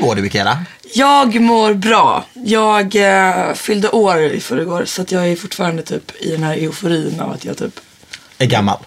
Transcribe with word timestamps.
Hur 0.00 0.06
mår 0.06 0.14
du 0.14 0.22
Mikaela? 0.22 0.58
Jag 0.94 1.40
mår 1.40 1.74
bra. 1.74 2.24
Jag 2.34 2.96
eh, 2.96 3.54
fyllde 3.54 3.88
år 3.88 4.22
i 4.22 4.40
förrgår 4.40 4.84
så 4.84 5.02
att 5.02 5.12
jag 5.12 5.28
är 5.28 5.36
fortfarande 5.36 5.82
typ 5.82 6.12
i 6.20 6.30
den 6.30 6.42
här 6.42 6.54
euforin 6.54 7.20
av 7.20 7.32
att 7.32 7.44
jag 7.44 7.56
typ... 7.56 7.80
Är 8.38 8.46
gammal. 8.46 8.78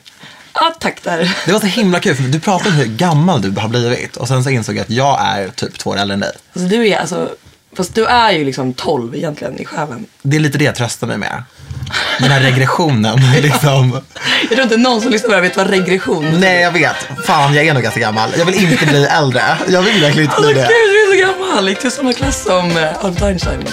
Ja, 0.54 0.76
tack 0.80 1.04
där. 1.04 1.36
Det 1.46 1.52
var 1.52 1.60
så 1.60 1.66
himla 1.66 2.00
kul 2.00 2.16
för 2.16 2.24
du 2.24 2.40
pratade 2.40 2.70
om 2.70 2.76
hur 2.76 2.86
gammal 2.86 3.42
du 3.42 3.62
har 3.62 3.70
blivit 3.70 4.18
och 4.18 4.28
sen 4.28 4.44
så 4.44 4.50
insåg 4.50 4.76
jag 4.76 4.82
att 4.82 4.90
jag 4.90 5.20
är 5.22 5.50
typ 5.50 5.78
två 5.78 5.90
år 5.90 5.98
äldre 5.98 6.14
än 6.14 6.20
dig. 6.20 6.32
Alltså, 6.54 6.70
du 6.70 6.88
är 6.88 6.98
alltså... 6.98 7.30
Fast 7.78 7.96
du 7.96 8.06
är 8.06 8.32
ju 8.32 8.46
liksom 8.46 8.74
12 8.74 9.16
egentligen 9.16 9.60
i 9.60 9.66
själen. 9.66 10.06
Det 10.22 10.36
är 10.38 10.40
lite 10.40 10.58
det 10.58 10.66
jag 10.66 10.76
tröstar 10.76 11.08
mig 11.08 11.18
med. 11.18 11.44
Den 12.20 12.32
här 12.32 12.42
regressionen 12.42 13.20
liksom. 13.42 14.02
Jag 14.42 14.50
tror 14.50 14.64
inte 14.64 14.78
någon 14.78 15.02
som 15.02 15.12
lyssnar 15.12 15.30
på 15.30 15.36
det 15.36 15.42
här 15.42 15.42
vet 15.42 15.58
vad 15.58 15.70
regression 15.70 16.26
är. 16.26 16.32
Nej 16.32 16.62
jag 16.62 16.72
vet. 16.72 16.96
Fan 17.26 17.54
jag 17.54 17.66
är 17.66 17.74
nog 17.74 17.84
ganska 17.84 18.00
gammal. 18.00 18.30
Jag 18.38 18.46
vill 18.46 18.72
inte 18.72 18.86
bli 18.86 19.06
äldre. 19.06 19.44
Jag 19.68 19.82
vill 19.82 20.02
verkligen 20.02 20.24
inte 20.24 20.36
Alltså 20.36 20.54
bli 20.54 20.62
gud, 20.62 20.70
det. 20.70 21.03
Så 21.14 21.20
gammal. 21.20 21.70
Gick 21.70 21.86
i 21.86 21.92
samma 21.92 22.14
klass 22.14 22.44
som 22.44 22.78
eh, 22.78 23.06
Albert 23.06 23.22
Einstein? 23.22 23.64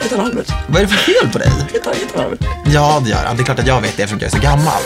Heter 0.00 0.16
han 0.16 0.26
Albert? 0.26 0.48
Vad 0.68 0.76
är 0.76 0.86
det 0.86 0.92
för 0.92 1.12
fel 1.12 1.32
på 1.32 1.38
dig? 1.38 1.48
Heter 1.72 1.84
han 1.84 1.94
heter 1.94 2.24
Albert? 2.24 2.40
Ja 2.66 3.00
det 3.04 3.10
gör 3.10 3.24
han. 3.24 3.36
Det 3.36 3.42
är 3.42 3.44
klart 3.44 3.58
att 3.58 3.66
jag 3.66 3.80
vet 3.80 3.96
det 3.96 4.02
eftersom 4.02 4.18
jag 4.20 4.26
är 4.26 4.36
så 4.36 4.42
gammal. 4.42 4.82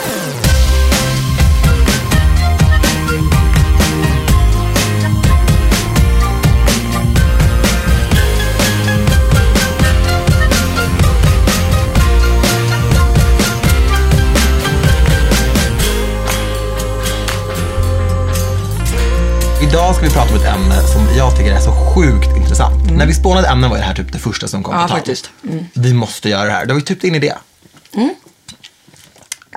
Idag 19.69 19.95
ska 19.95 20.05
vi 20.05 20.11
prata 20.11 20.33
om 20.33 20.39
ett 20.39 20.45
ämne 20.45 20.81
som 20.81 21.17
jag 21.17 21.37
tycker 21.37 21.51
är 21.51 21.59
så 21.59 21.71
sjukt 21.71 22.37
intressant. 22.37 22.91
När 22.91 23.05
vi 23.05 23.13
spånade 23.13 23.47
ämnen 23.47 23.69
var 23.69 23.77
det 23.77 23.83
här 23.83 23.93
typ 23.93 24.11
det 24.13 24.19
första 24.19 24.47
som 24.47 24.63
kom 24.63 24.75
Ja, 24.75 24.81
på 24.81 24.87
tal. 24.87 24.97
faktiskt. 24.97 25.29
Mm. 25.43 25.65
Vi 25.73 25.93
måste 25.93 26.29
göra 26.29 26.45
det 26.45 26.51
här. 26.51 26.65
Du 26.65 26.73
har 26.73 26.79
ju 26.79 26.85
typ 26.85 27.03
in 27.03 27.15
i 27.15 27.19
det. 27.19 27.37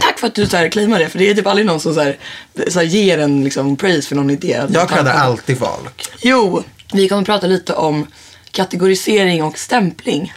Tack 0.00 0.18
för 0.18 0.26
att 0.26 0.34
du 0.34 0.46
så 0.46 0.56
här 0.56 0.68
claimar 0.68 0.98
det, 0.98 1.08
för 1.08 1.18
det 1.18 1.30
är 1.30 1.34
typ 1.34 1.46
aldrig 1.46 1.66
någon 1.66 1.80
som 1.80 1.94
så 1.94 2.00
här, 2.00 2.18
så 2.68 2.78
här 2.78 2.86
ger 2.86 3.18
en 3.18 3.44
liksom 3.44 3.76
praise 3.76 4.08
för 4.08 4.16
någon 4.16 4.30
idé. 4.30 4.62
Jag 4.70 4.88
creddar 4.88 5.14
alltid 5.14 5.58
folk. 5.58 6.08
Jo, 6.22 6.62
vi 6.92 7.08
kommer 7.08 7.22
prata 7.24 7.46
lite 7.46 7.74
om 7.74 8.06
kategorisering 8.50 9.42
och 9.44 9.58
stämpling. 9.58 10.32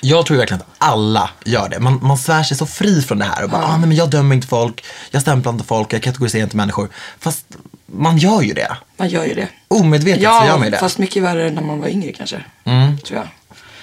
Jag 0.00 0.26
tror 0.26 0.36
verkligen 0.36 0.60
att 0.60 0.68
alla 0.78 1.30
gör 1.44 1.68
det. 1.68 1.78
Man, 1.80 1.98
man 2.02 2.18
svär 2.18 2.42
sig 2.42 2.56
så 2.56 2.66
fri 2.66 3.02
från 3.02 3.18
det 3.18 3.24
här 3.24 3.44
och 3.44 3.50
bara, 3.50 3.64
ah, 3.64 3.76
nej, 3.76 3.88
men 3.88 3.96
jag 3.96 4.10
dömer 4.10 4.34
inte 4.34 4.46
folk, 4.48 4.84
jag 5.10 5.22
stämplar 5.22 5.52
inte 5.52 5.64
folk, 5.64 5.92
jag 5.92 6.02
kategoriserar 6.02 6.42
inte 6.42 6.56
människor. 6.56 6.88
Fast 7.18 7.44
man 7.92 8.18
gör 8.18 8.42
ju 8.42 8.52
det. 8.54 8.76
Man 8.96 9.08
gör 9.08 9.24
ju 9.24 9.34
det. 9.34 9.48
Omedvetet 9.68 10.20
så 10.20 10.24
gör 10.24 10.46
Ja, 10.46 10.56
man 10.56 10.64
ju 10.64 10.70
det. 10.70 10.78
fast 10.78 10.98
mycket 10.98 11.22
värre 11.22 11.50
när 11.50 11.62
man 11.62 11.80
var 11.80 11.88
yngre 11.88 12.12
kanske. 12.12 12.44
Mm. 12.64 12.98
Tror 12.98 13.18
jag. 13.18 13.28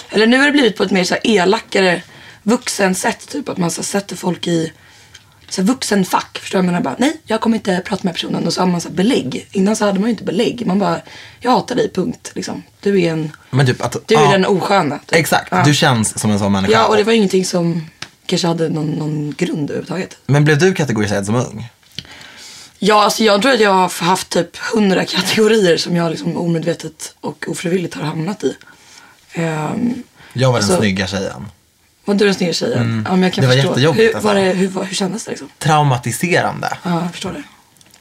Eller 0.10 0.28
nu 0.28 0.38
har 0.38 0.46
det 0.46 0.52
blivit 0.52 0.78
på 0.78 0.84
ett 0.84 0.92
mer 0.92 1.04
så 1.04 1.16
elakare 1.24 2.02
vuxen 2.44 2.96
sätt. 2.96 3.28
Typ 3.32 3.50
att 3.50 3.58
man 3.58 3.72
så 3.72 3.84
sätter 3.84 4.16
folk 4.16 4.48
i 4.48 4.72
så 5.50 5.62
vuxenfack. 5.62 6.38
Förstår 6.42 6.62
du? 6.64 6.72
Man 6.72 6.84
bara, 6.84 6.96
nej, 6.98 7.18
jag 7.26 7.42
kommer 7.42 7.56
inte 7.58 7.82
prata 7.86 8.02
med 8.04 8.14
personen. 8.14 8.48
Och 8.48 8.54
så 8.54 8.62
har 8.62 8.68
man 8.68 8.82
så 8.82 8.90
belägg. 8.90 9.48
Innan 9.52 9.76
så 9.76 9.86
hade 9.86 10.00
man 10.00 10.10
ju 10.10 10.12
inte 10.12 10.24
belägg. 10.24 10.66
Man 10.66 10.80
bara, 10.80 11.02
jag 11.40 11.52
hatar 11.52 11.76
dig, 11.76 11.92
punkt. 11.94 12.32
Liksom. 12.36 12.64
Du 12.82 13.02
är 13.02 13.12
en, 13.12 13.32
Men 13.50 13.66
typ 13.66 13.82
att, 13.82 13.98
du 14.08 14.16
är 14.16 14.22
ja, 14.22 14.32
den 14.32 14.46
osköna. 14.46 14.98
Typ. 14.98 15.20
Exakt, 15.20 15.48
Ja. 15.52 15.64
du 15.66 15.74
känns 15.74 16.20
som 16.20 16.32
en 16.32 16.40
sån 16.40 16.52
människa. 16.52 16.72
Ja, 16.74 16.86
och 16.88 16.98
det 16.98 17.04
var 17.04 17.14
ingenting 17.14 17.46
som 17.46 17.90
kanske 18.26 18.48
hade 18.48 18.70
någon, 18.70 18.90
någon 18.92 19.34
grund 19.38 19.70
överhuvudtaget. 19.70 20.18
Men 20.26 20.44
blev 20.46 20.60
du 20.60 20.74
kategoriserad 20.74 21.26
som 21.26 21.36
ung? 21.36 21.70
Ja, 22.80 23.04
alltså 23.04 23.24
jag 23.24 23.42
tror 23.42 23.52
att 23.54 23.60
jag 23.60 23.74
har 23.74 24.06
haft 24.06 24.30
typ 24.30 24.58
hundra 24.58 25.06
kategorier 25.06 25.78
som 25.78 25.96
jag 25.96 26.10
liksom 26.12 26.38
omedvetet 26.38 27.16
och 27.22 27.46
ofrivilligt 27.48 27.94
har 27.96 28.04
hamnat 28.04 28.44
i. 28.44 28.56
Um, 29.36 30.04
Jag 30.34 30.52
var 30.52 30.60
den 30.60 30.68
Så- 30.68 30.78
snygga 30.78 31.08
tjejen. 31.08 31.46
var 32.06 32.16
du 32.16 32.26
den 32.26 32.34
snygga 32.36 32.54
tjejen? 32.54 33.04
Ja, 33.08 33.12
men 33.12 33.24
jag 33.24 33.34
kan 33.34 33.44
Mm. 33.44 33.58
Det 33.58 33.64
var 33.64 33.74
förstå. 33.74 33.80
jättejobbigt, 33.90 34.02
hur, 34.04 34.16
alltså. 34.16 34.28
var 34.28 34.36
det, 34.36 34.42
hur, 34.42 34.84
hur 34.84 34.96
kändes 34.96 35.24
det 35.26 35.32
liksom? 35.32 35.50
Traumatiserande. 35.60 36.78
Ja, 36.84 37.02
jag 37.02 37.12
förstår 37.12 37.32
det. 37.32 37.44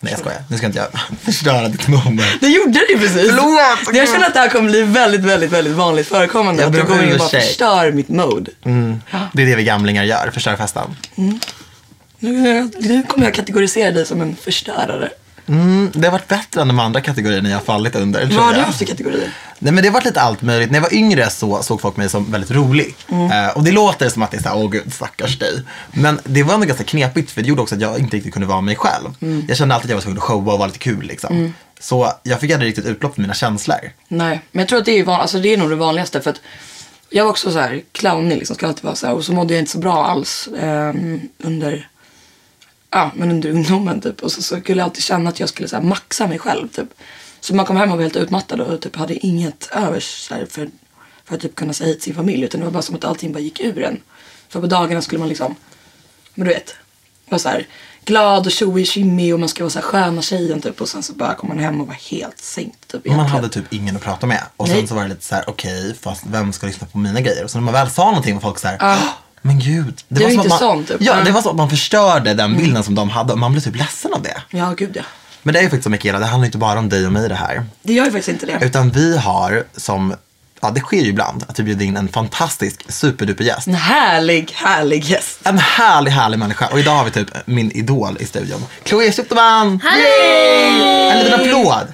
Nej 0.01 0.13
jag 0.13 0.21
skojar, 0.21 0.43
nu 0.51 0.57
ska 0.57 0.67
inte 0.67 0.79
jag 0.79 0.89
förstöra 1.23 1.69
ditt 1.69 1.89
moment. 1.89 2.41
Det 2.41 2.49
gjorde 2.49 2.73
det 2.73 2.93
ju 2.93 2.99
precis. 2.99 3.31
Förlåt! 3.31 3.97
Jag 3.97 4.09
känner 4.09 4.27
att 4.27 4.35
det 4.35 4.41
här 4.41 4.49
kommer 4.49 4.71
bli 4.71 4.83
väldigt, 4.83 5.21
väldigt, 5.21 5.51
väldigt 5.53 5.75
vanligt 5.75 6.07
förekommande. 6.09 6.63
Jag 6.63 6.69
att 6.69 6.75
du 6.75 6.81
om 6.83 6.89
går 6.89 7.03
in 7.07 7.13
och 7.13 7.19
bara 7.19 7.29
förstör 7.29 7.93
mitt 7.93 8.09
mode. 8.09 8.51
Mm. 8.65 9.01
Det 9.33 9.43
är 9.43 9.47
det 9.47 9.57
vi 9.57 9.65
gamlingar 9.65 10.05
gör, 10.05 10.31
förstör 10.35 10.57
festen. 10.57 10.97
Nu, 12.19 12.71
nu 12.79 13.03
kommer 13.03 13.27
jag 13.27 13.35
kategorisera 13.35 13.91
dig 13.91 14.07
som 14.07 14.21
en 14.21 14.37
förstörare. 14.37 15.11
Mm, 15.49 15.91
det 15.95 16.07
har 16.07 16.13
varit 16.13 16.29
bättre 16.29 16.61
än 16.61 16.69
de 16.69 16.79
andra 16.79 17.01
kategorierna 17.01 17.49
jag 17.49 17.57
har 17.57 17.65
fallit 17.65 17.97
under. 17.97 18.27
Vad 18.27 18.45
har 18.45 18.55
du 18.55 18.61
haft 18.61 18.79
för 18.79 18.85
kategorier? 18.85 19.31
Nej 19.59 19.73
men 19.73 19.83
det 19.83 19.89
har 19.89 19.93
varit 19.95 20.05
lite 20.05 20.21
allt 20.21 20.43
möjligt. 20.43 20.71
När 20.71 20.77
jag 20.77 20.83
var 20.83 20.95
yngre 20.95 21.31
så 21.31 21.63
såg 21.63 21.81
folk 21.81 21.97
mig 21.97 22.09
som 22.09 22.33
väldigt 22.33 22.51
rolig. 22.51 22.95
Eh, 23.09 23.57
och 23.57 23.65
det 23.65 23.73
låter 23.73 24.09
som 24.09 24.23
att 24.23 24.31
det 24.31 24.37
är 24.37 24.43
såhär, 24.43 24.57
åh 24.57 24.71
gud 24.71 24.93
stackars 24.93 25.39
dig. 25.39 25.63
Men 25.93 26.21
det 26.25 26.43
var 26.43 26.55
ändå 26.55 26.67
ganska 26.67 26.85
knepigt 26.85 27.31
för 27.31 27.43
det 27.43 27.49
gjorde 27.49 27.63
också 27.63 27.75
att 27.75 27.81
jag 27.81 27.99
inte 27.99 28.17
riktigt 28.17 28.33
kunde 28.33 28.49
vara 28.49 28.61
mig 28.61 28.77
själv. 28.77 29.09
Jag 29.49 29.57
kände 29.57 29.75
alltid 29.75 29.87
att 29.87 29.91
jag 29.91 29.97
var 29.97 30.03
tvungen 30.03 30.19
att 30.19 30.25
showa 30.25 30.53
och 30.53 30.59
vara 30.59 30.67
lite 30.67 30.79
kul 30.79 31.03
liksom. 31.07 31.55
Så 31.81 32.13
jag 32.23 32.41
fick 32.41 32.51
aldrig 32.51 32.69
riktigt 32.69 32.87
utlopp 32.87 33.15
för 33.15 33.23
mina 33.23 33.35
känslor. 33.35 33.79
Nej, 34.09 34.41
men 34.53 34.61
jag 34.61 34.69
tror 34.69 34.79
att 34.79 34.85
det 34.85 34.99
är, 34.99 35.05
van, 35.05 35.21
alltså 35.21 35.39
det 35.39 35.53
är 35.53 35.57
nog 35.57 35.71
det 35.71 35.77
vanligaste. 35.77 36.21
För 36.21 36.31
att 36.31 36.41
jag 37.11 37.25
var 37.25 37.31
också 37.31 37.53
så 37.53 37.59
här 37.59 37.83
clownig, 37.93 38.39
liksom, 38.39 38.57
ska 38.57 38.67
alltid 38.67 38.85
vara 38.85 38.95
så 38.95 39.07
här. 39.07 39.15
Och 39.15 39.25
så 39.25 39.33
mådde 39.33 39.55
jag 39.55 39.61
inte 39.61 39.73
så 39.73 39.79
bra 39.79 40.07
alls 40.07 40.49
ehm, 40.61 41.21
under, 41.39 41.89
ja, 42.97 43.11
men 43.15 43.31
under 43.31 43.51
ungdomen. 43.51 44.01
Typ. 44.01 44.23
Och 44.23 44.33
så, 44.33 44.43
så 44.43 44.61
skulle 44.61 44.79
jag 44.79 44.85
alltid 44.85 45.03
känna 45.03 45.31
att 45.31 45.41
jag 45.41 45.49
skulle 45.49 45.69
så 45.69 45.77
här, 45.77 45.83
maxa 45.83 46.27
mig 46.27 46.39
själv. 46.39 46.69
Typ. 46.69 46.89
Så 47.41 47.55
man 47.55 47.67
kom 47.67 47.77
hem 47.77 47.91
och 47.91 47.97
var 47.97 48.03
helt 48.03 48.17
utmattad 48.17 48.61
och 48.61 48.81
typ, 48.81 48.97
hade 48.97 49.27
inget 49.27 49.69
övers 49.73 50.31
här, 50.31 50.47
för, 50.51 50.69
för 51.25 51.35
att 51.35 51.41
typ, 51.41 51.55
kunna 51.55 51.73
säga 51.73 51.93
till 51.93 52.03
sin 52.03 52.15
familj. 52.15 52.45
Utan 52.45 52.61
det 52.61 52.67
var 52.67 52.73
bara 52.73 52.83
som 52.83 52.95
att 52.95 53.05
allting 53.05 53.33
bara 53.33 53.39
gick 53.39 53.61
ur 53.61 53.83
en. 53.83 54.01
För 54.49 54.61
på 54.61 54.67
dagarna 54.67 55.03
skulle 55.03 55.19
man 55.19 55.29
liksom, 55.29 55.55
men 56.35 56.49
du 56.49 56.55
vet, 56.55 56.75
vara 57.29 57.39
så 57.39 57.49
här 57.49 57.67
glad 58.05 58.47
och 58.47 58.53
tjoig 58.53 59.35
och 59.35 59.41
man 59.41 59.49
ska 59.49 59.65
vara 59.65 59.71
så 59.71 59.79
här 59.79 59.87
sköna 59.87 60.23
tjejen 60.23 60.61
typ. 60.61 60.81
Och 60.81 60.89
sen 60.89 61.03
så 61.03 61.13
bara 61.13 61.35
kom 61.35 61.49
man 61.49 61.59
hem 61.59 61.81
och 61.81 61.87
var 61.87 61.95
helt 61.95 62.39
sänkt. 62.39 62.89
Typ, 62.89 63.07
Man 63.07 63.27
hade 63.27 63.49
typ 63.49 63.73
ingen 63.73 63.97
att 63.97 64.03
prata 64.03 64.27
med. 64.27 64.43
Och 64.57 64.67
sen 64.67 64.77
Nej. 64.77 64.87
så 64.87 64.95
var 64.95 65.03
det 65.03 65.09
lite 65.09 65.25
så 65.25 65.35
här: 65.35 65.45
okej, 65.47 65.95
fast 66.01 66.27
vem 66.27 66.53
ska 66.53 66.67
lyssna 66.67 66.87
på 66.87 66.99
mina 66.99 67.21
grejer? 67.21 67.45
Och 67.45 67.51
så 67.51 67.59
när 67.59 67.65
man 67.65 67.75
väl 67.75 67.91
sa 67.91 68.05
någonting 68.05 68.35
var 68.35 68.41
folk 68.41 68.59
så 68.59 68.69
här, 68.69 68.79
"Åh, 68.81 69.09
men 69.43 69.59
gud. 69.59 70.03
Det 70.09 70.25
är 70.25 70.29
som 70.29 70.39
inte 70.39 70.49
man, 70.49 70.59
sån, 70.59 70.85
typ. 70.85 70.97
Ja, 71.01 71.17
det 71.25 71.31
var 71.31 71.43
så 71.43 71.51
att 71.51 71.57
man 71.57 71.71
förstörde 71.71 72.35
den 72.35 72.57
bilden 72.57 72.83
som 72.83 72.95
de 72.95 73.11
hade 73.11 73.33
och 73.33 73.39
man 73.39 73.53
blev 73.53 73.63
typ 73.63 73.77
ledsen 73.77 74.15
av 74.15 74.23
det. 74.23 74.43
Ja, 74.51 74.75
gud 74.77 74.97
ja. 74.97 75.03
Men 75.43 75.53
det 75.53 75.59
är 75.59 75.63
ju 75.63 75.69
faktiskt 75.69 75.85
så 75.85 75.91
Mikaela, 75.91 76.19
det 76.19 76.27
handlar 76.27 76.47
inte 76.47 76.59
bara 76.59 76.79
om 76.79 76.89
dig 76.89 77.07
och 77.07 77.13
mig 77.13 77.29
det 77.29 77.35
här. 77.35 77.65
Det 77.83 77.93
gör 77.93 78.05
ju 78.05 78.11
faktiskt 78.11 78.29
inte 78.29 78.47
det. 78.47 78.67
Utan 78.67 78.91
vi 78.91 79.17
har 79.19 79.65
som, 79.77 80.15
ja 80.61 80.71
det 80.71 80.81
sker 80.81 81.01
ju 81.01 81.09
ibland, 81.09 81.45
att 81.49 81.59
vi 81.59 81.63
bjuder 81.63 81.85
in 81.85 81.97
en 81.97 82.09
fantastisk 82.09 82.93
superduper 82.93 83.45
gäst. 83.45 83.67
En 83.67 83.75
härlig, 83.75 84.53
härlig 84.55 85.05
gäst. 85.05 85.39
En 85.45 85.59
härlig, 85.59 86.11
härlig 86.11 86.39
människa. 86.39 86.67
Och 86.67 86.79
idag 86.79 86.93
har 86.97 87.05
vi 87.05 87.11
typ 87.11 87.29
min 87.45 87.71
idol 87.71 88.17
i 88.21 88.27
studion. 88.27 88.65
Chloé 88.85 89.13
Schupterman! 89.13 89.81
En 91.13 91.19
liten 91.19 91.41
applåd! 91.41 91.87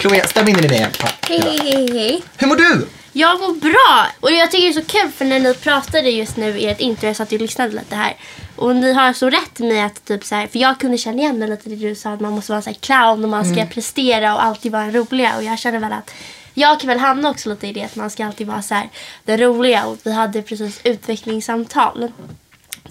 Chloé, 0.00 0.26
stäm 0.26 0.48
in 0.48 0.58
i 0.58 0.60
din 0.60 0.72
egen. 0.72 0.90
Hej, 1.28 1.40
hej, 1.44 1.58
hej, 1.62 1.98
hej. 1.98 2.22
Hur 2.36 2.46
mår 2.46 2.56
du? 2.56 2.86
Jag 3.12 3.40
mår 3.40 3.54
bra. 3.54 4.06
Och 4.20 4.30
jag 4.30 4.50
tycker 4.50 4.64
det 4.64 4.70
är 4.70 4.82
så 4.82 4.86
kul 4.86 5.10
för 5.10 5.24
när 5.24 5.40
ni 5.40 5.54
pratade 5.54 6.10
just 6.10 6.36
nu 6.36 6.58
i 6.58 6.66
ert 6.66 6.80
intro, 6.80 7.06
jag 7.06 7.16
satt 7.16 7.32
och 7.32 7.40
lyssnade 7.40 7.72
lite 7.72 7.96
här. 7.96 8.16
Och 8.56 8.76
ni 8.76 8.92
har 8.92 9.12
så 9.12 9.30
rätt 9.30 9.58
med 9.58 9.86
att 9.86 10.04
typ 10.04 10.24
så 10.24 10.34
här, 10.34 10.46
för 10.46 10.58
jag 10.58 10.80
kunde 10.80 10.98
känna 10.98 11.18
igen 11.18 11.38
mig 11.38 11.48
lite 11.48 11.68
det 11.68 11.76
du 11.76 11.94
sa 11.94 12.10
att 12.10 12.20
man 12.20 12.32
måste 12.32 12.52
vara 12.52 12.62
så 12.62 12.70
här 12.70 12.74
clown 12.74 13.24
och 13.24 13.30
man 13.30 13.54
ska 13.54 13.66
prestera 13.66 14.34
och 14.34 14.44
alltid 14.44 14.72
vara 14.72 14.90
roliga. 14.90 15.36
Och 15.36 15.42
jag 15.42 15.58
känner 15.58 15.78
väl 15.78 15.92
att 15.92 16.10
jag 16.54 16.80
kan 16.80 16.88
väl 16.88 16.98
hamna 16.98 17.30
också 17.30 17.48
lite 17.48 17.66
i 17.66 17.72
det 17.72 17.82
att 17.82 17.96
man 17.96 18.10
ska 18.10 18.26
alltid 18.26 18.46
vara 18.46 18.62
så 18.62 18.74
här 18.74 18.88
den 19.24 19.38
roliga. 19.38 19.84
Och 19.86 19.98
vi 20.02 20.12
hade 20.12 20.42
precis 20.42 20.80
utvecklingssamtal. 20.84 22.12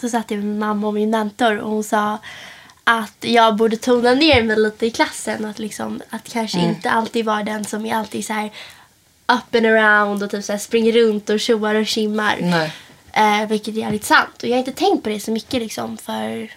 Så 0.02 0.10
satt 0.10 0.32
jag 0.32 0.38
med 0.38 0.48
min 0.48 0.60
mamma 0.60 0.88
och 0.88 0.94
min 0.94 1.10
mentor 1.10 1.58
och 1.58 1.70
hon 1.70 1.84
sa 1.84 2.18
att 2.84 3.18
jag 3.20 3.56
borde 3.56 3.78
tona 3.78 4.14
ner 4.14 4.44
mig 4.44 4.60
lite 4.60 4.86
i 4.86 4.92
klassen. 4.92 5.46
Att, 5.46 5.60
liksom, 5.60 6.02
att 6.10 6.30
kanske 6.30 6.60
inte 6.60 6.92
alltid 6.92 7.26
vara 7.26 7.44
den 7.44 7.66
som 7.66 7.86
är 7.86 7.96
alltid 7.96 8.26
så 8.26 8.34
här 8.34 8.52
up 9.28 9.56
and 9.56 9.66
around 9.66 10.24
och 10.24 10.32
typ 10.32 10.44
så 10.44 10.52
här 10.52 10.60
springer 10.60 10.92
runt 10.92 11.30
och 11.30 11.40
tjoar 11.40 11.76
och 11.76 11.88
kimmar. 11.88 12.38
Nej. 12.42 12.74
Eh, 13.14 13.48
vilket 13.48 13.76
är 13.76 13.80
jävligt 13.80 14.06
sant. 14.06 14.44
Och 14.44 14.50
jag 14.50 14.54
har 14.54 14.60
inte 14.60 14.72
tänkt 14.72 15.04
på 15.04 15.10
det 15.10 15.20
så 15.20 15.32
mycket 15.32 15.62
liksom 15.62 15.98
för 15.98 16.52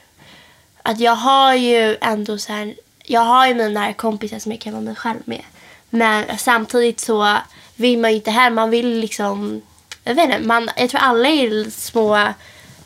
att 0.83 1.01
jag 1.01 1.17
har 1.17 1.55
ju 1.55 1.97
ändå 2.01 2.39
så 2.39 2.53
här, 2.53 2.75
jag 3.05 3.21
har 3.21 3.47
ju 3.47 3.55
mina 3.55 3.93
kompisar 3.93 4.39
som 4.39 4.53
jag 4.53 4.61
kan 4.61 4.73
vara 4.73 4.83
mig 4.83 4.95
själv 4.95 5.21
med. 5.25 5.43
Men 5.91 6.39
samtidigt 6.39 7.01
så 7.01 7.37
vill 7.77 7.99
man 7.99 8.11
ju 8.11 8.17
inte 8.17 8.31
här, 8.31 8.51
man 8.51 8.71
vill 8.71 8.99
liksom, 8.99 9.63
jag 10.05 10.15
vet 10.15 10.25
inte, 10.25 10.39
man, 10.47 10.71
jag 10.77 10.91
tror 10.91 11.01
alla 11.01 11.29
är 11.29 11.71
små, 11.71 12.09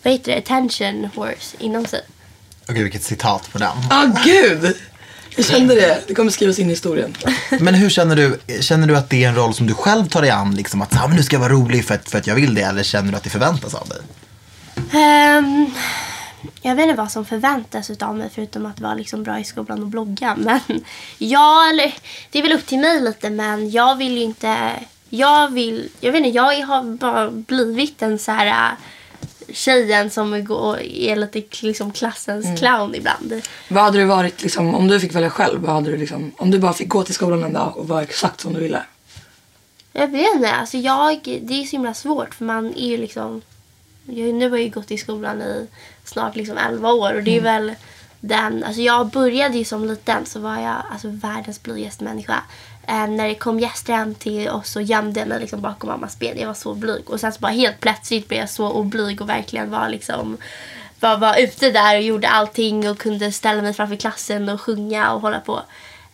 vad 0.03 0.13
heter 0.13 0.33
det, 0.33 0.39
attention 0.39 1.11
horse 1.15 1.57
inom 1.59 1.87
sig. 1.87 2.01
Okej, 2.69 2.83
vilket 2.83 3.03
citat 3.03 3.53
på 3.53 3.59
den. 3.59 3.77
Ah, 3.91 4.07
gud! 4.25 4.77
Jag 5.37 5.47
kände 5.47 5.75
det. 5.75 6.03
Det 6.07 6.15
kommer 6.15 6.31
skrivas 6.31 6.59
in 6.59 6.67
i 6.67 6.71
historien. 6.71 7.17
Men 7.61 7.75
hur 7.75 7.91
känner 7.91 8.17
du? 8.17 8.39
Känner 8.61 8.87
du 8.87 8.97
att 8.97 9.11
det 9.11 9.25
är 9.25 9.29
en 9.29 9.35
roll 9.35 9.55
som 9.55 9.67
du 9.67 9.75
själv 9.75 10.09
tar 10.09 10.21
dig 10.21 10.31
an? 10.31 10.55
Liksom 10.55 10.83
att 10.83 11.03
ah, 11.03 11.09
men 11.09 11.17
nu 11.17 11.23
ska 11.23 11.37
jag 11.37 11.41
vara 11.41 11.53
rolig 11.53 11.85
för 11.85 11.95
att, 11.95 12.11
för 12.11 12.19
att 12.19 12.27
jag 12.27 12.35
vill 12.35 12.55
det. 12.55 12.63
Eller 12.63 12.83
känner 12.83 13.11
du 13.11 13.17
att 13.17 13.25
det 13.25 13.31
förväntas 13.31 13.75
av 13.75 13.89
dig? 13.89 13.99
Ehm, 14.93 15.67
jag 16.63 16.75
vet 16.75 16.83
inte 16.83 16.97
vad 16.97 17.11
som 17.11 17.25
förväntas 17.25 17.91
av 17.91 18.17
mig 18.17 18.31
förutom 18.35 18.67
att 18.67 18.81
vara 18.81 18.95
liksom 18.95 19.23
bra 19.23 19.39
i 19.39 19.45
skolan 19.45 19.83
och 19.83 19.89
blogga. 19.89 20.37
Men 20.39 20.61
ja, 21.19 21.69
eller, 21.71 21.95
det 22.31 22.39
är 22.39 22.43
väl 22.43 22.53
upp 22.53 22.67
till 22.67 22.79
mig 22.79 23.01
lite 23.01 23.31
men 23.31 23.71
jag 23.71 23.97
vill 23.97 24.17
ju 24.17 24.23
inte... 24.23 24.71
Jag 25.11 25.53
vill... 25.53 25.89
Jag 26.01 26.13
vet 26.13 26.19
inte, 26.25 26.37
jag 26.37 26.67
har 26.67 26.83
bara 26.97 27.31
blivit 27.31 28.03
en 28.03 28.19
så 28.19 28.33
här 28.33 28.75
tjejen 29.53 30.11
som 30.11 30.45
går, 30.45 30.81
är 30.81 31.17
lite 31.17 31.43
liksom 31.61 31.93
klassens 31.93 32.59
clown 32.59 32.95
ibland. 32.95 33.43
Vad 33.69 33.85
hade 33.85 33.99
du 33.99 34.05
varit 34.05 34.43
liksom, 34.43 34.75
om 34.75 34.89
du 34.89 35.01
fick 35.01 35.15
välja 35.15 35.31
själv? 35.31 35.61
Vad 35.61 35.75
hade 35.75 35.91
du 35.91 35.97
liksom, 35.97 36.33
om 36.37 36.51
du 36.51 36.59
bara 36.59 36.73
fick 36.73 36.89
gå 36.89 37.03
till 37.03 37.15
skolan 37.15 37.45
en 37.45 37.53
dag 37.53 37.77
och 37.77 37.89
vara 37.89 38.03
exakt 38.03 38.41
som 38.41 38.53
du 38.53 38.61
ville? 38.61 38.83
Jag 39.93 40.09
vet 40.09 40.35
inte. 40.35 40.51
Alltså 40.51 40.77
jag, 40.77 41.21
det 41.43 41.63
är 41.63 41.65
så 41.65 41.71
himla 41.71 41.95
svårt 41.95 42.35
för 42.35 42.45
man 42.45 42.75
är 42.75 42.89
ju 42.89 42.97
liksom... 42.97 43.43
Jag, 44.07 44.35
nu 44.35 44.51
har 44.51 44.57
jag 44.57 44.65
ju 44.65 44.71
gått 44.71 44.91
i 44.91 44.99
skolan 44.99 45.43
i 45.43 45.67
snart 46.05 46.37
liksom 46.37 46.59
11 46.59 46.93
år 46.93 47.15
och 47.15 47.23
det 47.23 47.37
är 47.37 47.41
väl 47.41 47.75
den... 48.29 48.65
Alltså 48.65 48.81
jag 48.81 49.07
började 49.07 49.59
ju 49.59 49.65
som 49.65 49.85
liten 49.85 50.27
så 50.27 50.41
var 50.41 50.59
jag 50.59 50.77
alltså 50.91 51.09
världens 51.09 51.63
blygaste 51.63 52.05
människa. 52.05 52.43
Eh, 52.87 53.07
när 53.07 53.29
det 53.29 53.35
kom 53.35 53.61
gäster 53.61 53.93
hem 53.93 54.15
till 54.15 54.49
oss 54.49 54.71
så 54.71 54.81
gömde 54.81 55.21
jag 55.21 55.29
mig 55.29 55.41
liksom 55.41 55.61
bakom 55.61 55.91
mammas 55.91 56.19
ben. 56.19 56.39
Jag 56.39 56.47
var 56.47 56.55
så 56.55 56.75
blyg. 56.75 57.11
Och 57.11 57.21
sen 57.21 57.33
så 57.33 57.41
bara 57.41 57.53
helt 57.53 57.81
plötsligt 57.81 58.29
blev 58.29 58.41
jag 58.41 58.51
så 58.51 58.71
oblyg 58.71 59.21
och 59.21 59.29
verkligen 59.29 59.71
var 59.71 59.89
liksom... 59.89 60.37
Var, 61.01 61.19
var 61.19 61.39
ute 61.39 61.71
där 61.71 61.97
och 61.97 62.03
gjorde 62.03 62.29
allting 62.29 62.91
och 62.91 62.99
kunde 62.99 63.33
ställa 63.33 63.63
mig 63.63 63.75
framför 63.75 63.97
klassen 63.97 64.49
och 64.49 64.61
sjunga 64.61 65.13
och 65.13 65.21
hålla 65.21 65.41
på. 65.41 65.63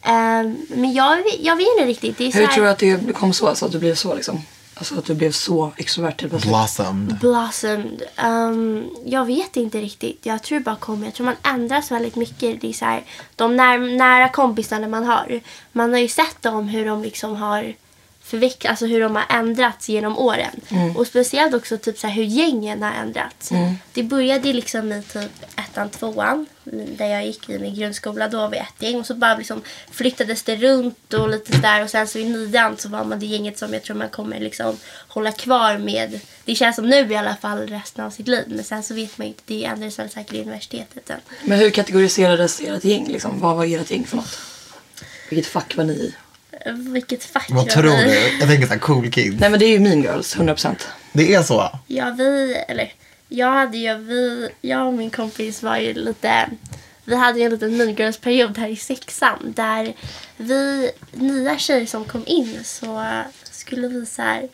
Eh, 0.03 0.43
men 0.69 0.93
jag, 0.93 1.19
jag 1.41 1.57
vet 1.57 1.67
inte 1.79 1.87
riktigt. 1.87 2.37
Hur 2.37 2.47
här- 2.47 2.55
tror 2.55 2.65
du 2.65 2.71
att 2.71 2.79
det 2.79 3.13
kom 3.13 3.33
så? 3.33 3.49
Alltså 3.49 3.67
att 3.67 3.73
du 3.73 3.79
blev 3.79 3.95
så 3.95 4.15
liksom? 4.15 4.43
Alltså 4.81 4.99
att 4.99 5.05
du 5.05 5.15
blev 5.15 5.33
så 5.33 5.73
extrovert 5.77 6.21
helt 6.21 6.33
plötsligt? 6.33 6.51
Blossomed. 6.53 7.19
Blossomed. 7.21 8.03
Um, 8.25 8.91
jag 9.05 9.25
vet 9.25 9.57
inte 9.57 9.79
riktigt. 9.81 10.27
Jag 10.27 10.43
tror 10.43 10.61
bara 10.61 10.77
kommer. 10.77 11.05
Jag 11.05 11.15
tror 11.15 11.27
man 11.27 11.37
ändras 11.43 11.91
väldigt 11.91 12.17
mycket. 12.17 12.61
Det 12.61 12.69
är 12.69 12.73
så 12.73 12.85
här, 12.85 13.03
de 13.37 13.57
när, 13.57 13.79
nära 13.79 14.29
kompisarna 14.29 14.89
man 14.89 15.05
har. 15.05 15.41
Man 15.73 15.93
har 15.93 15.99
ju 16.01 16.09
sett 16.09 16.43
dem 16.43 16.69
hur 16.69 16.87
de 16.87 17.03
liksom 17.03 17.37
har 17.37 17.75
förveck- 18.25 18.69
alltså 18.69 18.87
hur 18.87 19.01
de 19.01 19.17
har 19.17 19.25
ändrats 19.29 19.89
genom 19.89 20.19
åren. 20.19 20.61
Och 20.97 21.07
speciellt 21.07 21.55
också 21.55 21.79
typ 21.79 21.99
så 21.99 22.07
här, 22.07 22.15
hur 22.15 22.25
gängen 22.25 22.83
har 22.83 22.93
ändrats. 22.93 23.51
Det 23.93 24.03
började 24.03 24.53
liksom 24.53 24.93
i 24.93 25.03
typ 25.03 25.45
ettan, 25.57 25.89
tvåan. 25.91 26.47
Där 26.73 27.07
jag 27.07 27.27
gick 27.27 27.49
i 27.49 27.59
min 27.59 27.75
grundskola. 27.75 28.29
Då 28.29 28.39
var 28.39 28.49
vi 28.49 28.57
ett 28.57 28.83
gäng. 28.83 28.97
Och 28.97 29.07
så 29.07 29.15
bara 29.15 29.37
liksom 29.37 29.63
flyttades 29.91 30.43
det 30.43 30.57
runt 30.57 31.15
och 31.15 31.29
lite 31.29 31.53
sådär. 31.53 31.83
Och 31.85 31.91
sen 31.91 32.09
så 32.09 32.19
i 32.19 32.25
nian 32.25 32.77
så 32.77 32.89
var 32.89 33.05
man 33.05 33.21
det 33.21 33.27
gänget 33.27 33.59
som 33.59 33.73
jag 33.73 33.83
tror 33.83 33.97
man 33.97 34.09
kommer 34.09 34.41
liksom 34.41 34.77
hålla 35.09 35.33
kvar 35.33 35.79
med. 35.79 36.21
Det 36.45 36.55
känns 36.55 36.77
som 36.77 36.89
nu 36.89 37.13
i 37.13 37.17
alla 37.17 37.37
fall 37.37 37.67
resten 37.67 38.05
av 38.05 38.11
sitt 38.11 38.29
liv. 38.29 38.45
Men 38.47 38.65
sen 38.65 38.83
så 38.83 38.95
vet 38.95 39.19
man 39.19 39.27
ju 39.27 39.29
inte. 39.29 39.43
Det 39.47 39.65
ändrades 39.65 39.99
väl 39.99 40.11
säkert 40.11 40.35
i 40.35 40.41
universitetet 40.41 41.07
sen. 41.07 41.21
Men 41.45 41.59
hur 41.59 41.71
kategoriserades 41.71 42.61
ert 42.61 42.85
gäng 42.85 43.07
liksom? 43.09 43.41
Vad 43.41 43.57
var 43.57 43.65
ert 43.65 43.91
gäng 43.91 44.05
för 44.05 44.17
något? 44.17 44.39
Vilket 45.31 45.53
fack 45.53 45.77
var 45.77 45.85
ni 45.85 45.93
i? 45.93 46.15
Vilket 46.93 47.25
fack 47.25 47.47
Vad 47.51 47.69
tror 47.69 47.83
du? 47.83 47.91
Jag 48.41 48.49
tänker 48.49 48.67
såhär 48.67 48.81
cool 48.81 49.11
kid. 49.11 49.41
Nej 49.41 49.51
men 49.51 49.61
det 49.61 49.67
är 49.67 49.71
ju 49.71 49.81
Mean 49.81 50.03
Girls, 50.03 50.37
100%. 50.37 50.77
Det 51.13 51.35
är 51.35 51.43
så? 51.43 51.79
Ja, 51.87 52.15
vi, 52.19 52.55
eller 52.69 52.93
jag 53.33 53.53
hade 53.53 53.77
ju, 53.79 53.95
vi, 53.95 54.49
jag 54.61 54.87
och 54.87 54.93
min 54.93 55.11
kompis 55.11 55.63
var 55.63 55.77
ju 55.77 55.95
lite, 55.95 56.49
vi 57.05 57.17
hade 57.17 57.39
ju 57.39 57.45
en 57.45 57.51
liten 57.51 57.77
Mean 57.77 57.95
Girls-period 57.95 58.59
här 58.59 58.69
i 58.69 58.77
sexan 58.77 59.53
där 59.57 59.95
vi, 60.37 60.91
nya 61.13 61.59
tjejer 61.59 61.87
som 61.87 62.05
kom 62.05 62.25
in 62.27 62.65
så 62.65 63.23
skulle 63.45 63.89
vi 63.89 64.07
så 64.07 64.23
här 64.23 64.49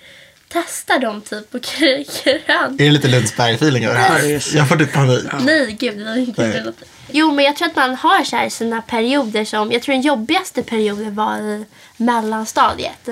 testa 0.49 0.99
dem 0.99 1.20
typ 1.20 1.50
på 1.50 1.61
kröken. 1.61 2.40
Är 2.46 2.76
det 2.76 2.90
lite 2.90 3.08
Lundsberg-feeling 3.08 3.84
över 3.87 3.94
det 3.94 4.00
här? 4.00 4.56
Jag 4.56 4.69
får 4.69 4.76
typ 4.76 4.93
panik. 4.93 5.25
Nej, 5.40 5.76
gud, 5.81 6.06
var 6.06 6.17
inte 6.17 6.49
Nej. 6.49 6.73
Jo, 7.11 7.32
men 7.32 7.44
jag 7.44 7.56
tror 7.56 7.69
att 7.69 7.76
man 7.76 7.94
har 7.94 8.25
så 8.25 8.37
här 8.37 8.49
sina 8.49 8.82
perioder 8.82 9.44
som... 9.44 9.73
Jag 9.73 9.82
tror 9.82 9.93
den 9.93 10.02
jobbigaste 10.02 10.62
perioden 10.62 11.14
var 11.14 11.38
i 11.38 11.64
mellanstadiet. 11.96 13.08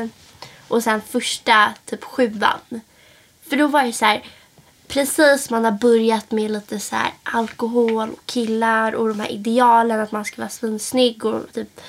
Och 0.69 0.83
sen 0.83 1.01
första, 1.11 1.73
typ 1.87 2.05
sjuan. 2.05 2.81
För 3.49 3.57
då 3.57 3.67
var 3.67 3.85
det 3.85 3.93
så 3.93 4.05
här... 4.05 4.23
Precis 4.89 5.51
man 5.51 5.65
har 5.65 5.73
börjat 5.73 6.31
med 6.31 6.51
lite 6.51 6.81
så 6.81 6.97
här 6.97 7.11
alkohol 7.23 8.11
och 8.11 8.27
killar 8.27 8.95
och 8.95 9.09
de 9.09 9.21
här 9.21 9.33
idealen 9.33 10.01
att 10.01 10.13
man 10.13 10.25
ska 10.25 10.43
vara 10.43 10.49
svinsnygg 10.49 11.25
och 11.25 11.43
typ 11.53 11.81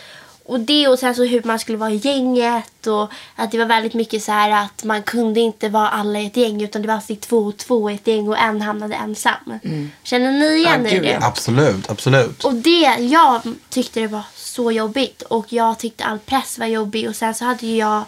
och 0.48 0.60
det 0.60 0.88
och 0.88 1.00
sen 1.00 1.16
så 1.16 1.24
hur 1.24 1.42
man 1.44 1.60
skulle 1.60 1.78
vara 1.78 1.92
i 1.92 1.96
gänget 1.96 2.88
och 2.88 3.12
att 3.36 3.52
det 3.52 3.58
var 3.58 3.66
väldigt 3.66 3.94
mycket 3.94 4.24
så 4.24 4.32
här 4.32 4.64
att 4.64 4.84
man 4.84 5.04
kunde 5.04 5.40
inte 5.40 5.70
vara 5.70 5.90
alla 5.90 6.20
i 6.20 6.26
ett 6.26 6.38
gäng 6.38 6.64
utan 6.64 6.82
det 6.82 6.88
var 6.88 6.96
alltid 6.96 7.22
två 7.22 7.38
och 7.38 7.58
två 7.58 7.92
i 7.92 7.96
ett 7.96 8.08
gäng 8.08 8.28
och 8.28 8.38
en 8.38 8.62
hamnade 8.62 8.96
ensam. 8.96 9.60
Känner 10.04 10.32
ni 10.32 10.46
igen 10.46 10.86
er 10.86 10.96
i 10.96 11.00
det? 11.00 11.20
Absolut, 11.22 11.90
absolut. 11.90 12.44
Och 12.44 12.54
det, 12.54 12.96
jag 13.00 13.42
tyckte 13.70 14.00
det 14.00 14.08
var 14.08 14.24
så 14.36 14.72
jobbigt 14.72 15.22
och 15.22 15.46
jag 15.54 15.80
tyckte 15.80 16.04
all 16.04 16.20
press 16.20 16.60
var 16.60 16.66
jobbig 16.66 17.10
och 17.10 17.16
sen 17.16 17.36
så 17.36 17.46
hade 17.46 17.68
jag 17.68 18.04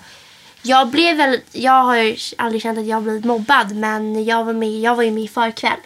jag 0.67 0.87
blev 0.87 1.17
väl, 1.17 1.39
jag 1.51 1.83
har 1.83 2.15
aldrig 2.37 2.61
känt 2.61 2.79
att 2.79 2.85
jag 2.85 3.03
blivit 3.03 3.25
mobbad 3.25 3.75
men 3.75 4.25
jag 4.25 4.43
var 4.43 4.53
med, 4.53 4.79
jag 4.79 4.95
var 4.95 5.03
ju 5.03 5.11
med 5.11 5.23
i 5.23 5.27
förkväll. 5.27 5.79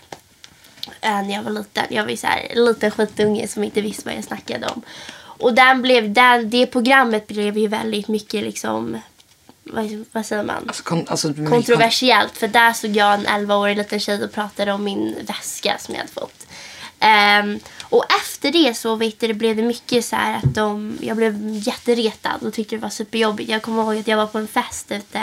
äh, 1.01 1.11
när 1.11 1.33
jag 1.33 1.43
var 1.43 1.51
liten. 1.51 1.85
Jag 1.89 2.03
var 2.03 2.09
ju 2.09 2.17
så 2.17 2.27
här, 2.27 2.47
en 2.49 2.65
liten 2.65 2.91
skitunge 2.91 3.47
som 3.47 3.63
inte 3.63 3.81
visste 3.81 4.05
vad 4.05 4.15
jag 4.15 4.23
snackade 4.23 4.67
om. 4.67 4.81
Och 5.41 5.53
den 5.53 5.81
blev, 5.81 6.13
den, 6.13 6.49
det 6.49 6.65
programmet 6.65 7.27
blev 7.27 7.57
ju 7.57 7.67
väldigt 7.67 8.07
mycket 8.07 8.43
liksom, 8.43 8.97
vad, 9.63 10.05
vad 10.11 10.25
säger 10.25 10.43
man? 10.43 10.63
Alltså, 10.67 10.83
kon, 10.83 11.05
alltså, 11.07 11.33
kontroversiellt. 11.33 12.37
För 12.37 12.47
där 12.47 12.73
stod 12.73 12.95
jag 12.95 13.13
en 13.13 13.27
11-årig 13.27 13.77
liten 13.77 13.99
tjej 13.99 14.23
och 14.23 14.31
pratade 14.31 14.71
om 14.71 14.83
min 14.83 15.15
väska 15.27 15.77
som 15.79 15.93
jag 15.93 15.99
hade 15.99 16.11
fått. 16.11 16.40
Ehm, 17.01 17.59
och 17.81 18.05
efter 18.21 18.51
det 18.51 18.73
så 18.77 18.95
vet 18.95 19.19
du, 19.19 19.27
det 19.27 19.33
blev 19.33 19.55
det 19.55 19.63
mycket 19.63 20.05
så 20.05 20.15
här 20.15 20.37
att 20.37 20.55
de, 20.55 20.97
jag 21.01 21.17
blev 21.17 21.35
jätteretad 21.53 22.43
och 22.43 22.53
tyckte 22.53 22.75
det 22.75 22.81
var 22.81 22.89
superjobbigt. 22.89 23.49
Jag 23.49 23.61
kommer 23.61 23.83
ihåg 23.83 23.97
att 23.97 24.07
jag 24.07 24.17
var 24.17 24.27
på 24.27 24.37
en 24.37 24.47
fest 24.47 24.91
ute 24.91 25.19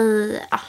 i, 0.00 0.38
ja, 0.50 0.60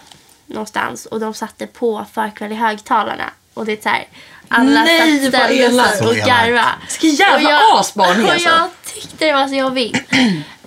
någonstans 0.46 1.06
och 1.06 1.20
de 1.20 1.34
satte 1.34 1.68
på 1.68 2.06
förkväll 2.14 2.52
i 2.52 2.56
högtalarna. 2.56 3.30
Och 3.54 3.66
det 3.66 3.72
är 3.72 3.82
så 3.84 3.90
här, 3.90 4.08
alla 4.48 4.84
Nej, 4.84 5.00
satt 5.32 5.34
ställde 5.34 5.84
sig 5.84 6.08
och 6.08 6.14
elakt. 6.16 6.28
garva. 6.28 6.66
Vilken 7.02 7.16
jävla 7.28 7.60
asbarn 7.80 8.30
alltså 8.30 8.70
jag 8.96 9.04
tyckte 9.04 9.26
det 9.26 9.34
var 9.34 9.48
så 9.48 9.56
jobbigt. 9.56 9.96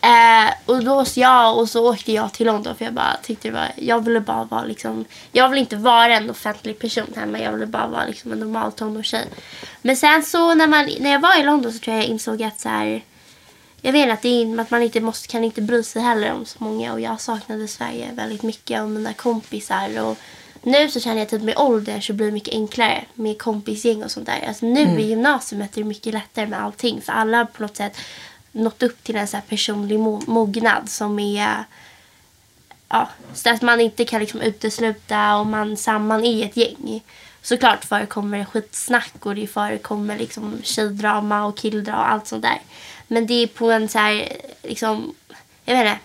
eh, 0.02 0.54
och 0.66 0.84
då 0.84 1.04
så 1.04 1.20
jag 1.20 1.58
och 1.58 1.68
så 1.68 1.92
åkte 1.92 2.12
jag 2.12 2.32
till 2.32 2.46
London 2.46 2.76
för 2.76 2.84
jag 2.84 2.94
bara 2.94 3.16
tyckte 3.22 3.48
det 3.48 3.54
var, 3.54 3.68
jag 3.76 4.04
ville 4.04 4.20
bara 4.20 4.44
vara 4.44 4.64
liksom, 4.64 5.04
jag 5.32 5.48
vill 5.48 5.58
inte 5.58 5.76
vara 5.76 6.16
en 6.16 6.30
offentlig 6.30 6.78
person 6.78 7.12
hemma, 7.16 7.38
jag 7.38 7.52
ville 7.52 7.66
bara 7.66 7.86
vara 7.86 8.06
liksom 8.06 8.32
en 8.32 8.38
normal 8.40 8.72
tonårstjej. 8.72 9.26
Men 9.82 9.96
sen 9.96 10.22
så 10.22 10.54
när, 10.54 10.66
man, 10.66 10.90
när 11.00 11.10
jag 11.10 11.20
var 11.20 11.40
i 11.40 11.42
London 11.42 11.72
så 11.72 11.78
tror 11.78 11.96
jag 11.96 12.04
jag 12.04 12.10
insåg 12.10 12.42
att 12.42 12.60
så 12.60 12.68
här, 12.68 13.02
jag 13.82 13.92
vet 13.92 14.10
att, 14.10 14.22
det 14.22 14.28
är, 14.28 14.60
att 14.60 14.70
man 14.70 14.82
inte 14.82 15.00
måste, 15.00 15.28
kan 15.28 15.44
inte 15.44 15.62
bry 15.62 15.82
sig 15.82 16.02
heller 16.02 16.32
om 16.32 16.46
så 16.46 16.64
många 16.64 16.92
och 16.92 17.00
jag 17.00 17.20
saknade 17.20 17.68
Sverige 17.68 18.10
väldigt 18.12 18.42
mycket 18.42 18.82
och 18.82 18.88
mina 18.88 19.12
kompisar 19.12 20.02
och 20.02 20.18
nu 20.68 20.90
så 20.90 21.00
känner 21.00 21.18
jag 21.18 21.28
typ 21.28 21.42
med 21.42 21.58
ålder 21.58 22.00
så 22.00 22.12
blir 22.12 22.26
det 22.26 22.32
mycket 22.32 22.54
enklare 22.54 23.04
med 23.14 23.38
kompisgäng 23.38 24.04
och 24.04 24.10
sånt 24.10 24.26
där. 24.26 24.44
Alltså 24.48 24.66
nu 24.66 25.00
i 25.00 25.06
gymnasiet 25.06 25.76
är 25.76 25.80
det 25.80 25.88
mycket 25.88 26.14
lättare 26.14 26.46
med 26.46 26.62
allting 26.62 27.00
för 27.00 27.12
alla 27.12 27.36
har 27.36 27.44
på 27.44 27.62
något 27.62 27.76
sätt 27.76 27.96
nått 28.52 28.82
upp 28.82 29.04
till 29.04 29.16
en 29.16 29.28
så 29.28 29.36
här 29.36 29.44
personlig 29.48 29.98
mo- 29.98 30.30
mognad 30.30 30.88
som 30.88 31.18
är 31.18 31.64
ja, 32.88 33.08
så 33.34 33.50
att 33.50 33.62
man 33.62 33.80
inte 33.80 34.04
kan 34.04 34.20
liksom 34.20 34.40
utesluta 34.40 35.36
om 35.36 35.50
man 35.50 35.76
samman 35.76 36.24
är 36.24 36.44
ett 36.44 36.56
gäng. 36.56 37.02
Såklart 37.42 37.84
förekommer 37.84 38.38
det 38.38 38.44
skitsnack 38.44 39.26
och 39.26 39.34
det 39.34 39.46
förekommer 39.46 40.18
liksom 40.18 40.60
tjejdrama 40.62 41.44
och 41.44 41.58
killdrama 41.58 41.98
och 41.98 42.10
allt 42.10 42.26
sånt 42.26 42.42
där. 42.42 42.60
Men 43.06 43.26
det 43.26 43.42
är 43.42 43.46
på 43.46 43.70
en 43.70 43.88
så 43.88 43.98
här, 43.98 44.28
liksom, 44.62 45.14
jag 45.64 45.76
vet 45.76 45.86
inte. 45.86 45.98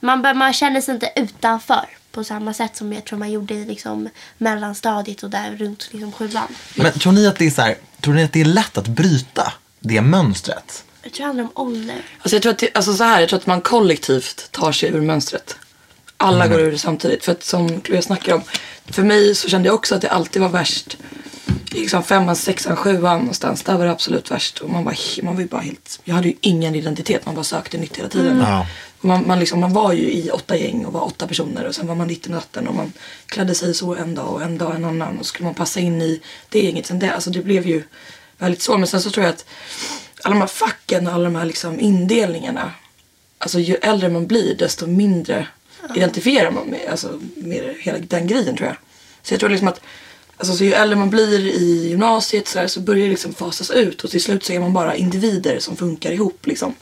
Man, 0.00 0.38
man 0.38 0.52
känner 0.52 0.80
sig 0.80 0.94
inte 0.94 1.12
utanför 1.16 1.86
på 2.12 2.24
samma 2.24 2.54
sätt 2.54 2.76
som 2.76 2.92
jag 2.92 3.04
tror 3.04 3.18
man 3.18 3.30
gjorde 3.30 3.54
i 3.54 3.64
liksom 3.64 4.08
mellanstadiet 4.38 5.22
och 5.22 5.30
där 5.30 5.56
runt 5.56 5.88
liksom 5.90 6.12
sjuan. 6.12 6.54
Men 6.74 6.92
tror 6.92 7.12
ni 7.12 7.26
att 7.26 7.36
det 7.36 7.46
är 7.46 7.50
så 7.50 7.62
här, 7.62 7.76
tror 8.00 8.14
ni 8.14 8.24
att 8.24 8.32
det 8.32 8.40
är 8.40 8.44
lätt 8.44 8.78
att 8.78 8.88
bryta 8.88 9.52
det 9.80 10.00
mönstret? 10.00 10.84
Jag 11.02 11.12
tror 11.12 11.22
det 11.24 11.26
handlar 11.26 11.44
om 11.44 11.50
ålder. 11.54 12.02
Alltså 12.18 12.36
jag 12.36 12.42
tror 12.42 12.52
att, 12.52 12.58
det, 12.58 12.70
alltså 12.74 12.94
så 12.94 13.04
här, 13.04 13.20
jag 13.20 13.28
tror 13.28 13.38
att 13.38 13.46
man 13.46 13.60
kollektivt 13.60 14.48
tar 14.50 14.72
sig 14.72 14.88
ur 14.88 15.00
mönstret. 15.00 15.56
Alla 16.16 16.48
går 16.48 16.60
ur 16.60 16.72
det 16.72 16.78
samtidigt. 16.78 17.24
För 17.24 17.32
att 17.32 17.42
som 17.42 17.82
Chloé 17.82 18.02
snackar 18.02 18.34
om, 18.34 18.42
för 18.86 19.02
mig 19.02 19.34
så 19.34 19.48
kände 19.48 19.68
jag 19.68 19.74
också 19.74 19.94
att 19.94 20.00
det 20.00 20.10
alltid 20.10 20.42
var 20.42 20.48
värst. 20.48 20.96
I 21.70 21.80
liksom 21.80 22.02
femman, 22.02 22.36
sexan, 22.36 22.76
sjuan 22.76 23.18
någonstans. 23.18 23.62
Där 23.62 23.78
var 23.78 23.84
det 23.84 23.92
absolut 23.92 24.30
värst. 24.30 24.58
Och 24.58 24.70
man, 24.70 24.84
var, 24.84 25.22
man 25.22 25.34
var 25.34 25.42
ju 25.42 25.48
bara 25.48 25.60
helt, 25.60 26.00
jag 26.04 26.14
hade 26.14 26.28
ju 26.28 26.34
ingen 26.40 26.74
identitet. 26.74 27.26
Man 27.26 27.34
bara 27.34 27.44
sökte 27.44 27.78
nytt 27.78 27.96
hela 27.96 28.08
tiden. 28.08 28.38
Ja. 28.40 28.66
Man, 29.04 29.26
man, 29.26 29.38
liksom, 29.38 29.60
man 29.60 29.72
var 29.72 29.92
ju 29.92 30.12
i 30.12 30.30
åtta 30.30 30.56
gäng 30.56 30.84
och 30.86 30.92
var 30.92 31.04
åtta 31.04 31.26
personer. 31.26 31.64
Och 31.64 31.74
sen 31.74 31.86
var 31.86 31.94
man 31.94 32.08
ditt 32.08 32.26
i 32.26 32.30
natten 32.30 32.68
och 32.68 32.74
man 32.74 32.92
klädde 33.26 33.54
sig 33.54 33.74
så 33.74 33.94
en 33.94 34.14
dag 34.14 34.32
och 34.32 34.42
en 34.42 34.58
dag 34.58 34.74
en 34.74 34.84
annan. 34.84 35.18
Och 35.18 35.26
skulle 35.26 35.44
man 35.44 35.54
passa 35.54 35.80
in 35.80 36.02
i 36.02 36.20
det 36.48 36.60
gänget. 36.60 36.86
Sen 36.86 36.98
det, 36.98 37.14
alltså 37.14 37.30
det 37.30 37.42
blev 37.42 37.66
ju 37.66 37.82
väldigt 38.38 38.62
så. 38.62 38.78
Men 38.78 38.86
sen 38.86 39.02
så 39.02 39.10
tror 39.10 39.26
jag 39.26 39.34
att 39.34 39.44
alla 40.22 40.34
de 40.34 40.40
här 40.40 40.48
facken 40.48 41.06
och 41.06 41.12
alla 41.12 41.24
de 41.24 41.34
här 41.34 41.44
liksom 41.44 41.80
indelningarna. 41.80 42.72
Alltså 43.38 43.58
ju 43.58 43.74
äldre 43.74 44.08
man 44.08 44.26
blir 44.26 44.54
desto 44.54 44.86
mindre 44.86 45.46
identifierar 45.94 46.50
man 46.50 46.66
med, 46.66 46.80
alltså, 46.90 47.20
med 47.36 47.74
hela 47.78 47.98
den 47.98 48.26
grejen 48.26 48.56
tror 48.56 48.68
jag. 48.68 48.76
Så 49.22 49.34
jag 49.34 49.40
tror 49.40 49.50
liksom 49.50 49.68
att 49.68 49.80
Alltså 50.36 50.56
så 50.56 50.64
ju 50.64 50.72
äldre 50.72 50.96
man 50.96 51.10
blir 51.10 51.46
i 51.46 51.88
gymnasiet 51.88 52.48
så, 52.48 52.58
här, 52.58 52.66
så 52.66 52.80
börjar 52.80 53.04
det 53.04 53.10
liksom 53.10 53.34
fasas 53.34 53.70
ut 53.70 54.04
och 54.04 54.10
till 54.10 54.22
slut 54.22 54.44
så 54.44 54.52
är 54.52 54.60
man 54.60 54.72
bara 54.72 54.96
individer 54.96 55.58
som 55.58 55.76
funkar 55.76 56.12
ihop 56.12 56.46
liksom. 56.46 56.74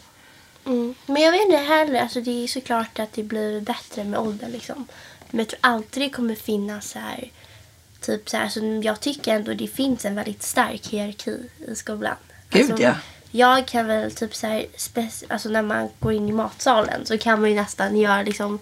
Mm. 0.67 0.95
Men 1.07 1.23
jag 1.23 1.33
vet 1.33 1.43
inte 1.43 1.57
heller. 1.57 2.01
Alltså, 2.01 2.21
det 2.21 2.45
är 2.45 2.47
såklart 2.47 2.99
att 2.99 3.13
det 3.13 3.23
blir 3.23 3.61
bättre 3.61 4.05
med 4.05 4.21
åldern. 4.21 4.51
Liksom. 4.51 4.87
Men 5.31 5.39
jag 5.39 5.49
tror 5.49 5.59
alltid 5.61 6.03
det 6.03 6.11
kommer 6.11 6.35
finnas 6.35 6.91
så 6.91 6.99
här... 6.99 7.31
Typ 8.01 8.31
så 8.31 8.37
här, 8.37 8.45
alltså, 8.45 8.61
jag 8.61 9.01
tycker 9.01 9.35
ändå 9.35 9.55
det 9.55 9.67
finns 9.67 10.05
en 10.05 10.15
väldigt 10.15 10.43
stark 10.43 10.87
hierarki 10.87 11.37
i 11.69 11.75
skolan. 11.75 12.17
Gud, 12.51 12.71
alltså, 12.71 12.87
ja. 12.87 12.95
Jag 13.31 13.67
kan 13.67 13.87
väl 13.87 14.11
typ 14.11 14.35
så 14.35 14.47
här, 14.47 14.67
alltså 15.29 15.49
när 15.49 15.63
man 15.63 15.89
går 15.99 16.13
in 16.13 16.29
i 16.29 16.33
matsalen 16.33 17.07
så 17.07 17.19
kan 17.19 17.41
man 17.41 17.51
ju 17.51 17.57
nästan 17.57 17.97
göra 17.97 18.23
liksom, 18.23 18.59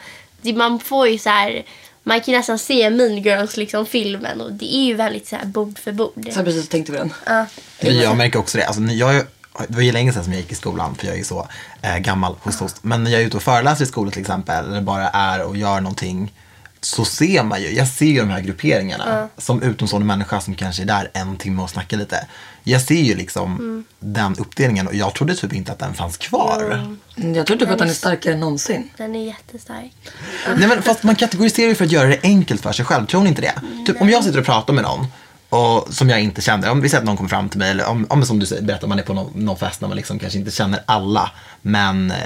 man 0.54 0.80
får 0.80 1.08
ju 1.08 1.18
så 1.18 1.28
här, 1.28 1.64
man 2.02 2.20
kan 2.20 2.34
nästan 2.34 2.58
se 2.58 2.90
Mean 2.90 3.18
Girls 3.18 3.56
liksom 3.56 3.86
filmen 3.86 4.40
och 4.40 4.52
det 4.52 4.74
är 4.74 4.84
ju 4.84 4.94
väldigt 4.94 5.26
så 5.26 5.36
här 5.36 5.44
bord 5.44 5.78
för 5.78 5.92
bord. 5.92 6.28
Så 6.32 6.38
jag 6.38 6.44
precis 6.44 6.68
tänkte 6.68 6.92
på 6.92 6.98
den. 6.98 7.12
Ja. 7.26 7.46
Jag 7.80 8.16
märker 8.16 8.38
också 8.38 8.58
det. 8.58 8.66
Alltså, 8.66 8.82
jag, 8.82 9.26
det 9.68 9.74
var 9.74 9.82
ju 9.82 9.92
länge 9.92 10.12
sedan 10.12 10.24
som 10.24 10.32
jag 10.32 10.42
gick 10.42 10.52
i 10.52 10.54
skolan, 10.54 10.94
för 10.94 11.06
jag 11.06 11.18
är 11.18 11.24
så 11.24 11.48
eh, 11.82 11.98
gammal 11.98 12.34
hos 12.42 12.56
host. 12.60 12.76
Men 12.82 13.04
när 13.04 13.10
jag 13.10 13.20
är 13.22 13.26
ute 13.26 13.36
och 13.36 13.42
föreläser 13.42 13.84
i 13.84 13.86
skolan 13.88 14.12
till 14.12 14.20
exempel, 14.20 14.64
eller 14.70 14.80
bara 14.82 15.08
är 15.08 15.42
och 15.42 15.56
gör 15.56 15.80
någonting, 15.80 16.32
så 16.80 17.04
ser 17.04 17.42
man 17.42 17.62
ju, 17.62 17.68
jag 17.74 17.88
ser 17.88 18.06
ju 18.06 18.20
de 18.20 18.30
här 18.30 18.40
grupperingarna. 18.40 19.28
Som 19.38 19.62
utomstående 19.62 20.06
människa 20.06 20.40
som 20.40 20.54
kanske 20.54 20.82
är 20.82 20.86
där 20.86 21.10
en 21.14 21.36
timme 21.36 21.62
och 21.62 21.70
snackar 21.70 21.96
lite. 21.96 22.26
Jag 22.62 22.82
ser 22.82 22.94
ju 23.02 23.14
liksom 23.14 23.84
den 24.00 24.36
uppdelningen 24.38 24.86
och 24.86 24.94
jag 24.94 25.14
trodde 25.14 25.34
typ 25.34 25.52
inte 25.52 25.72
att 25.72 25.78
den 25.78 25.94
fanns 25.94 26.16
kvar. 26.16 26.72
Mm, 27.16 27.34
Jag 27.34 27.46
tror 27.46 27.56
typ 27.56 27.70
att 27.70 27.78
den 27.78 27.88
är 27.88 27.94
starkare 27.94 28.34
än 28.34 28.40
någonsin. 28.40 28.90
Den 28.96 29.14
är 29.14 29.26
jättestark. 29.26 29.92
Nej 30.56 30.68
men 30.68 30.82
fast 30.82 31.02
man 31.02 31.16
kategoriserar 31.16 31.68
ju 31.68 31.74
för 31.74 31.84
att 31.84 31.92
göra 31.92 32.08
det 32.08 32.18
enkelt 32.22 32.60
för 32.62 32.72
sig 32.72 32.84
själv. 32.84 33.06
Tror 33.06 33.22
ni 33.22 33.28
inte 33.28 33.42
det? 33.42 33.54
Typ 33.86 34.00
om 34.00 34.08
jag 34.10 34.24
sitter 34.24 34.38
och 34.38 34.46
pratar 34.46 34.72
med 34.74 34.82
någon 34.84 35.06
och 35.48 35.94
som 35.94 36.10
jag 36.10 36.20
inte 36.20 36.40
känner. 36.40 36.70
Om 36.70 36.80
vi 36.80 36.88
säger 36.88 37.00
att 37.00 37.06
någon 37.06 37.16
kommer 37.16 37.30
fram 37.30 37.48
till 37.48 37.58
mig 37.58 37.70
eller 37.70 37.86
om, 37.86 38.06
om 38.10 38.24
som 38.24 38.38
du 38.38 38.46
säger, 38.46 38.62
berättar 38.62 38.88
man 38.88 38.98
är 38.98 39.02
på 39.02 39.14
någon, 39.14 39.32
någon 39.34 39.56
fest 39.56 39.80
när 39.80 39.88
man 39.88 39.96
liksom 39.96 40.18
kanske 40.18 40.38
inte 40.38 40.50
känner 40.50 40.80
alla. 40.86 41.30
Men 41.62 42.10
eh, 42.10 42.16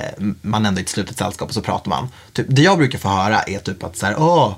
man 0.43 0.67
ändå 0.67 0.79
är 0.79 0.83
i 0.83 0.85
ett 0.85 0.89
slutet 0.89 1.19
sällskap 1.19 1.49
och 1.49 1.55
så 1.55 1.61
pratar 1.63 1.91
man. 1.91 2.09
Typ, 2.33 2.47
det 2.49 2.63
jag 2.63 2.79
brukar 2.79 2.99
få 2.99 3.09
höra 3.09 3.43
är 3.43 3.59
typ 3.59 3.85
att 3.85 3.97
så 3.97 4.07
här, 4.07 4.15
åh, 4.19 4.55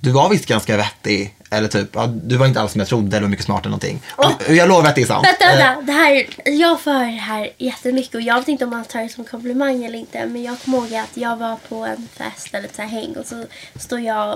du 0.00 0.10
var 0.10 0.28
visst 0.28 0.46
ganska 0.46 0.76
vettig. 0.76 1.34
Eller 1.50 1.68
typ, 1.68 1.88
ja, 1.92 2.06
du 2.06 2.36
var 2.36 2.46
inte 2.46 2.60
alls 2.60 2.72
som 2.72 2.78
jag 2.78 2.88
trodde 2.88 3.16
eller 3.16 3.24
var 3.24 3.30
mycket 3.30 3.44
smartare 3.44 3.70
någonting. 3.70 4.02
Och 4.16 4.54
jag 4.54 4.68
lovar 4.68 4.88
att 4.88 4.94
det 4.94 5.02
är 5.02 5.06
sant. 5.06 5.26
Vänta, 5.26 5.52
Eh, 5.52 5.56
vänta. 5.58 5.82
Det 5.82 5.92
här, 5.92 6.26
jag 6.44 6.80
får 6.80 6.90
höra 6.90 7.04
det 7.04 7.10
här 7.12 7.50
jättemycket 7.58 8.14
och 8.14 8.20
jag 8.20 8.38
vet 8.38 8.48
inte 8.48 8.64
om 8.64 8.70
man 8.70 8.84
tar 8.84 9.00
det 9.00 9.08
som 9.08 9.24
komplimang 9.24 9.84
eller 9.84 9.98
inte. 9.98 10.26
Men 10.26 10.42
jag 10.42 10.60
kommer 10.60 10.78
ihåg 10.78 10.94
att 10.94 11.16
jag 11.16 11.36
var 11.36 11.56
på 11.68 11.86
en 11.86 12.08
fest 12.16 12.54
eller 12.54 12.68
ett 12.68 12.76
så 12.76 12.82
här 12.82 12.88
häng 12.88 13.16
och 13.16 13.26
så 13.26 13.44
står 13.76 14.00
jag 14.00 14.28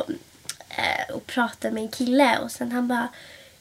eh, 0.69 1.15
och 1.15 1.27
pratar 1.27 1.71
med 1.71 1.83
en 1.83 1.89
kille 1.89 2.39
och 2.39 2.51
sen 2.51 2.73
han 2.73 2.89
bara 2.89 3.09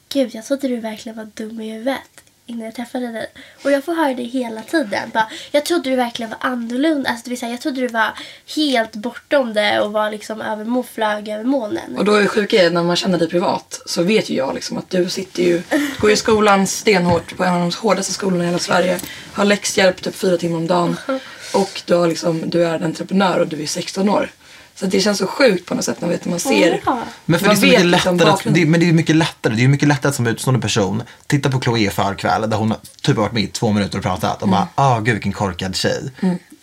Gud, 0.09 0.35
jag 0.35 0.45
trodde 0.45 0.67
du 0.67 0.77
verkligen 0.77 1.17
var 1.17 1.27
dum 1.33 1.61
i 1.61 1.71
huvudet 1.71 2.23
innan 2.47 2.65
jag 2.65 2.75
träffade 2.75 3.11
dig. 3.11 3.27
Och 3.63 3.71
jag 3.71 3.83
får 3.83 3.93
höra 3.93 4.13
det 4.13 4.23
hela 4.23 4.61
tiden. 4.61 5.09
Bara, 5.13 5.29
jag 5.51 5.65
trodde 5.65 5.89
du 5.89 5.95
verkligen 5.95 6.29
var 6.29 6.37
annorlunda. 6.41 7.09
Alltså, 7.09 7.23
det 7.23 7.29
vill 7.29 7.39
säga, 7.39 7.51
jag 7.51 7.61
trodde 7.61 7.81
du 7.81 7.87
var 7.87 8.13
helt 8.55 8.95
bortom 8.95 9.53
det 9.53 9.79
och 9.79 9.91
var 9.91 10.11
liksom 10.11 10.41
över, 10.41 10.83
flög 10.83 11.29
över 11.29 11.43
molnen. 11.43 11.97
Och 11.97 12.05
då 12.05 12.13
är 12.13 12.21
det 12.21 12.27
sjuka 12.27 12.63
är, 12.63 12.69
när 12.69 12.83
man 12.83 12.95
känner 12.95 13.17
dig 13.17 13.29
privat 13.29 13.81
så 13.85 14.03
vet 14.03 14.29
ju 14.29 14.35
jag 14.35 14.55
liksom 14.55 14.77
att 14.77 14.89
du 14.89 15.09
sitter 15.09 15.43
ju, 15.43 15.61
går 15.99 16.11
i 16.11 16.15
skolan 16.15 16.67
stenhårt 16.67 17.37
på 17.37 17.43
en 17.43 17.53
av 17.53 17.59
de 17.59 17.71
hårdaste 17.77 18.13
skolorna 18.13 18.43
i 18.43 18.47
hela 18.47 18.59
Sverige. 18.59 18.99
Har 19.33 19.45
läxhjälp 19.45 20.01
typ 20.01 20.15
fyra 20.15 20.37
timmar 20.37 20.57
om 20.57 20.67
dagen. 20.67 20.97
Och 21.53 21.81
du, 21.85 21.93
har 21.93 22.07
liksom, 22.07 22.49
du 22.49 22.65
är 22.65 22.75
en 22.75 22.83
entreprenör 22.83 23.39
och 23.39 23.47
du 23.47 23.63
är 23.63 23.67
16 23.67 24.09
år. 24.09 24.29
Så 24.79 24.85
det 24.85 24.99
känns 24.99 25.17
så 25.17 25.27
sjukt 25.27 25.65
på 25.65 25.75
något 25.75 25.85
sätt 25.85 26.01
när 26.01 26.09
vet, 26.09 26.25
man 26.25 26.39
ser. 26.39 26.81
Ja. 26.85 26.99
Men 27.25 27.39
för 27.39 27.47
det 27.47 27.53
är 27.53 27.61
mycket 27.61 27.85
liksom 27.85 28.17
lättare, 28.17 28.29
att, 28.29 28.55
det, 28.55 28.65
men 28.65 28.79
det 28.79 28.89
är 28.89 28.93
mycket 28.93 29.15
lättare. 29.15 29.55
Det 29.55 29.63
är 29.63 29.67
mycket 29.67 29.87
lättare 29.87 30.09
att 30.09 30.15
som 30.15 30.27
utstående 30.27 30.61
person 30.61 31.03
titta 31.27 31.51
på 31.51 31.61
Chloé 31.61 31.89
förkväll 31.89 32.49
där 32.49 32.57
hon 32.57 32.73
typ 33.01 33.15
har 33.15 33.23
varit 33.23 33.33
med 33.33 33.43
i 33.43 33.47
två 33.47 33.71
minuter 33.71 33.97
och 33.97 34.03
pratat 34.03 34.41
och 34.41 34.49
bara, 34.49 34.67
ah 34.75 34.99
gud 34.99 35.13
vilken 35.13 35.31
korkad 35.31 35.75
tjej. 35.75 36.11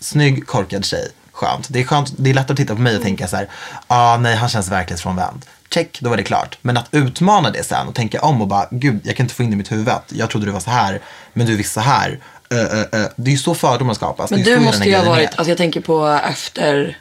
Snygg, 0.00 0.46
korkad 0.46 0.84
tjej. 0.84 1.08
Skönt. 1.32 1.66
Det 1.68 1.80
är 1.80 1.84
skönt. 1.84 2.12
Det 2.16 2.30
är 2.30 2.34
lättare 2.34 2.52
att 2.52 2.56
titta 2.56 2.74
på 2.74 2.80
mig 2.80 2.96
och 2.96 3.02
tänka 3.02 3.28
så 3.28 3.36
här, 3.36 3.48
ah 3.86 4.16
nej 4.16 4.36
han 4.36 4.48
känns 4.48 4.70
verklighetsfrånvänd. 4.70 5.46
Check, 5.70 5.98
då 6.00 6.10
var 6.10 6.16
det 6.16 6.22
klart. 6.22 6.58
Men 6.62 6.76
att 6.76 6.88
utmana 6.90 7.50
det 7.50 7.64
sen 7.64 7.88
och 7.88 7.94
tänka 7.94 8.20
om 8.20 8.42
och 8.42 8.48
bara, 8.48 8.68
gud 8.70 9.00
jag 9.04 9.16
kan 9.16 9.24
inte 9.24 9.34
få 9.34 9.42
in 9.42 9.50
det 9.50 9.54
i 9.54 9.56
mitt 9.56 9.72
huvud. 9.72 9.88
Jag 10.08 10.30
trodde 10.30 10.46
du 10.46 10.52
var 10.52 10.60
så 10.60 10.70
här, 10.70 11.00
men 11.32 11.46
du 11.46 11.56
visste 11.56 11.74
så 11.74 11.80
här. 11.80 12.20
Ö, 12.50 12.68
ö, 12.70 12.84
ö. 12.92 13.08
Det 13.16 13.30
är 13.30 13.32
ju 13.32 13.38
så 13.38 13.54
fördomar 13.54 13.94
skapas. 13.94 14.30
Men 14.30 14.40
är 14.40 14.44
du 14.44 14.58
måste 14.58 14.88
ju 14.88 14.96
ha 14.96 15.02
är. 15.02 15.08
varit, 15.08 15.28
alltså 15.36 15.50
jag 15.50 15.58
tänker 15.58 15.80
på 15.80 16.06
efter, 16.08 16.98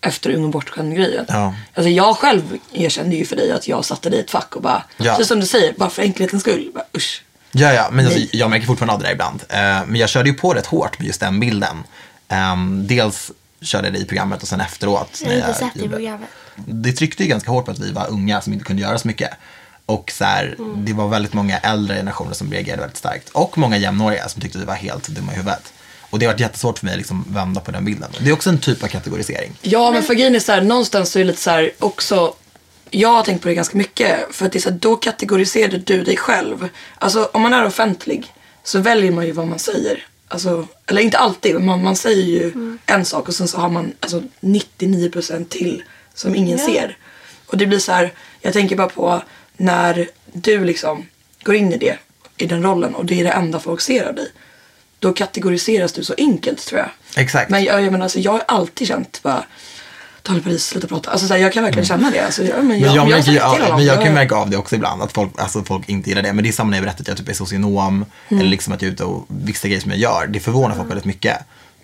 efter 0.00 0.30
Ung 0.30 0.44
och 0.44 0.50
bortskämd 0.50 0.96
grejen. 0.96 1.24
Ja. 1.28 1.54
Alltså 1.74 1.88
jag 1.90 2.16
själv 2.16 2.42
erkände 2.72 3.16
ju 3.16 3.24
för 3.24 3.36
dig 3.36 3.52
att 3.52 3.68
jag 3.68 3.84
satte 3.84 4.10
dig 4.10 4.18
i 4.18 4.22
ett 4.22 4.30
fack 4.30 4.56
och 4.56 4.62
bara, 4.62 4.82
Ja. 4.96 5.16
så 5.16 5.24
som 5.24 5.40
du 5.40 5.46
säger, 5.46 5.72
bara 5.78 5.90
för 5.90 6.02
enkelhetens 6.02 6.42
skull. 6.42 6.70
Bara, 6.74 6.84
usch. 6.96 7.22
Ja, 7.52 7.72
ja, 7.72 7.88
men 7.92 8.06
alltså, 8.06 8.20
jag 8.32 8.50
märker 8.50 8.66
fortfarande 8.66 8.92
av 8.94 9.00
det 9.00 9.06
där 9.06 9.12
ibland. 9.12 9.42
Eh, 9.48 9.58
men 9.86 9.96
jag 9.96 10.08
körde 10.08 10.28
ju 10.30 10.34
på 10.34 10.54
rätt 10.54 10.66
hårt 10.66 10.98
med 10.98 11.06
just 11.06 11.20
den 11.20 11.40
bilden. 11.40 11.76
Ehm, 12.28 12.86
dels 12.86 13.30
körde 13.60 13.86
jag 13.86 13.94
det 13.94 13.98
i 14.00 14.04
programmet 14.04 14.42
och 14.42 14.48
sen 14.48 14.60
efteråt. 14.60 15.20
Jag 15.24 15.28
har 15.30 15.36
när 15.38 15.48
inte 15.48 15.58
sett 15.58 15.68
det 15.74 15.84
i 15.84 15.88
programmet. 15.88 16.28
Det 16.56 16.92
tryckte 16.92 17.22
ju 17.22 17.28
ganska 17.28 17.50
hårt 17.50 17.64
på 17.64 17.70
att 17.70 17.78
vi 17.78 17.92
var 17.92 18.10
unga 18.10 18.40
som 18.40 18.52
inte 18.52 18.64
kunde 18.64 18.82
göra 18.82 18.98
så 18.98 19.08
mycket. 19.08 19.30
Och 19.86 20.12
så 20.14 20.24
här, 20.24 20.54
Mm. 20.58 20.84
det 20.84 20.92
var 20.92 21.08
väldigt 21.08 21.32
många 21.32 21.58
äldre 21.58 21.96
generationer 21.96 22.32
som 22.34 22.52
reagerade 22.52 22.80
väldigt 22.80 22.98
starkt. 22.98 23.28
Och 23.28 23.58
många 23.58 23.76
jämnåriga 23.76 24.28
som 24.28 24.42
tyckte 24.42 24.58
vi 24.58 24.64
var 24.64 24.74
helt 24.74 25.08
dumma 25.08 25.32
i 25.32 25.36
huvudet. 25.36 25.72
Och 26.10 26.18
det 26.18 26.26
har 26.26 26.32
varit 26.32 26.40
jättesvårt 26.40 26.78
för 26.78 26.86
mig 26.86 26.92
att 26.92 26.98
liksom 26.98 27.24
vända 27.28 27.60
på 27.60 27.70
den 27.70 27.84
bilden. 27.84 28.10
Det 28.20 28.28
är 28.28 28.32
också 28.32 28.50
en 28.50 28.58
typ 28.58 28.82
av 28.82 28.88
kategorisering. 28.88 29.52
Ja, 29.62 29.90
men 29.90 30.02
för 30.02 30.14
grejen 30.14 30.34
är 30.34 30.40
så 30.40 30.52
här, 30.52 30.62
någonstans 30.62 31.10
så 31.10 31.18
är 31.18 31.24
det 31.24 31.26
lite 31.26 31.40
så 31.42 31.50
här 31.50 31.70
också, 31.78 32.34
jag 32.90 33.08
har 33.08 33.22
tänkt 33.22 33.42
på 33.42 33.48
det 33.48 33.54
ganska 33.54 33.78
mycket. 33.78 34.16
För 34.30 34.46
att 34.46 34.52
det 34.52 34.58
är 34.58 34.60
så 34.60 34.70
här, 34.70 34.76
då 34.78 34.96
kategoriserade 34.96 35.78
du 35.78 36.02
dig 36.04 36.16
själv. 36.16 36.68
Alltså 36.98 37.30
om 37.32 37.42
man 37.42 37.52
är 37.52 37.64
offentlig 37.66 38.32
så 38.64 38.78
väljer 38.78 39.12
man 39.12 39.26
ju 39.26 39.32
vad 39.32 39.46
man 39.46 39.58
säger. 39.58 40.06
Alltså, 40.28 40.66
eller 40.86 41.02
inte 41.02 41.18
alltid, 41.18 41.54
men 41.54 41.66
man, 41.66 41.82
man 41.82 41.96
säger 41.96 42.22
ju 42.24 42.76
en 42.86 43.04
sak 43.04 43.28
och 43.28 43.34
sen 43.34 43.48
så 43.48 43.58
har 43.58 43.68
man 43.68 43.92
alltså 44.00 44.22
99% 44.40 45.48
till 45.48 45.82
som 46.14 46.34
ingen 46.34 46.58
Ja. 46.58 46.66
ser. 46.66 46.96
Och 47.46 47.58
det 47.58 47.66
blir 47.66 47.78
så 47.78 47.92
här, 47.92 48.12
jag 48.40 48.52
tänker 48.52 48.76
bara 48.76 48.88
på 48.88 49.22
när 49.56 50.08
du 50.32 50.64
liksom 50.64 51.06
går 51.42 51.54
in 51.54 51.72
i 51.72 51.76
det, 51.76 51.98
i 52.36 52.46
den 52.46 52.62
rollen 52.62 52.94
och 52.94 53.04
det 53.04 53.20
är 53.20 53.24
det 53.24 53.30
enda 53.30 53.60
folk 53.60 53.80
ser 53.80 54.04
av 54.04 54.14
dig. 54.14 54.28
Då 55.00 55.12
kategoriseras 55.12 55.92
du 55.92 56.04
så 56.04 56.14
enkelt 56.18 56.66
tror 56.66 56.80
jag. 56.80 56.88
Exakt. 57.22 57.50
Men 57.50 57.64
jag, 57.64 57.82
jag, 57.82 57.92
menar, 57.92 58.04
alltså, 58.04 58.18
jag 58.18 58.32
har 58.32 58.42
alltid 58.48 58.88
känt 58.88 59.22
bara 59.22 59.44
Daniel 60.22 60.44
Paris, 60.44 60.64
sluta 60.66 60.86
prata. 60.86 61.10
Alltså, 61.10 61.26
så 61.26 61.34
här, 61.34 61.40
jag 61.40 61.52
kan 61.52 61.62
verkligen 61.64 61.86
känna 61.86 62.10
det. 62.10 62.20
Alltså, 62.20 62.44
jag, 62.44 62.64
men 62.64 62.78
jag, 62.80 62.86
Men 62.86 62.94
jag, 62.96 63.08
märker, 63.08 63.16
sagt 63.16 63.28
ju- 63.28 63.32
till 63.32 63.36
ja, 63.40 63.46
honom. 63.48 63.76
men 63.76 63.84
jag 63.86 63.94
kan 63.94 64.02
ju 64.04 64.08
Jag- 64.08 64.14
märka 64.14 64.34
av 64.34 64.50
det 64.50 64.56
också 64.56 64.74
ibland, 64.74 65.02
att 65.02 65.12
folk, 65.12 65.30
alltså, 65.40 65.62
folk 65.64 65.88
inte 65.88 66.08
gillar 66.08 66.22
det. 66.22 66.32
Men 66.32 66.44
det 66.44 66.50
är 66.50 66.52
samma 66.52 66.70
när 66.70 66.76
jag 66.76 66.84
berättar 66.84 67.00
att 67.02 67.08
jag 67.08 67.16
typ 67.16 67.28
är 67.28 67.32
socionom, 67.32 68.04
Mm. 68.28 68.40
eller 68.40 68.50
liksom 68.50 68.72
att 68.72 68.82
jag 68.82 68.88
är 68.88 68.92
ute 68.92 69.04
och 69.04 69.26
vissa 69.28 69.68
grejer 69.68 69.80
som 69.80 69.90
jag 69.90 70.00
gör. 70.00 70.26
Det 70.26 70.40
förvånar 70.40 70.76
folk 70.76 70.88
väldigt 70.90 71.04
mycket. 71.04 71.36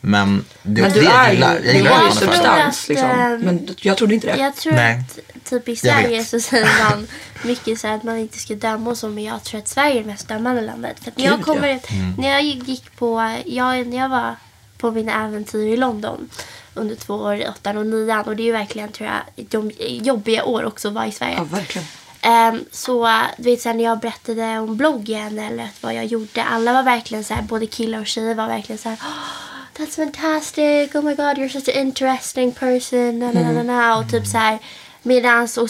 Men 0.08 0.44
det 0.62 0.80
är 0.80 0.82
Men 0.82 0.92
du 0.92 1.00
det 1.00 1.06
är 1.06 1.12
jag 1.12 1.28
ju, 1.28 1.34
gillar. 1.34 1.60
Jag 1.64 1.74
gillar 1.74 1.90
har 1.90 2.06
är 2.06 2.10
substans. 2.10 2.82
att, 2.82 2.88
liksom. 2.88 3.08
Men 3.42 3.68
jag 3.80 3.96
trodde 3.96 4.14
inte 4.14 4.26
det. 4.26 4.42
Jag 4.42 4.56
tror 4.56 4.72
Nej. 4.72 5.00
att 5.34 5.44
typ 5.44 5.68
i 5.68 5.76
Sverige 5.76 6.24
så 6.24 6.40
säger 6.40 6.90
man 6.90 7.06
mycket 7.44 7.80
så 7.80 7.86
här 7.86 7.94
att 7.96 8.02
man 8.02 8.16
inte 8.16 8.38
ska 8.38 8.54
döma 8.54 8.90
och 8.90 8.98
så 8.98 9.08
men 9.08 9.24
jag 9.24 9.42
tror 9.44 9.60
att 9.60 9.68
Sverige 9.68 9.94
är 9.94 10.00
det 10.00 10.06
mest 10.06 10.28
dömande 10.28 10.60
landet. 10.62 10.96
För 11.02 11.10
att 11.10 11.18
när 11.18 11.24
jag 11.24 11.42
kommer, 11.42 11.68
ja. 11.68 11.78
när 12.18 12.28
jag 12.30 12.42
gick 12.42 12.96
på, 12.96 13.36
jag, 13.46 13.86
när 13.86 13.96
jag 13.96 14.08
var 14.08 14.36
på 14.78 14.90
mina 14.90 15.24
äventyr 15.26 15.66
i 15.66 15.76
London 15.76 16.30
under 16.74 16.96
två 16.96 17.14
år, 17.14 17.34
i 17.36 17.48
åttan 17.48 17.76
och 17.76 17.86
nian 17.86 18.22
och 18.24 18.36
det 18.36 18.42
är 18.42 18.44
ju 18.44 18.52
verkligen 18.52 18.92
tror 18.92 19.10
jag 19.10 19.46
de 19.48 19.70
jobbiga 19.78 20.44
år 20.44 20.64
också 20.64 20.88
att 20.88 20.94
vara 20.94 21.06
i 21.06 21.12
Sverige. 21.12 21.34
Ja, 21.36 21.44
verkligen. 21.44 21.86
Ehm, 22.20 22.64
så 22.70 23.22
du 23.38 23.42
vet 23.42 23.60
sen 23.60 23.76
när 23.76 23.84
jag 23.84 23.98
berättade 24.00 24.58
om 24.58 24.76
bloggen 24.76 25.38
eller 25.38 25.68
vad 25.80 25.94
jag 25.94 26.04
gjorde. 26.04 26.42
Alla 26.44 26.72
var 26.72 26.82
verkligen 26.82 27.24
så 27.24 27.34
här, 27.34 27.42
både 27.42 27.66
killar 27.66 28.00
och 28.00 28.06
tjejer 28.06 28.34
var 28.34 28.48
verkligen 28.48 28.78
så 28.78 28.88
här. 28.88 28.96
"Oh, 28.96 29.55
That's 29.76 29.96
fantastic, 29.96 30.94
oh 30.94 31.02
my 31.02 31.14
god 31.14 31.38
you're 31.38 31.48
such 31.48 31.68
an 31.68 31.86
interesting 31.86 32.52
person. 32.52 33.18
Na, 33.18 33.32
na, 33.32 33.42
na, 33.42 33.52
na, 33.52 33.62
na. 33.62 33.98
Och 33.98 34.10
typ 34.10 34.26
så 34.26 34.38
här 34.38 34.58
medans 35.02 35.58
och 35.58 35.68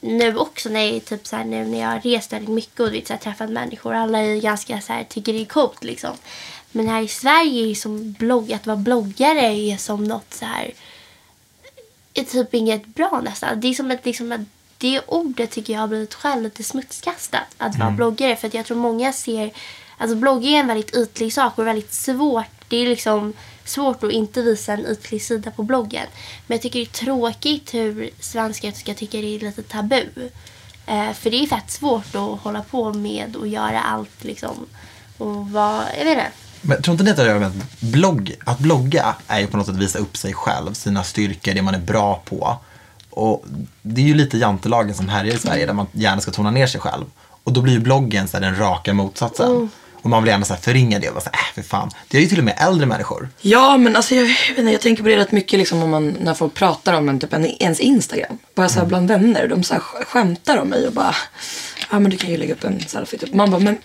nu 0.00 0.36
också 0.36 0.68
när 0.68 0.92
jag, 0.92 1.04
typ 1.04 1.26
så 1.26 1.36
här, 1.36 1.44
nu 1.44 1.64
när 1.64 1.80
jag 1.80 1.88
har 1.88 2.00
rest 2.00 2.32
väldigt 2.32 2.54
mycket 2.54 2.80
och 2.80 2.94
vet, 2.94 3.06
så 3.06 3.12
här, 3.12 3.20
träffat 3.20 3.50
människor. 3.50 3.94
Alla 3.94 4.18
är 4.18 4.40
ganska 4.40 4.80
så 4.80 4.92
här, 4.92 5.04
tycker 5.04 5.32
det 5.32 5.40
är 5.40 5.44
coolt 5.44 5.84
liksom. 5.84 6.16
Men 6.72 6.88
här 6.88 7.02
i 7.02 7.08
Sverige 7.08 7.70
är 7.70 7.74
som 7.74 8.12
blogg, 8.12 8.52
att 8.52 8.66
vara 8.66 8.76
bloggare 8.76 9.40
är 9.40 9.76
som 9.76 10.04
något 10.04 10.34
så 10.34 10.44
här 10.44 10.72
är 12.14 12.24
typ 12.24 12.54
inget 12.54 12.86
bra 12.86 13.20
nästan. 13.24 13.60
Det 13.60 13.68
är 13.68 13.74
som 13.74 13.90
ett, 13.90 14.06
liksom, 14.06 14.32
ett 14.32 14.40
det 14.78 15.00
ordet 15.06 15.50
tycker 15.50 15.72
jag 15.72 15.80
har 15.80 15.88
blivit 15.88 16.14
själv 16.14 16.42
lite 16.42 16.62
smutskastat. 16.62 17.46
Att 17.58 17.78
vara 17.78 17.90
bloggare. 17.90 18.36
För 18.36 18.46
att 18.48 18.54
jag 18.54 18.66
tror 18.66 18.76
många 18.76 19.12
ser... 19.12 19.52
Alltså 19.98 20.16
blogging 20.16 20.54
är 20.54 20.60
en 20.60 20.66
väldigt 20.66 20.96
ytlig 20.96 21.32
sak 21.32 21.58
och 21.58 21.66
väldigt 21.66 21.92
svårt. 21.92 22.61
Det 22.72 22.76
är 22.76 22.86
liksom 22.86 23.32
svårt 23.64 24.04
att 24.04 24.12
inte 24.12 24.42
visa 24.42 24.72
en 24.72 24.86
ytlig 24.86 25.22
sida 25.22 25.50
på 25.50 25.62
bloggen. 25.62 26.06
Men 26.46 26.56
jag 26.56 26.62
tycker 26.62 26.78
det 26.78 26.84
är 26.84 27.04
tråkigt 27.04 27.74
hur 27.74 28.10
svenskar 28.20 28.72
ska 28.72 28.94
tycka 28.94 29.18
det 29.18 29.36
är 29.36 29.40
lite 29.40 29.62
tabu. 29.62 30.04
Eh, 30.86 31.12
för 31.12 31.30
det 31.30 31.36
är 31.36 31.46
fett 31.46 31.70
svårt 31.70 32.14
att 32.14 32.40
hålla 32.40 32.62
på 32.62 32.92
med 32.92 33.36
och 33.36 33.48
göra 33.48 33.80
allt 33.80 34.24
liksom. 34.24 34.66
Och 35.18 35.50
vara, 35.50 35.84
jag 35.98 36.04
vet 36.04 36.12
inte. 36.12 36.30
Men 36.60 36.82
tror 36.82 36.92
inte 36.92 37.04
ni 37.04 37.10
att 37.10 37.16
det 37.16 37.32
har 37.32 37.38
med 37.38 37.60
blogg, 37.80 38.34
att 38.44 38.58
blogga 38.58 39.14
är 39.26 39.40
ju 39.40 39.46
på 39.46 39.56
något 39.56 39.66
sätt 39.66 39.74
att 39.74 39.80
visa 39.82 39.98
upp 39.98 40.16
sig 40.16 40.34
själv, 40.34 40.72
sina 40.72 41.04
styrkor, 41.04 41.54
det 41.54 41.62
man 41.62 41.74
är 41.74 41.78
bra 41.78 42.22
på. 42.24 42.58
Och 43.10 43.44
det 43.82 44.00
är 44.00 44.06
ju 44.06 44.14
lite 44.14 44.38
jantelagen 44.38 44.94
som 44.94 45.08
härjar 45.08 45.34
i 45.34 45.38
Sverige 45.38 45.66
där 45.66 45.72
man 45.72 45.86
gärna 45.92 46.20
ska 46.20 46.30
tona 46.30 46.50
ner 46.50 46.66
sig 46.66 46.80
själv. 46.80 47.04
Och 47.44 47.52
då 47.52 47.60
blir 47.60 47.72
ju 47.72 47.80
bloggen 47.80 48.28
så 48.28 48.36
här, 48.36 48.44
den 48.44 48.56
raka 48.56 48.94
motsatsen. 48.94 49.70
Och 50.02 50.10
man 50.10 50.22
vill 50.22 50.30
gärna 50.30 50.44
så 50.44 50.54
här, 50.54 50.60
förringa 50.60 50.98
det 50.98 51.08
och 51.08 51.14
bara 51.14 51.20
så 51.20 51.30
här, 51.32 51.40
äh, 51.40 51.54
för 51.54 51.62
fan. 51.62 51.90
Det 52.08 52.18
är 52.18 52.22
ju 52.22 52.28
till 52.28 52.38
och 52.38 52.44
med 52.44 52.56
äldre 52.58 52.86
människor. 52.86 53.28
Ja, 53.40 53.76
men 53.76 53.96
alltså 53.96 54.14
jag, 54.14 54.24
vet 54.24 54.58
inte, 54.58 54.72
jag 54.72 54.80
tänker 54.80 55.02
på 55.02 55.08
det 55.08 55.16
rätt 55.16 55.32
mycket 55.32 55.58
liksom 55.58 55.82
om 55.82 55.90
man, 55.90 56.16
när 56.20 56.34
folk 56.34 56.54
pratar 56.54 56.94
om 56.94 57.08
en, 57.08 57.20
typ 57.20 57.32
en, 57.32 57.62
ens 57.62 57.80
Instagram. 57.80 58.38
Bara 58.54 58.68
så 58.68 58.78
här 58.78 58.86
bland 58.86 59.08
vänner. 59.08 59.48
De 59.48 59.62
så 59.62 59.74
här 59.74 59.80
skämtar 59.80 60.56
om 60.56 60.68
mig 60.68 60.86
och 60.86 60.92
bara, 60.92 61.14
ja 61.90 61.98
men 61.98 62.10
du 62.10 62.16
kan 62.16 62.30
ju 62.30 62.36
lägga 62.36 62.54
upp 62.54 62.64
en 62.64 62.80
selfie. 62.80 63.18
Typ. 63.18 63.34
Man 63.34 63.50
bara, 63.50 63.60
men 63.60 63.78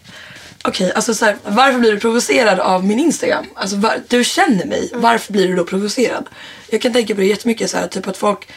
okej, 0.63 0.93
alltså 0.93 1.13
så 1.13 1.25
här, 1.25 1.37
varför 1.43 1.79
blir 1.79 1.91
du 1.91 1.99
provocerad 1.99 2.59
av 2.59 2.85
min 2.85 2.99
Instagram? 2.99 3.45
Alltså 3.55 3.75
var, 3.75 3.97
du 4.07 4.23
känner 4.23 4.65
mig, 4.65 4.89
varför 4.93 5.33
blir 5.33 5.47
du 5.47 5.55
då 5.55 5.63
provocerad? 5.63 6.25
Jag 6.69 6.81
kan 6.81 6.93
tänka 6.93 7.15
på 7.15 7.21
det 7.21 7.27
jättemycket 7.27 7.69
så 7.69 7.77
här, 7.77 7.87
typ 7.87 8.07
att 8.07 8.17
folk 8.17 8.47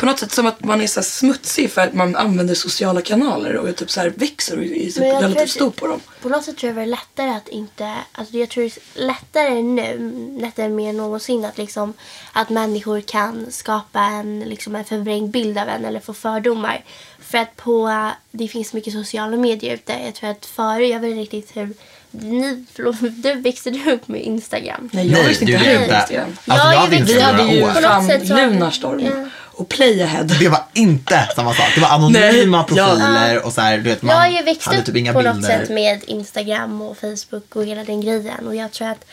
på 0.00 0.06
något 0.06 0.18
sätt 0.18 0.32
som 0.32 0.46
att 0.46 0.64
man 0.64 0.80
är 0.80 0.86
så 0.86 1.02
smutsig 1.02 1.70
för 1.70 1.80
att 1.80 1.94
man 1.94 2.16
använder 2.16 2.54
sociala 2.54 3.00
kanaler 3.00 3.56
och 3.56 3.76
typ 3.76 3.90
så 3.90 4.10
växer 4.16 4.56
och 4.56 4.64
är 4.64 4.68
typ 4.68 4.98
relativt 4.98 5.50
stor 5.50 5.70
på 5.70 5.86
dem. 5.86 6.00
På 6.22 6.28
något 6.28 6.44
sätt 6.44 6.56
tror 6.56 6.68
jag 6.68 6.76
det 6.76 6.82
är 6.82 6.86
lättare 6.86 7.30
att 7.30 7.48
inte... 7.48 7.94
Alltså 8.12 8.36
jag 8.36 8.48
tror 8.48 8.64
det 8.64 9.00
är 9.00 9.06
lättare 9.06 9.62
nu, 9.62 10.38
lättare 10.40 10.68
mer 10.68 10.90
än 10.90 10.96
någonsin 10.96 11.44
att, 11.44 11.58
liksom, 11.58 11.94
att 12.32 12.50
människor 12.50 13.00
kan 13.00 13.46
skapa 13.50 14.00
en, 14.00 14.40
liksom 14.40 14.76
en 14.76 14.84
förvrängd 14.84 15.30
bild 15.30 15.58
av 15.58 15.68
en 15.68 15.84
eller 15.84 16.00
få 16.00 16.14
fördomar. 16.14 16.84
För 17.18 17.38
att 17.38 17.56
på, 17.56 18.10
det 18.30 18.48
finns 18.48 18.72
mycket 18.72 18.92
sociala 18.92 19.36
medier 19.36 19.74
ute. 19.74 19.92
Jag 19.92 20.14
tror 20.14 20.30
att 20.30 20.46
före, 20.46 20.86
jag 20.86 21.00
vet 21.00 21.10
inte 21.10 21.20
riktigt 21.20 21.56
hur... 21.56 21.74
Ni, 22.10 22.64
förlåt, 22.74 22.96
du 23.00 23.34
växte 23.34 23.70
du 23.70 23.92
upp 23.92 24.08
med 24.08 24.20
Instagram? 24.22 24.90
Nej, 24.92 25.06
jag 25.12 25.24
du 25.24 25.30
inte 25.30 25.56
heller 25.56 25.82
inte. 25.82 25.94
Instagram. 25.96 26.26
Alltså, 26.28 26.42
Ja, 26.44 26.56
jag 26.64 26.74
jag 26.74 26.80
hade 26.80 26.96
inte 26.96 27.12
Vi 27.12 27.20
hade 27.20 27.42
ju 27.42 27.62
år. 27.62 27.68
På 27.68 27.80
något 27.80 27.82
fan 28.28 28.50
Lunarstorm 28.50 29.00
Ja. 29.00 29.10
och 29.36 29.68
Playahead. 29.68 30.24
Det 30.24 30.48
var 30.48 30.64
inte 30.72 31.28
samma 31.36 31.54
sak. 31.54 31.66
Det 31.74 31.80
var 31.80 31.88
anonyma 31.88 32.66
Nej, 32.70 32.78
ja. 32.78 32.86
profiler 32.86 33.46
och 33.46 33.52
så 33.52 33.60
här, 33.60 33.76
du 33.78 33.82
vet, 33.82 33.98
Jag 34.02 34.04
man 34.06 34.16
har 34.16 34.28
ju 34.28 34.42
växt 34.42 34.66
hade 34.66 34.78
upp 34.78 34.84
typ 34.84 34.96
inga 34.96 35.12
på 35.12 35.18
bilder. 35.18 35.34
något 35.34 35.44
sätt 35.44 35.68
med 35.70 36.04
Instagram 36.06 36.82
och 36.82 36.96
Facebook 36.98 37.56
och 37.56 37.64
hela 37.64 37.84
den 37.84 38.00
grejen. 38.00 38.46
Och 38.46 38.54
jag 38.56 38.72
tror 38.72 38.88
att 38.88 39.04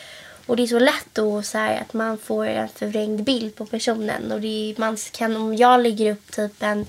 och 0.46 0.56
det 0.56 0.62
är 0.62 0.66
så 0.66 0.78
lätt 0.78 1.06
då 1.12 1.42
så 1.42 1.58
här 1.58 1.80
att 1.80 1.92
man 1.92 2.18
får 2.18 2.46
en 2.46 2.68
förvrängd 2.74 3.24
bild 3.24 3.54
på 3.56 3.66
personen. 3.66 4.32
Och 4.32 4.40
det 4.40 4.46
är, 4.70 4.80
man 4.80 4.96
kan, 5.12 5.36
om 5.36 5.56
jag 5.56 5.82
lägger 5.82 6.12
upp 6.12 6.32
typ 6.32 6.62
en 6.62 6.86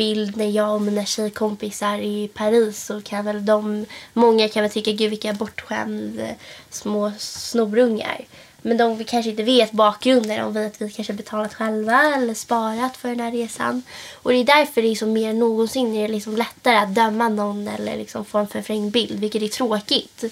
bild 0.00 0.36
när 0.36 0.50
jag 0.50 0.74
och 0.74 0.82
mina 0.82 1.04
tjejkompisar 1.04 1.94
är 1.94 2.02
i 2.02 2.28
Paris 2.28 2.84
så 2.84 3.00
kan 3.00 3.24
väl 3.24 3.46
de, 3.46 3.86
många 4.12 4.48
kan 4.48 4.62
väl 4.62 4.72
tycka 4.72 4.92
gud 4.92 5.10
vilka 5.10 5.32
bortskämda 5.32 6.22
eh, 6.22 6.34
små 6.70 7.12
snorungar. 7.18 8.24
Men 8.62 8.76
de 8.76 9.04
kanske 9.04 9.30
inte 9.30 9.42
vet 9.42 9.72
bakgrunden. 9.72 10.38
De 10.38 10.52
vet 10.52 10.74
att 10.74 10.80
vi 10.80 10.90
kanske 10.90 11.12
betalat 11.12 11.54
själva 11.54 12.14
eller 12.16 12.34
sparat 12.34 12.96
för 12.96 13.08
den 13.08 13.20
här 13.20 13.32
resan. 13.32 13.82
Och 14.22 14.30
det 14.30 14.36
är 14.36 14.44
därför 14.44 14.82
det 14.82 14.88
är 14.88 14.94
så 14.94 15.06
mer 15.06 15.30
än 15.30 15.38
någonsin 15.38 15.94
är 15.94 16.02
det 16.02 16.14
liksom 16.14 16.36
lättare 16.36 16.76
att 16.76 16.94
döma 16.94 17.28
någon 17.28 17.68
eller 17.68 17.96
liksom 17.96 18.24
få 18.24 18.38
en 18.38 18.46
förvrängd 18.46 18.92
bild. 18.92 19.20
Vilket 19.20 19.42
är 19.42 19.48
tråkigt. 19.48 20.24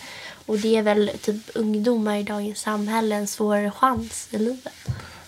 Och 0.46 0.58
det 0.58 0.76
är 0.76 0.82
väl 0.82 1.10
typ 1.22 1.50
ungdomar 1.54 2.16
i 2.16 2.22
dagens 2.22 2.60
samhälle 2.60 3.14
en 3.14 3.26
svårare 3.26 3.70
chans 3.70 4.28
i 4.30 4.38
livet. 4.38 4.74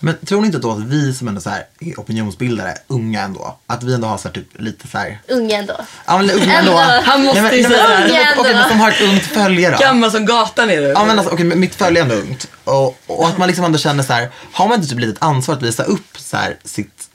Men 0.03 0.17
tror 0.27 0.41
ni 0.41 0.47
inte 0.47 0.59
då 0.59 0.71
att 0.73 0.81
vi 0.85 1.15
som 1.15 1.29
ändå 1.29 1.41
så 1.41 1.51
här, 1.51 1.65
är 1.81 1.95
opinionsbildare, 1.95 2.75
unga 2.87 3.23
ändå, 3.23 3.57
att 3.67 3.83
vi 3.83 3.95
ändå 3.95 4.09
har 4.09 4.19
så 4.19 4.29
här, 4.29 4.35
typ 4.35 4.61
lite 4.61 4.89
så 4.89 4.99
här, 4.99 5.21
Unga 5.29 5.59
ändå. 5.59 5.77
ja 6.07 6.19
men 6.19 6.31
unga 6.31 6.59
ändå. 6.59 6.73
Ändå. 6.79 7.03
Han 7.05 7.23
måste 7.25 7.43
Nej, 7.43 7.51
men- 7.51 7.59
ju 7.61 7.65
säga 7.77 7.89
det 7.89 7.99
nej, 7.99 8.09
men- 8.13 8.39
Okej, 8.41 8.55
men 8.55 8.69
som 8.69 8.81
har 8.81 8.91
ett 8.91 9.01
ungt 9.01 9.23
följe 9.23 9.71
då. 9.71 9.77
Gammal 9.79 10.11
som 10.11 10.27
gatan 10.27 10.71
är 10.71 10.77
du. 10.81 10.87
Ja 10.89 11.05
men 11.05 11.19
alltså, 11.19 11.35
okej, 11.35 11.45
men 11.47 11.61
mitt 11.61 11.75
följe 11.75 12.01
är 12.01 12.03
ändå 12.03 12.15
ungt. 12.15 12.49
Och, 12.65 12.99
och 13.07 13.29
att 13.29 13.39
man 13.39 13.47
liksom 13.49 13.65
ändå 13.65 13.79
känner 13.79 14.03
så 14.03 14.13
här, 14.13 14.29
har 14.53 14.69
man 14.69 14.77
inte 14.77 14.89
typ 14.89 15.01
lite 15.01 15.25
ansvar 15.25 15.55
att 15.55 15.63
visa 15.63 15.83
upp 15.83 16.17
så 16.19 16.37
här, 16.37 16.57
sitt, 16.65 17.10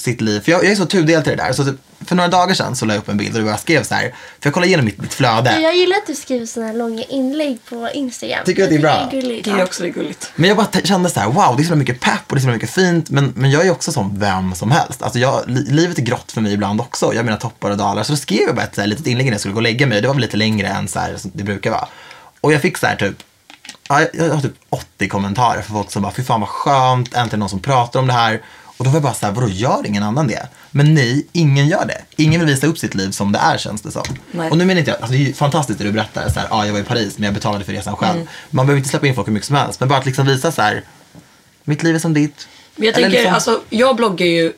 sitt 0.00 0.20
liv? 0.20 0.40
För 0.40 0.52
jag, 0.52 0.64
jag 0.64 0.72
är 0.72 0.76
så 0.76 0.86
tudelad 0.86 1.24
till 1.24 1.36
det 1.36 1.42
där. 1.42 1.52
Så 1.52 1.64
typ, 1.64 1.76
för 2.06 2.16
några 2.16 2.28
dagar 2.28 2.54
sedan 2.54 2.76
så 2.76 2.86
la 2.86 2.94
jag 2.94 2.98
upp 2.98 3.08
en 3.08 3.16
bild 3.16 3.36
och 3.36 3.48
jag 3.48 3.60
skrev 3.60 3.82
så 3.82 3.94
här, 3.94 4.02
för 4.40 4.46
jag 4.46 4.54
kollade 4.54 4.66
igenom 4.66 4.84
mitt, 4.84 5.00
mitt 5.00 5.14
flöde. 5.14 5.60
Jag 5.60 5.76
gillar 5.76 5.96
att 5.96 6.06
du 6.06 6.14
skriver 6.14 6.46
såna 6.46 6.66
här 6.66 6.74
långa 6.74 7.02
inlägg 7.02 7.58
på 7.68 7.88
Instagram. 7.94 8.44
Tycker 8.44 8.62
du 8.62 8.64
att 8.64 8.70
det 8.70 8.76
är 8.76 8.80
bra? 8.80 9.04
tycker 9.10 9.22
gulligt. 9.22 9.44
Det 9.44 9.50
är 9.50 9.62
också 9.62 9.82
det 9.82 9.88
är 9.88 9.92
gulligt. 9.92 10.32
Men 10.34 10.48
jag 10.48 10.56
bara 10.56 10.66
kände 10.84 11.10
så 11.10 11.20
här, 11.20 11.26
wow, 11.26 11.56
det 11.56 11.62
är 11.62 11.64
så 11.64 11.76
mycket 11.76 12.00
pepp 12.00 12.22
och 12.28 12.36
det 12.36 12.40
är 12.40 12.42
så 12.42 12.48
mycket 12.48 12.70
fint. 12.70 13.10
Men, 13.10 13.32
men 13.36 13.50
jag 13.50 13.66
är 13.66 13.70
också 13.70 13.92
som 13.92 14.18
vem 14.18 14.54
som 14.54 14.70
helst. 14.70 15.02
Alltså 15.02 15.18
jag, 15.18 15.42
li, 15.46 15.64
livet 15.70 15.98
är 15.98 16.02
grått 16.02 16.32
för 16.32 16.40
mig 16.40 16.52
ibland 16.52 16.80
också. 16.80 17.14
Jag 17.14 17.24
menar 17.24 17.38
toppar 17.38 17.70
och 17.70 17.76
dalar. 17.76 18.02
Så 18.02 18.12
då 18.12 18.16
skrev 18.16 18.40
jag 18.46 18.54
bara 18.54 18.64
ett 18.64 18.74
så 18.74 18.80
här, 18.80 18.88
litet 18.88 19.06
inlägg 19.06 19.26
när 19.26 19.32
jag 19.32 19.40
skulle 19.40 19.54
gå 19.54 19.58
och 19.58 19.62
lägga 19.62 19.86
mig. 19.86 20.00
Det 20.00 20.06
var 20.06 20.14
väl 20.14 20.22
lite 20.22 20.36
längre 20.36 20.68
än 20.68 20.88
så 20.88 20.98
här, 20.98 21.16
som 21.16 21.30
det 21.34 21.44
brukar 21.44 21.70
vara. 21.70 21.88
Och 22.40 22.52
jag 22.52 22.62
fick 22.62 22.78
så 22.78 22.86
här 22.86 22.96
typ, 22.96 23.16
ja, 23.88 24.00
jag, 24.00 24.08
jag 24.12 24.34
har 24.34 24.40
typ 24.42 24.54
80 24.70 25.08
kommentarer 25.08 25.62
för 25.62 25.72
folk 25.72 25.90
som 25.90 26.02
bara, 26.02 26.12
fy 26.12 26.22
fan 26.22 26.40
vad 26.40 26.48
skönt, 26.48 27.14
äntligen 27.14 27.40
någon 27.40 27.48
som 27.48 27.60
pratar 27.60 28.00
om 28.00 28.06
det 28.06 28.12
här. 28.12 28.42
Och 28.80 28.84
då 28.84 28.90
var 28.90 28.96
jag 28.96 29.02
bara 29.02 29.14
så 29.14 29.26
här, 29.26 29.32
vadå 29.32 29.48
gör 29.48 29.86
ingen 29.86 30.02
annan 30.02 30.26
det? 30.26 30.48
Men 30.70 30.94
nej, 30.94 31.26
ingen 31.32 31.68
gör 31.68 31.86
det. 31.86 32.02
Ingen 32.16 32.40
vill 32.40 32.48
visa 32.48 32.66
upp 32.66 32.78
sitt 32.78 32.94
liv 32.94 33.10
som 33.10 33.32
det 33.32 33.38
är 33.38 33.58
känns 33.58 33.82
det 33.82 33.90
som. 33.90 34.02
Nej. 34.30 34.50
Och 34.50 34.58
nu 34.58 34.64
menar 34.64 34.78
inte 34.78 34.90
jag, 34.90 35.00
alltså 35.00 35.12
det 35.12 35.18
är 35.18 35.26
ju 35.26 35.32
fantastiskt 35.32 35.78
det 35.78 35.84
du 35.84 35.92
berättar, 35.92 36.28
så 36.28 36.40
här, 36.40 36.48
ja 36.50 36.66
jag 36.66 36.72
var 36.72 36.80
i 36.80 36.82
Paris 36.82 37.18
men 37.18 37.24
jag 37.24 37.34
betalade 37.34 37.64
för 37.64 37.72
resan 37.72 37.96
själv. 37.96 38.28
Man 38.50 38.66
behöver 38.66 38.78
inte 38.78 38.88
släppa 38.88 39.06
in 39.06 39.14
folk 39.14 39.28
hur 39.28 39.32
mycket 39.32 39.46
som 39.46 39.56
helst, 39.56 39.80
men 39.80 39.88
bara 39.88 39.98
att 39.98 40.06
liksom 40.06 40.26
visa 40.26 40.52
så 40.52 40.62
här, 40.62 40.82
mitt 41.64 41.82
liv 41.82 41.94
är 41.94 41.98
som 41.98 42.14
ditt. 42.14 42.48
Men 42.76 42.86
jag 42.86 42.94
Eller 42.94 43.02
tänker, 43.08 43.18
liksom- 43.18 43.34
alltså 43.34 43.62
jag 43.70 43.96
bloggar 43.96 44.26
ju 44.26 44.52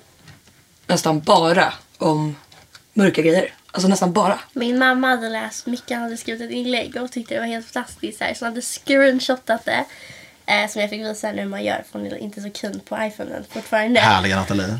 nästan 0.87 1.21
bara 1.21 1.73
om 1.99 2.37
mörka 2.95 3.23
grejer. 3.23 3.55
Alltså 3.73 3.89
nästan 3.89 4.13
bara. 4.13 4.39
Min 4.53 4.79
mamma 4.79 5.09
hade 5.09 5.29
läst, 5.29 5.67
Mickan 5.67 6.03
hade 6.03 6.17
skrivit 6.17 6.43
ett 6.43 6.51
inlägg 6.51 6.97
och 6.97 7.13
tyckte 7.13 7.35
det 7.35 7.41
var 7.41 7.47
helt 7.47 7.71
fantastiskt. 7.71 8.19
Så, 8.19 8.25
här, 8.25 8.35
så 8.35 8.45
hon 8.45 8.53
hade 8.53 8.63
screenshotat 8.63 9.65
det. 9.65 9.85
Eh, 10.47 10.69
som 10.71 10.81
jag 10.81 10.91
fick 10.91 11.01
visa 11.01 11.27
henne 11.27 11.43
hur 11.43 11.49
man 11.49 11.65
gör 11.65 11.85
för 11.93 11.99
hon 11.99 12.07
är 12.09 12.17
inte 12.17 12.41
så 12.41 12.51
keen 12.51 12.81
på 12.81 12.99
iPhonen 13.01 13.45
fortfarande. 13.51 14.01
Härliga 14.01 14.37
Nathalie. 14.37 14.79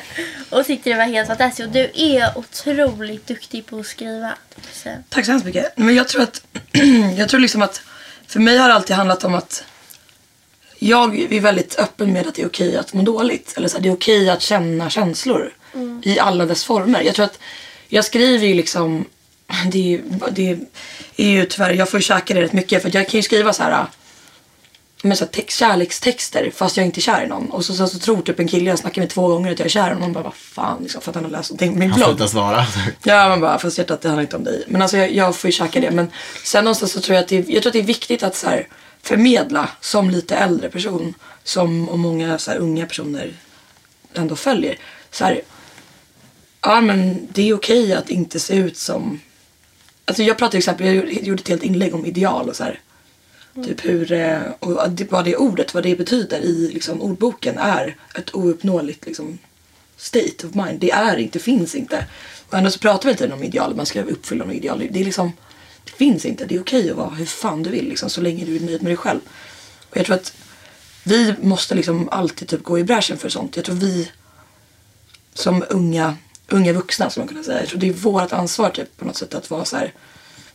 och 0.50 0.66
tyckte 0.66 0.90
det 0.90 0.96
var 0.96 1.04
helt 1.04 1.28
fantastiskt. 1.28 1.66
Och 1.66 1.72
du 1.72 1.90
är 1.94 2.38
otroligt 2.38 3.26
duktig 3.26 3.66
på 3.66 3.78
att 3.78 3.86
skriva. 3.86 4.34
Så. 4.72 4.88
Tack 5.08 5.24
så 5.24 5.30
hemskt 5.30 5.46
mycket. 5.46 5.72
Men 5.76 5.94
jag 5.94 6.08
tror 6.08 6.22
att, 6.22 6.42
jag 7.18 7.28
tror 7.28 7.40
liksom 7.40 7.62
att 7.62 7.82
för 8.26 8.40
mig 8.40 8.56
har 8.58 8.68
det 8.68 8.74
alltid 8.74 8.96
handlat 8.96 9.24
om 9.24 9.34
att 9.34 9.64
jag 10.78 11.32
är 11.32 11.40
väldigt 11.40 11.78
öppen 11.78 12.12
med 12.12 12.26
att 12.26 12.34
det 12.34 12.42
är 12.42 12.46
okej 12.46 12.76
att 12.76 12.92
må 12.94 13.02
dåligt. 13.02 13.54
Eller 13.56 13.68
så 13.68 13.76
här, 13.76 13.82
det 13.82 13.88
är 13.88 13.92
okej 13.94 14.30
att 14.30 14.42
känna 14.42 14.90
känslor 14.90 15.52
i 16.02 16.18
alla 16.18 16.46
dess 16.46 16.64
former. 16.64 17.00
Jag 17.02 17.14
tror 17.14 17.24
att 17.24 17.38
jag 17.88 18.04
skriver 18.04 18.46
ju 18.46 18.54
liksom, 18.54 19.04
det 19.72 19.78
är, 19.78 19.82
ju- 19.88 20.02
det 20.30 20.58
är 21.16 21.28
ju 21.30 21.44
tyvärr, 21.46 21.70
jag 21.72 21.90
får 21.90 22.00
ju 22.00 22.04
käka 22.04 22.34
det 22.34 22.42
rätt 22.42 22.52
mycket 22.52 22.82
för 22.82 22.88
att 22.88 22.94
jag 22.94 23.08
kan 23.08 23.18
ju 23.18 23.22
skriva 23.22 23.52
så 23.52 23.62
här 23.62 23.86
med 25.04 25.18
så 25.18 25.24
här 25.24 25.32
text, 25.32 25.58
kärlekstexter 25.58 26.50
fast 26.54 26.76
jag 26.76 26.86
inte 26.86 26.98
är 26.98 27.02
kär 27.02 27.24
i 27.24 27.26
någon. 27.26 27.50
Och 27.50 27.64
så, 27.64 27.74
så, 27.74 27.86
så 27.86 27.98
tror 27.98 28.22
typ 28.22 28.38
en 28.40 28.48
kille 28.48 28.70
jag 28.70 28.78
snackar 28.78 29.02
med 29.02 29.10
två 29.10 29.28
gånger 29.28 29.52
att 29.52 29.58
jag 29.58 29.66
är 29.66 29.70
kär 29.70 29.90
i 29.90 29.94
honom. 29.94 30.08
Och 30.08 30.14
bara 30.14 30.24
vad 30.24 30.34
fan 30.34 30.82
liksom, 30.82 31.00
för 31.00 31.10
att 31.10 31.14
han 31.14 31.24
har 31.24 31.30
läst 31.30 31.50
någonting 31.50 31.72
på 31.72 31.78
min 31.78 31.90
Han 31.90 31.98
blogg. 32.00 32.10
slutar 32.10 32.26
svara. 32.26 32.66
Ja, 33.02 33.28
man 33.28 33.40
bara, 33.40 33.58
fast 33.58 33.78
hjärtat 33.78 34.00
det 34.00 34.08
handlar 34.08 34.22
inte 34.22 34.36
om 34.36 34.44
dig. 34.44 34.64
Men 34.68 34.82
alltså 34.82 34.96
jag, 34.96 35.12
jag 35.14 35.36
får 35.36 35.48
ju 35.48 35.52
käka 35.52 35.80
det. 35.80 35.90
Men 35.90 36.10
sen 36.44 36.64
någonstans 36.64 36.92
så 36.92 37.00
tror 37.00 37.14
jag 37.14 37.22
att 37.22 37.28
det, 37.28 37.36
jag 37.36 37.62
tror 37.62 37.66
att 37.66 37.72
det 37.72 37.78
är 37.78 37.82
viktigt 37.82 38.22
att 38.22 38.36
så 38.36 38.48
här, 38.48 38.68
förmedla 39.02 39.68
som 39.80 40.10
lite 40.10 40.36
äldre 40.36 40.70
person. 40.70 41.14
Som 41.44 41.88
och 41.88 41.98
många 41.98 42.38
så 42.38 42.50
här, 42.50 42.58
unga 42.58 42.86
personer 42.86 43.32
ändå 44.14 44.36
följer. 44.36 44.78
Så 45.10 45.24
här, 45.24 45.40
ja 46.60 46.80
men 46.80 47.28
det 47.32 47.48
är 47.48 47.54
okej 47.54 47.92
att 47.94 48.10
inte 48.10 48.40
se 48.40 48.54
ut 48.54 48.76
som... 48.76 49.20
Alltså 50.04 50.22
jag 50.22 50.38
pratade 50.38 50.50
till 50.50 50.58
exempel, 50.58 50.86
jag 50.86 51.12
gjorde 51.12 51.40
ett 51.40 51.48
helt 51.48 51.62
inlägg 51.62 51.94
om 51.94 52.06
ideal 52.06 52.48
och 52.48 52.56
så 52.56 52.64
här. 52.64 52.80
Typ 53.54 53.84
hur, 53.84 54.12
eh, 54.12 54.40
och 54.60 54.90
det- 54.90 55.12
vad 55.12 55.24
det 55.24 55.36
ordet, 55.36 55.74
vad 55.74 55.82
det 55.82 55.96
betyder 55.96 56.40
i 56.40 56.70
liksom, 56.74 57.02
ordboken 57.02 57.58
är 57.58 57.96
ett 58.18 58.34
ouppnåeligt 58.34 59.06
liksom, 59.06 59.38
state 59.96 60.46
of 60.46 60.54
mind. 60.54 60.80
Det 60.80 60.90
är 60.90 61.16
inte, 61.16 61.38
finns 61.38 61.74
inte. 61.74 62.06
Och 62.48 62.58
ändå 62.58 62.70
så 62.70 62.78
pratar 62.78 63.04
vi 63.08 63.10
inte 63.10 63.34
om 63.34 63.42
ideal, 63.42 63.74
man 63.76 63.86
ska 63.86 64.02
uppfylla 64.02 64.44
några 64.44 64.56
ideal. 64.56 64.88
Det 64.90 65.00
är 65.00 65.04
liksom, 65.04 65.32
det 65.84 65.90
finns 65.92 66.24
inte. 66.24 66.44
Det 66.44 66.54
är 66.54 66.60
okej 66.60 66.90
att 66.90 66.96
vara 66.96 67.10
hur 67.10 67.26
fan 67.26 67.62
du 67.62 67.70
vill 67.70 67.88
liksom, 67.88 68.10
så 68.10 68.20
länge 68.20 68.44
du 68.44 68.56
är 68.56 68.60
nöjd 68.60 68.82
med 68.82 68.90
dig 68.90 68.96
själv. 68.96 69.20
Och 69.90 69.96
jag 69.96 70.06
tror 70.06 70.16
att 70.16 70.32
vi 71.04 71.34
måste 71.42 71.74
liksom 71.74 72.08
alltid 72.08 72.48
typ 72.48 72.62
gå 72.62 72.78
i 72.78 72.84
bräschen 72.84 73.16
för 73.18 73.28
sånt. 73.28 73.56
Jag 73.56 73.64
tror 73.64 73.76
vi 73.76 74.10
som 75.34 75.64
unga, 75.70 76.16
unga 76.48 76.72
vuxna 76.72 77.10
som 77.10 77.20
man 77.20 77.28
kunna 77.28 77.42
säga. 77.42 77.60
Jag 77.60 77.68
tror 77.68 77.80
det 77.80 77.88
är 77.88 77.92
vårt 77.92 78.32
ansvar 78.32 78.70
typ 78.70 78.96
på 78.96 79.04
något 79.04 79.16
sätt 79.16 79.34
att 79.34 79.50
vara 79.50 79.64
så 79.64 79.76
här, 79.76 79.92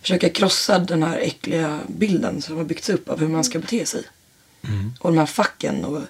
försöka 0.01 0.29
krossa 0.29 0.79
den 0.79 1.03
här 1.03 1.17
äckliga 1.17 1.79
bilden 1.88 2.41
som 2.41 2.57
har 2.57 2.63
byggts 2.63 2.89
upp 2.89 3.09
av 3.09 3.19
hur 3.19 3.27
man 3.27 3.43
ska 3.43 3.59
bete 3.59 3.85
sig. 3.85 4.03
Och 4.99 5.09
de 5.09 5.17
här 5.17 5.25
facken. 5.25 5.85
Och 5.85 6.01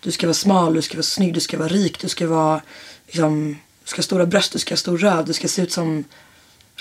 du 0.00 0.12
ska 0.12 0.26
vara 0.26 0.34
smal, 0.34 0.74
du 0.74 0.82
ska 0.82 0.96
vara 0.96 1.02
snygg, 1.02 1.34
du 1.34 1.40
ska 1.40 1.58
vara 1.58 1.68
rik, 1.68 2.00
du 2.00 2.08
ska 2.08 2.26
vara 2.26 2.62
liksom, 3.06 3.58
du 3.84 3.88
ska 3.88 3.98
ha 3.98 4.02
stora 4.02 4.26
bröst, 4.26 4.52
du 4.52 4.58
ska 4.58 4.72
ha 4.72 4.76
stor 4.76 4.98
röv, 4.98 5.24
du 5.24 5.32
ska 5.32 5.48
se 5.48 5.62
ut 5.62 5.72
som 5.72 6.04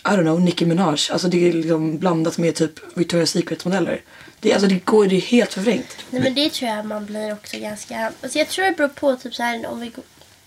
I 0.06 0.10
don't 0.10 0.22
know, 0.22 0.42
Nicki 0.42 0.66
Minaj. 0.66 0.98
Alltså 1.12 1.28
det 1.28 1.50
är 1.50 1.54
liksom 1.54 1.98
blandat 1.98 2.38
med 2.38 2.56
typ 2.56 2.80
Victoria's 2.94 3.26
Secret-modeller. 3.26 4.02
Det, 4.40 4.54
alltså 4.54 4.68
det 4.68 4.86
går 4.86 5.08
det 5.08 5.16
är 5.16 5.22
helt 5.22 5.54
förvrängt. 5.54 5.98
Nej 6.10 6.22
men 6.22 6.36
det 6.36 6.50
tror 6.50 6.72
jag 6.72 6.86
man 6.86 7.06
blir 7.06 7.34
också 7.34 7.60
ganska... 7.60 8.12
Alltså 8.22 8.38
jag 8.38 8.50
tror 8.50 8.66
det 8.66 8.72
beror 8.72 8.88
på 8.88 9.16
typ 9.16 9.36
så 9.36 9.44
här 9.44 9.68
om 9.68 9.80
vi 9.80 9.92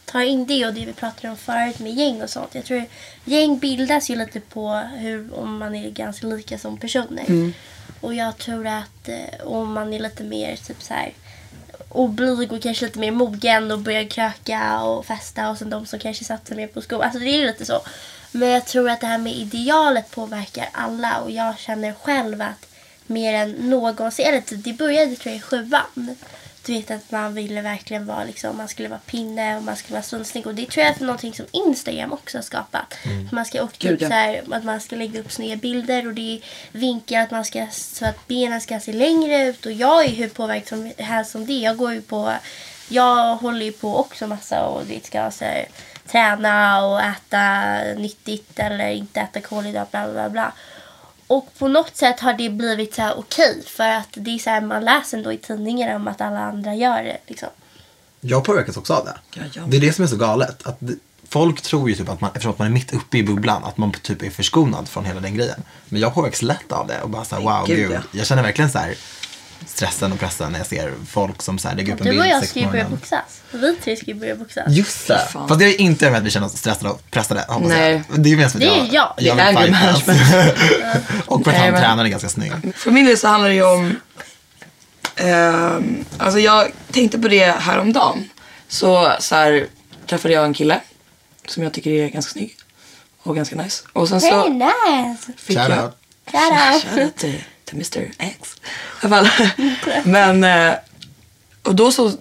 tar 0.05 0.21
in 0.21 0.47
det 0.47 0.67
och 0.67 0.75
det 0.75 0.87
vi 0.87 0.93
pratade 0.93 1.29
om 1.29 1.37
förut 1.37 1.79
med 1.79 1.93
gäng 1.93 2.23
och 2.23 2.31
sånt. 2.31 2.55
Jag 2.55 2.65
tror 2.65 2.85
gäng 3.25 3.59
bildas 3.59 4.11
ju 4.11 4.17
lite 4.17 4.41
på 4.41 4.75
hur, 4.97 5.35
om 5.35 5.59
man 5.59 5.75
är 5.75 5.91
ganska 5.91 6.27
lika 6.27 6.59
som 6.59 6.77
personer. 6.77 7.25
Och 8.01 8.15
jag 8.15 8.39
tror 8.39 8.67
att 8.67 9.09
eh, 9.09 9.47
om 9.47 9.73
man 9.73 9.93
är 9.93 10.01
lite 10.01 10.25
mer 10.25 10.57
typ 10.57 10.83
så 10.83 10.95
här 10.95 11.13
och 11.89 12.09
blyg 12.09 12.53
och 12.53 12.63
kanske 12.63 12.85
lite 12.85 12.99
mer 12.99 13.11
mogen 13.11 13.71
och 13.71 13.79
börjar 13.79 14.05
kröka 14.05 14.81
och 14.81 15.07
festa 15.07 15.51
och 15.51 15.59
sen 15.59 15.71
de 15.71 15.87
som 15.87 15.99
kanske 15.99 16.25
satsar 16.25 16.57
mer 16.57 16.67
på 16.67 16.81
skolan. 16.81 17.05
Alltså 17.05 17.19
det 17.19 17.27
är 17.27 17.47
lite 17.47 17.65
så. 17.65 17.81
Men 18.33 18.49
jag 18.49 18.67
tror 18.67 18.91
att 18.91 19.01
det 19.01 19.07
här 19.07 19.19
med 19.19 19.33
idealet 19.33 20.11
påverkar 20.11 20.69
alla 20.73 21.21
och 21.21 21.31
jag 21.31 21.59
känner 21.59 21.93
själv 21.93 22.43
att 22.43 22.67
mer 23.07 23.35
än 23.35 23.51
någonsin, 23.53 24.27
eller 24.27 24.41
typ, 24.41 24.65
det 24.65 24.73
började 24.73 25.17
tror 25.17 25.33
jag 25.33 25.37
i 25.37 25.41
sjuan. 25.41 26.17
Du 26.67 26.73
vet 26.73 26.91
att 26.91 27.11
man 27.11 27.35
ville 27.35 27.63
verkligen 27.63 28.07
vara 28.07 28.25
liksom, 28.25 28.57
man 28.57 28.69
skulle 28.69 28.89
vara 28.89 29.01
pinne 29.07 29.57
och 29.57 29.63
man 29.63 29.77
skulle 29.77 29.93
vara 29.93 30.03
svunsnygg. 30.03 30.47
Och 30.47 30.55
det 30.55 30.67
tror 30.67 30.87
jag 30.87 30.97
är 30.97 31.05
någonting 31.05 31.35
som 31.35 31.47
Instagram 31.53 32.13
också 32.13 32.39
har 32.39 32.43
skapat. 32.43 32.95
Att 33.27 33.33
man 33.33 33.45
ska, 33.45 33.67
typ 33.67 33.79
Gud, 33.79 34.03
ja. 34.03 34.09
så 34.09 34.15
här, 34.15 34.43
att 34.51 34.65
man 34.65 34.81
ska 34.81 34.97
lägga 34.97 35.21
upp 35.21 35.33
snygga 35.33 35.57
bilder 35.57 36.07
och 36.07 36.15
det 36.15 36.37
är 36.37 36.41
vinkar 36.73 37.23
att 37.23 37.31
man 37.31 37.45
ska, 37.45 37.67
så 37.71 38.07
att 38.07 38.29
benen 38.29 38.61
ska 38.61 38.81
se 38.81 38.93
längre 38.93 39.49
ut. 39.49 39.67
Och 39.67 39.73
jag 39.73 40.05
är 40.05 40.09
hur 40.09 40.29
påverkad 40.29 40.69
som, 40.69 40.93
här 40.99 41.25
som 41.25 41.47
det. 41.47 41.53
Jag 41.59 41.77
går 41.77 41.93
ju 41.93 42.03
på, 42.03 42.33
jag 42.89 43.37
håller 43.37 43.67
ju 43.67 43.73
på 43.73 43.97
också 43.97 44.27
massa 44.27 44.67
och 44.67 44.87
det 44.87 45.07
ska 45.07 45.31
så 45.31 45.45
här, 45.45 45.67
träna 46.07 46.87
och 46.87 47.01
äta 47.01 47.75
nyttigt 47.97 48.59
eller 48.59 48.89
inte 48.89 49.21
äta 49.21 49.41
kolhydrater 49.41 49.91
bla 49.91 50.13
bla 50.13 50.31
bla. 50.31 50.53
Och 51.27 51.55
på 51.59 51.69
något 51.69 51.97
sätt 51.97 52.21
har 52.21 52.33
det 52.35 52.51
blivit 52.51 52.95
så 52.95 53.03
här 53.03 53.19
okej 53.19 53.63
för 53.67 53.89
att 53.89 54.09
det 54.13 54.31
är 54.31 54.39
så 54.39 54.51
här, 54.51 54.61
man 54.61 54.85
läser 54.85 55.17
ändå 55.19 55.33
i 55.33 55.39
tidningarna 55.39 55.97
om 55.97 56.09
att 56.09 56.21
alla 56.21 56.41
andra 56.41 56.75
gör 56.75 57.03
det. 57.03 57.19
Liksom. 57.27 57.49
Jag 58.21 58.45
påverkas 58.45 58.77
också 58.77 58.95
av 58.95 59.05
det. 59.05 59.41
Ja, 59.55 59.63
Det 59.67 59.77
är 59.77 59.81
det 59.81 59.93
som 59.93 60.05
är 60.05 60.09
så 60.09 60.17
galet. 60.17 60.67
Att 60.67 60.77
det, 60.79 60.95
folk 61.29 61.63
tror 61.63 61.89
ju 61.89 61.95
typ 61.97 62.09
att 62.09 62.21
man, 62.21 62.31
eftersom 62.31 62.51
att 62.53 62.59
man 62.59 62.67
är 62.67 62.73
mitt 62.73 62.95
uppe 62.95 63.19
i 63.19 63.23
bubblan, 63.23 63.65
att 63.65 63.77
man 63.79 63.93
typ 63.93 64.23
är 64.23 64.31
förskonad 64.31 64.89
från 64.89 65.05
hela 65.05 65.21
den 65.21 65.35
grejen. 65.35 65.63
Men 65.89 66.01
jag 66.01 66.15
påverkas 66.15 66.43
lätt 66.43 66.73
av 66.73 66.87
det 66.87 67.03
och 67.03 67.11
bara 67.11 67.25
såhär 67.25 67.43
wow, 67.43 67.67
Gud, 67.67 67.77
gud. 67.77 67.93
ja. 67.93 68.01
Jag 68.13 68.27
känner 68.27 68.43
verkligen 68.43 68.71
så 68.71 68.79
här 68.79 68.95
stressen 69.67 70.13
och 70.13 70.19
pressen 70.19 70.53
när 70.53 70.59
jag 70.59 70.67
ser 70.67 70.95
folk 71.11 71.43
som 71.43 71.59
så 71.59 71.69
här 71.69 71.77
lägger 71.77 71.93
upp 71.95 72.01
en 72.01 72.05
Du 72.07 72.11
bild 72.11 72.23
och 72.23 72.29
jag 72.29 72.45
ska 72.49 72.61
ju 72.61 72.67
börja 72.71 72.89
boxas. 72.89 73.43
Vi 73.51 73.77
tre 73.77 73.97
ska 73.97 74.07
ju 74.07 74.15
börja 74.15 74.37
boxas. 74.37 74.65
Just 74.69 75.09
det. 75.09 75.29
Fast 75.33 75.59
det 75.59 75.65
är 75.65 75.81
inte 75.81 76.11
med 76.11 76.19
att 76.19 76.25
vi 76.25 76.31
känner 76.31 76.47
oss 76.47 76.57
stressade 76.57 76.91
och 76.91 77.11
pressade, 77.11 77.45
hoppas 77.49 77.69
Nej. 77.69 78.03
jag. 78.11 78.21
Det 78.23 78.33
är 78.33 78.37
mest 78.37 78.53
för 78.53 78.59
att 78.59 78.61
Det 78.61 78.81
är 78.81 78.95
jag. 78.95 79.15
jag 79.17 79.35
vill 79.35 79.73
Det 79.73 79.79
är 79.79 79.95
fightas. 79.95 81.23
och 81.27 81.45
för 81.45 81.51
att 81.51 81.57
han 81.59 81.75
tränaren 81.75 82.07
är 82.07 82.09
ganska 82.11 82.29
snygg. 82.29 82.53
För 82.77 82.91
min 82.91 83.07
del 83.07 83.19
så 83.19 83.29
handlar 83.29 83.49
det 83.49 83.55
ju 83.55 83.65
om... 83.65 83.97
ehm, 85.17 86.05
alltså 86.19 86.39
jag 86.39 86.69
tänkte 86.91 87.19
på 87.19 87.29
det 87.29 87.51
häromdagen. 87.59 88.29
Så, 88.69 89.13
så 89.21 89.35
här, 89.35 89.67
träffade 90.07 90.35
jag 90.35 90.45
en 90.45 90.55
kille 90.55 90.81
som 91.47 91.63
jag 91.63 91.73
tycker 91.73 91.91
är 91.91 92.09
ganska 92.09 92.33
snygg 92.33 92.57
och 93.23 93.37
ganska 93.37 93.57
nice. 93.57 93.85
Och 93.93 94.09
sen 94.09 94.21
Hey, 94.21 94.31
så 94.31 94.49
nice! 94.49 95.33
fick 95.37 95.59
Shout 95.59 95.69
jag... 95.71 95.85
out. 95.85 95.93
Shoutout 96.83 97.17
till, 97.17 97.45
till 97.81 98.01
Mr 98.01 98.13
X. 98.19 98.57
I 99.03 99.07
alla 99.07 99.25
fall. 99.27 99.29
Men... 100.05 100.45
eh, 100.45 100.75
Och 101.63 101.75
då 101.75 101.93
så 101.93 102.13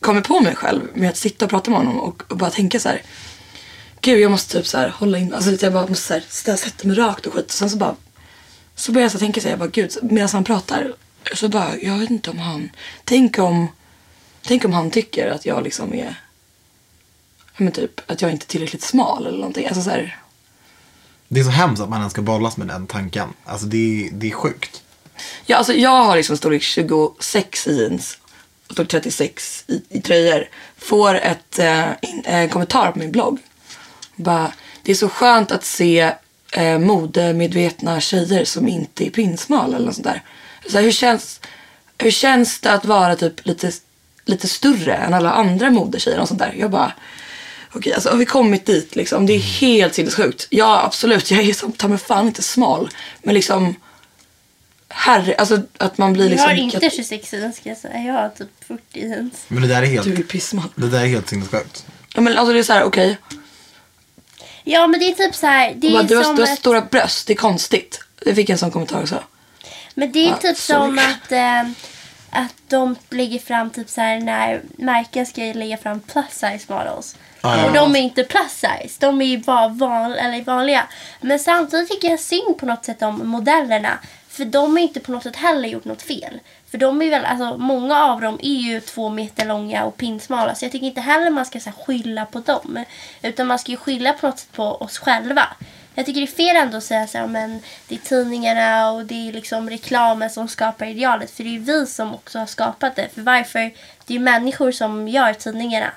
kom 0.00 0.16
jag 0.16 0.24
på 0.24 0.40
mig 0.40 0.54
själv 0.56 0.82
med 0.94 1.10
att 1.10 1.16
sitta 1.16 1.44
och 1.44 1.50
prata 1.50 1.70
med 1.70 1.78
honom 1.80 2.00
och, 2.00 2.22
och 2.30 2.36
bara 2.36 2.50
tänka 2.50 2.80
så 2.80 2.88
här. 2.88 3.02
Gud, 4.00 4.20
jag 4.20 4.30
måste 4.30 4.58
typ 4.58 4.66
så 4.66 4.78
här 4.78 4.88
hålla 4.88 5.18
in... 5.18 5.34
Alltså 5.34 5.50
lite, 5.50 5.66
jag 5.66 5.72
bara 5.72 5.86
måste 5.86 6.04
så 6.06 6.14
här, 6.14 6.24
ställa, 6.28 6.56
sätta 6.56 6.88
mig 6.88 6.96
rakt 6.96 7.26
och 7.26 7.34
skit. 7.34 7.44
Och 7.46 7.52
sen 7.52 7.70
så 7.70 7.76
bara... 7.76 7.96
Så 8.74 8.92
började 8.92 9.04
jag 9.04 9.12
så 9.12 9.18
tänka 9.18 9.40
så 9.40 9.44
här, 9.46 9.52
jag 9.52 9.58
bara 9.58 9.68
gud, 9.68 9.92
medan 10.02 10.28
han 10.32 10.44
pratar. 10.44 10.94
Så 11.34 11.48
bara, 11.48 11.76
jag 11.76 11.98
vet 11.98 12.10
inte 12.10 12.30
om 12.30 12.38
han... 12.38 12.70
Tänk 13.04 13.38
om... 13.38 13.68
Tänk 14.42 14.64
om 14.64 14.72
han 14.72 14.90
tycker 14.90 15.30
att 15.30 15.46
jag 15.46 15.62
liksom 15.64 15.94
är... 15.94 16.14
Men 17.56 17.72
typ, 17.72 18.10
att 18.10 18.22
jag 18.22 18.30
inte 18.30 18.44
är 18.44 18.48
tillräckligt 18.48 18.82
smal 18.82 19.26
eller 19.26 19.38
någonting. 19.38 19.66
Alltså 19.66 19.82
så 19.82 19.90
här, 19.90 20.18
Det 21.28 21.40
är 21.40 21.44
så 21.44 21.50
hemskt 21.50 21.82
att 21.82 21.88
man 21.88 21.98
ens 21.98 22.12
ska 22.12 22.22
bollas 22.22 22.56
med 22.56 22.66
den 22.66 22.86
tanken. 22.86 23.28
Alltså 23.44 23.66
det 23.66 23.76
är, 24.06 24.10
det 24.12 24.26
är 24.26 24.30
sjukt. 24.34 24.82
Ja, 25.46 25.56
alltså 25.56 25.72
jag 25.72 26.04
har 26.04 26.16
liksom 26.16 26.36
storlek 26.36 26.62
26 26.62 27.66
i 27.66 27.76
jeans 27.78 28.18
och 28.66 28.72
storlek 28.72 28.90
36 28.90 29.64
i, 29.66 29.82
i 29.88 30.00
tröjor. 30.00 30.48
Får 30.78 31.14
ett 31.14 31.58
eh, 31.58 31.88
in, 32.02 32.24
eh, 32.24 32.50
kommentar 32.50 32.92
på 32.92 32.98
min 32.98 33.12
blogg. 33.12 33.38
Bara, 34.16 34.52
det 34.82 34.92
är 34.92 34.96
så 34.96 35.08
skönt 35.08 35.52
att 35.52 35.64
se 35.64 36.12
eh, 36.52 36.78
modemedvetna 36.78 38.00
tjejer 38.00 38.44
som 38.44 38.68
inte 38.68 39.06
är 39.06 39.10
pinsmal 39.10 39.74
eller 39.74 39.86
något 39.86 39.94
sånt 39.94 40.06
där. 40.06 40.22
Så 40.68 40.76
här, 40.76 40.84
hur, 40.84 40.92
känns, 40.92 41.40
hur 41.98 42.10
känns 42.10 42.60
det 42.60 42.72
att 42.72 42.84
vara 42.84 43.16
typ 43.16 43.46
lite, 43.46 43.72
lite 44.24 44.48
större 44.48 44.94
än 44.94 45.14
alla 45.14 45.32
andra 45.32 45.70
modetjejer 45.70 46.20
och 46.20 46.28
sånt 46.28 46.40
där? 46.40 46.54
Jag 46.58 46.70
bara, 46.70 46.92
okej, 47.72 47.92
alltså 47.92 48.10
har 48.10 48.16
vi 48.16 48.24
kommit 48.24 48.66
dit 48.66 48.96
liksom? 48.96 49.26
Det 49.26 49.32
är 49.32 49.38
helt 49.38 49.94
sinnessjukt. 49.94 50.46
Ja, 50.50 50.82
absolut, 50.84 51.30
jag 51.30 51.40
är 51.40 51.54
som 51.54 51.72
ta 51.72 51.88
mig 51.88 51.98
fan 51.98 52.26
inte 52.26 52.42
smal. 52.42 52.90
Men 53.22 53.34
liksom, 53.34 53.74
herre, 54.88 55.34
alltså 55.34 55.62
att 55.78 55.98
man 55.98 56.12
blir 56.12 56.24
Jag 56.24 56.30
liksom... 56.30 56.48
har 56.48 56.56
inte 56.56 56.90
26 56.90 57.32
jeans 57.32 57.56
ska 57.56 57.68
jag 57.68 57.78
säga. 57.78 57.98
Jag 58.02 58.14
har 58.14 58.28
typ 58.28 58.64
40 58.64 58.80
jeans. 58.92 59.44
Men 59.48 59.62
det 59.62 59.68
där 59.68 59.82
är 59.82 59.86
helt, 59.86 60.04
Du 60.06 60.14
är 60.14 60.22
pissmal. 60.22 60.68
det 60.74 60.88
där 60.90 61.00
är 61.00 61.06
helt 61.06 61.28
sinnessjukt. 61.28 61.86
Ja, 62.14 62.20
men 62.20 62.38
alltså 62.38 62.52
det 62.52 62.58
är 62.58 62.62
så 62.62 62.72
här, 62.72 62.84
okej. 62.84 63.16
Ja 64.64 64.86
men 64.86 65.00
det 65.00 65.06
är 65.10 65.14
typ 65.14 65.34
så 65.34 65.46
här. 65.46 65.74
Det 65.76 65.90
Bara, 65.90 66.02
är 66.02 66.06
Du, 66.06 66.16
har, 66.16 66.24
som 66.24 66.36
du 66.36 66.42
har 66.42 66.48
ett- 66.52 66.58
stora 66.58 66.80
bröst, 66.80 67.26
det 67.26 67.32
är 67.32 67.36
konstigt. 67.36 68.00
Jag 68.26 68.34
fick 68.34 68.50
en 68.50 68.58
sån 68.58 68.70
kommentar 68.70 69.02
också. 69.02 69.22
Men 69.94 70.12
det 70.12 70.18
är 70.18 70.28
Ja, 70.28 70.36
typ 70.36 70.56
så 70.56 70.72
som 70.72 70.98
att, 70.98 71.32
eh, 71.32 71.60
att 72.30 72.54
de 72.68 72.96
lägger 73.10 73.38
fram 73.38 73.70
typ 73.70 73.88
så 73.90 74.00
här 74.00 74.20
när 74.20 74.62
märken 74.78 75.26
ska 75.26 75.40
lägga 75.40 75.76
fram 75.76 76.00
plus 76.00 76.26
size 76.30 76.64
models. 76.68 77.16
Ja, 77.40 77.56
ja. 77.58 77.66
Och 77.66 77.72
de 77.72 77.96
är 77.96 78.00
inte 78.00 78.24
plus 78.24 78.52
size, 78.52 78.96
de 78.98 79.20
är 79.22 79.26
ju 79.26 79.38
bara 79.38 79.68
van, 79.68 80.12
eller 80.12 80.44
vanliga. 80.44 80.86
Men 81.20 81.38
samtidigt 81.38 81.90
tycker 81.90 82.08
jag 82.08 82.20
synd 82.20 82.58
på 82.58 82.66
något 82.66 82.84
sätt 82.84 83.02
om 83.02 83.28
modellerna. 83.28 83.98
För 84.38 84.44
de 84.44 84.72
har 84.72 84.78
inte 84.78 85.00
på 85.00 85.12
något 85.12 85.22
sätt 85.22 85.36
heller 85.36 85.68
gjort 85.68 85.84
något 85.84 86.02
fel. 86.02 86.40
För 86.70 86.78
de 86.78 87.02
är 87.02 87.10
väl, 87.10 87.24
alltså 87.24 87.56
många 87.56 88.04
av 88.04 88.20
dem 88.20 88.38
är 88.42 88.60
ju 88.60 88.80
två 88.80 89.08
meter 89.08 89.46
långa 89.46 89.84
och 89.84 89.96
pinsmala. 89.96 90.54
Så 90.54 90.64
jag 90.64 90.72
tycker 90.72 90.86
inte 90.86 91.00
heller 91.00 91.30
man 91.30 91.46
ska 91.46 91.60
så 91.60 91.70
här, 91.70 91.84
skylla 91.84 92.26
på 92.26 92.40
dem. 92.40 92.84
Utan 93.22 93.46
man 93.46 93.58
ska 93.58 93.70
ju 93.70 93.76
skylla 93.76 94.12
på 94.12 94.26
något 94.26 94.38
sätt 94.38 94.52
på 94.52 94.64
oss 94.64 94.98
själva. 94.98 95.48
Jag 95.94 96.06
tycker 96.06 96.20
det 96.20 96.24
är 96.24 96.26
fel 96.26 96.56
ändå 96.56 96.76
att 96.76 96.84
säga 96.84 97.06
så 97.06 97.18
här, 97.18 97.26
men 97.26 97.60
det 97.88 97.94
är 97.94 97.98
tidningarna 97.98 98.90
och 98.90 99.04
det 99.04 99.28
är 99.28 99.32
liksom 99.32 99.70
reklamen 99.70 100.30
som 100.30 100.48
skapar 100.48 100.86
idealet. 100.86 101.30
För 101.30 101.44
det 101.44 101.56
är 101.56 101.60
vi 101.60 101.86
som 101.86 102.14
också 102.14 102.38
har 102.38 102.46
skapat 102.46 102.96
det. 102.96 103.08
För 103.14 103.22
varför? 103.22 103.60
Det 104.06 104.14
är 104.14 104.18
ju 104.18 104.18
människor 104.18 104.72
som 104.72 105.08
gör 105.08 105.32
tidningarna. 105.32 105.92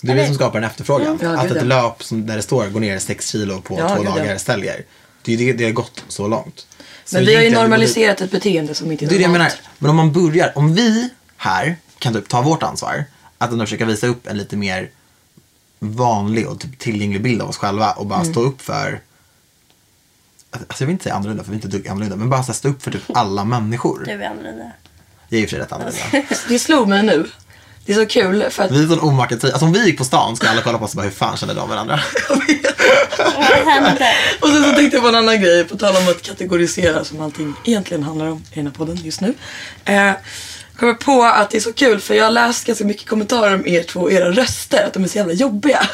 Det 0.00 0.12
är 0.12 0.16
det 0.16 0.26
som 0.26 0.34
skapar 0.34 0.58
en 0.58 0.64
efterfrågan. 0.64 1.18
Ja, 1.22 1.40
att 1.40 1.50
ett 1.50 1.66
löp 1.66 2.02
som, 2.02 2.26
där 2.26 2.36
det 2.36 2.42
står 2.42 2.66
går 2.66 2.80
ner 2.80 2.98
6 2.98 3.28
kilo 3.28 3.60
på 3.60 3.78
Ja, 3.78 3.96
två 3.96 4.02
dagar 4.02 4.38
säljer. 4.38 4.84
Det 5.22 5.36
det, 5.36 5.52
det 5.52 5.64
har 5.64 5.72
gått 5.72 6.04
så 6.08 6.28
långt. 6.28 6.66
Så 7.04 7.16
Men 7.16 7.26
vi 7.26 7.34
har 7.34 7.42
ju 7.42 7.50
normaliserat 7.50 8.20
ett 8.20 8.30
beteende 8.30 8.74
som 8.74 8.92
inte 8.92 9.04
är 9.04 9.08
Det 9.08 9.14
är 9.14 9.18
det 9.18 9.22
jag 9.22 9.32
menar. 9.32 9.44
normalt. 9.44 9.62
Men 9.78 9.90
om 9.90 9.96
man 9.96 10.12
börjar, 10.12 10.52
om 10.58 10.74
vi 10.74 11.10
här 11.36 11.76
kan 11.98 12.12
typ 12.12 12.28
ta 12.28 12.42
vårt 12.42 12.62
ansvar. 12.62 13.04
Att 13.38 13.52
ändå 13.52 13.64
försöka 13.66 13.84
visa 13.84 14.06
upp 14.06 14.26
en 14.26 14.38
lite 14.38 14.56
mer 14.56 14.90
vanlig 15.78 16.48
och 16.48 16.60
typ 16.60 16.78
tillgänglig 16.78 17.22
bild 17.22 17.42
av 17.42 17.48
oss 17.48 17.56
själva 17.56 17.92
och 17.92 18.06
bara 18.06 18.24
stå 18.24 18.40
upp 18.40 18.62
för 18.62 19.00
Alltså 20.50 20.82
jag 20.82 20.86
vill 20.86 20.92
inte 20.92 21.02
säga 21.02 21.14
annorlunda 21.14 21.44
för 21.44 21.50
vi 21.50 21.54
är 21.54 21.64
inte 21.64 21.76
dugg 21.76 21.88
annorlunda. 21.88 22.16
Men 22.16 22.30
bara 22.30 22.42
här, 22.42 22.52
stå 22.52 22.68
upp 22.68 22.82
för 22.82 22.90
typ 22.90 23.02
alla 23.14 23.44
människor. 23.44 24.02
Du 24.06 24.12
är 24.12 24.28
annorlunda. 24.30 24.70
Jag 25.28 25.40
är 25.40 25.44
och 25.44 25.50
för 25.50 25.56
sig 25.56 25.58
rätt 25.58 25.72
annorlunda. 25.72 26.28
Det 26.48 26.58
slog 26.58 26.88
mig 26.88 27.02
nu. 27.02 27.30
Det 27.86 27.92
är 27.92 27.96
så 27.96 28.06
kul 28.06 28.50
för 28.50 28.62
att 28.62 28.70
Vi 28.70 28.82
är 28.84 28.88
sån 28.88 29.00
omakad 29.00 29.40
tid. 29.40 29.50
Alltså 29.50 29.66
om 29.66 29.72
vi 29.72 29.86
gick 29.86 29.98
på 29.98 30.04
stan 30.04 30.36
skulle 30.36 30.50
alla 30.50 30.62
kolla 30.62 30.78
på 30.78 30.84
oss 30.84 30.90
och 30.90 30.96
bara 30.96 31.02
hur 31.02 31.10
fan 31.10 31.36
känner 31.36 31.54
de 31.54 31.68
varandra? 31.68 32.00
Och 34.40 34.48
sen 34.48 34.64
så 34.64 34.72
tänkte 34.72 34.96
jag 34.96 35.02
på 35.02 35.08
en 35.08 35.14
annan 35.14 35.40
grej, 35.40 35.64
på 35.64 35.76
tal 35.76 35.96
om 35.96 36.08
att 36.08 36.22
kategorisera 36.22 37.04
som 37.04 37.20
allting 37.20 37.54
egentligen 37.64 38.02
handlar 38.02 38.26
om 38.26 38.44
i 38.52 38.54
den 38.54 38.66
här 38.66 38.74
podden 38.74 38.96
just 38.96 39.20
nu. 39.20 39.34
Eh, 39.84 40.12
kommer 40.76 40.94
på 40.94 41.22
att 41.22 41.50
det 41.50 41.56
är 41.56 41.60
så 41.60 41.72
kul 41.72 42.00
för 42.00 42.14
jag 42.14 42.24
har 42.24 42.30
läst 42.30 42.66
ganska 42.66 42.84
mycket 42.84 43.08
kommentarer 43.08 43.54
om 43.54 43.66
er 43.66 43.82
två 43.82 44.00
och 44.00 44.12
era 44.12 44.30
röster, 44.30 44.84
att 44.86 44.92
de 44.92 45.04
är 45.04 45.08
så 45.08 45.18
jävla 45.18 45.32
jobbiga. 45.32 45.88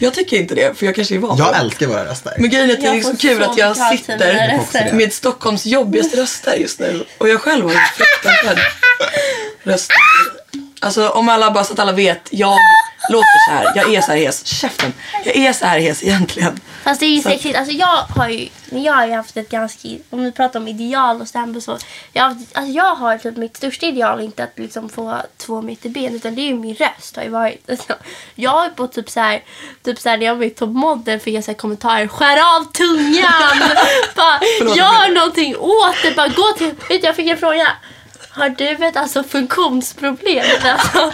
Jag 0.00 0.14
tycker 0.14 0.36
inte 0.36 0.54
det, 0.54 0.78
för 0.78 0.86
jag 0.86 0.94
kanske 0.94 1.14
är 1.14 1.18
van 1.18 1.38
Jag 1.38 1.56
älskar 1.60 1.86
våra 1.86 2.04
röster. 2.04 2.32
Men 2.38 2.50
grejen 2.50 2.70
är 2.70 2.74
att 2.74 2.80
det 2.80 2.86
är 2.86 3.02
så 3.02 3.10
får 3.10 3.16
kul 3.16 3.42
att 3.42 3.58
jag 3.58 3.76
sitter 3.76 4.92
med 4.92 5.12
Stockholms 5.12 5.66
jobbigaste 5.66 6.16
röster 6.16 6.54
just 6.54 6.80
nu. 6.80 7.04
Och 7.18 7.28
jag 7.28 7.40
själv 7.40 7.64
har 7.64 7.74
en 7.74 7.80
fruktansvärd 7.96 8.58
röst. 9.62 9.90
Alltså 10.80 11.08
om 11.08 11.28
alla 11.28 11.50
bara 11.50 11.64
så 11.64 11.72
att 11.72 11.78
alla 11.78 11.92
vet, 11.92 12.20
jag 12.30 12.58
låter 13.12 13.48
så 13.48 13.54
här. 13.54 13.72
Jag 13.76 13.94
är 13.94 14.00
så 14.00 14.12
här 14.12 14.18
hes. 14.18 14.46
Käften. 14.46 14.92
Jag 15.24 15.36
är 15.36 15.52
så 15.52 15.66
här 15.66 15.78
hes 15.80 16.02
egentligen. 16.02 16.60
Fast 16.84 17.00
det 17.00 17.06
är 17.06 17.10
ju 17.10 17.22
Så- 17.22 17.28
sexigt. 17.28 17.58
Alltså 17.58 17.72
jag 17.72 17.96
har 18.16 18.28
ju, 18.28 18.48
jag 18.70 18.92
har 18.92 19.06
ju 19.06 19.12
haft 19.12 19.36
ett 19.36 19.48
ganska, 19.50 19.88
om 20.10 20.24
vi 20.24 20.32
pratar 20.32 20.60
om 20.60 20.68
ideal 20.68 21.20
och 21.20 21.28
stämpel 21.28 21.62
så. 21.62 21.78
Jag 22.12 22.22
har, 22.22 22.30
haft, 22.30 22.56
alltså 22.56 22.72
jag 22.72 22.94
har 22.94 23.18
typ 23.18 23.36
mitt 23.36 23.56
största 23.56 23.86
ideal 23.86 24.20
inte 24.20 24.44
att 24.44 24.52
liksom 24.58 24.88
få 24.88 25.16
två 25.36 25.62
meter 25.62 25.88
ben 25.88 26.14
utan 26.14 26.34
det 26.34 26.40
är 26.40 26.46
ju 26.46 26.54
min 26.54 26.74
röst 26.76 27.16
har 27.16 27.22
ju 27.22 27.28
varit. 27.30 27.70
Alltså, 27.70 27.94
jag 28.34 28.50
har 28.50 28.64
ju 28.64 28.70
på 28.70 28.86
typ 28.86 29.10
så 29.10 29.20
här, 29.20 29.42
typ 29.84 29.98
så 30.00 30.08
här 30.08 30.16
när 30.18 30.26
jag 30.26 30.34
var 30.36 30.44
i 30.44 30.50
Top 30.50 30.68
Model 30.70 31.20
fick 31.20 31.34
jag 31.34 31.44
så 31.44 31.50
här 31.50 31.58
kommentarer. 31.58 32.08
Skär 32.08 32.36
av 32.56 32.64
tungan! 32.72 33.58
bara, 34.16 34.40
Förlåt, 34.58 34.76
gör 34.76 34.86
förlåt. 35.04 35.14
någonting 35.18 35.56
åt 35.56 35.96
det. 36.02 36.16
Bara 36.16 36.28
gå 36.28 36.52
till, 36.58 36.74
vet 36.88 37.04
jag 37.04 37.16
fick 37.16 37.28
en 37.30 37.38
fråga. 37.38 37.68
Har 38.34 38.48
du 38.48 38.86
ett 38.86 38.96
alltså, 38.96 39.24
funktionsproblem? 39.24 40.44
Alltså. 40.64 41.12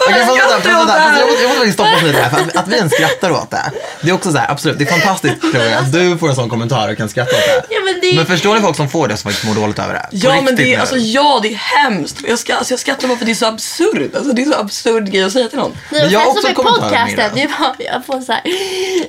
Okej, 0.00 0.26
fast 0.26 0.38
vänta, 0.38 0.48
fast 0.54 0.66
vänta, 0.66 0.92
fast 0.94 1.18
jag 1.20 1.28
måste, 1.28 1.42
jag 1.42 1.48
måste 1.48 1.56
faktiskt 1.58 1.74
stoppa 1.74 1.96
oss 1.96 2.02
lite 2.02 2.18
här. 2.22 2.30
För 2.30 2.40
att, 2.40 2.56
att 2.56 2.68
vi 2.68 2.76
ens 2.76 2.92
skrattar 2.98 3.30
åt 3.30 3.50
det. 3.50 3.72
Det 4.02 4.10
är 4.10 4.14
också 4.14 4.32
så 4.32 4.38
här, 4.38 4.50
absolut, 4.50 4.78
det 4.78 4.84
är 4.84 4.92
fantastiskt 4.92 5.40
Chloe, 5.50 5.78
att 5.78 5.92
du 5.92 6.18
får 6.18 6.28
en 6.28 6.34
sån 6.34 6.48
kommentar 6.50 6.88
och 6.90 6.96
kan 6.96 7.08
skratta 7.08 7.30
åt 7.36 7.42
det. 7.68 7.74
Ja, 7.74 7.80
men 7.84 8.00
det- 8.00 8.16
men 8.16 8.26
förstår 8.26 8.54
ni 8.54 8.60
folk 8.60 8.76
som 8.76 8.88
får 8.88 9.08
det 9.08 9.16
som 9.16 9.30
faktiskt 9.30 9.46
mår 9.54 9.54
dåligt 9.62 9.78
över 9.78 9.94
det? 9.94 10.00
På 10.00 10.08
Ja 10.12 10.40
men 10.40 10.56
det 10.56 10.62
är, 10.62 10.66
nu. 10.76 10.80
alltså, 10.80 10.96
ja, 10.96 11.40
det 11.42 11.48
är 11.48 11.54
hemskt. 11.54 12.16
Jag, 12.28 12.38
ska, 12.38 12.54
alltså, 12.54 12.72
jag 12.72 12.80
skrattar 12.80 13.08
bara 13.08 13.16
för 13.18 13.24
att 13.24 13.26
det 13.26 13.32
är 13.32 13.34
så 13.34 13.46
absurt. 13.46 14.14
Alltså, 14.16 14.32
det 14.32 14.42
är 14.42 14.46
så 14.46 14.58
absurd 14.58 15.10
grej 15.10 15.22
att 15.24 15.32
säga 15.32 15.48
till 15.48 15.58
någon. 15.58 15.76
Nej, 15.90 16.02
Men 16.02 16.10
jag 16.10 16.20
har 16.20 16.26
också 16.30 16.48
kommentarer 16.54 16.90
med 16.90 17.00
podcasten, 17.16 17.30
det. 17.34 17.40
det 17.40 17.46
var, 17.58 17.74
jag, 17.78 18.06
får 18.06 18.20
så 18.20 18.32
här, 18.32 18.42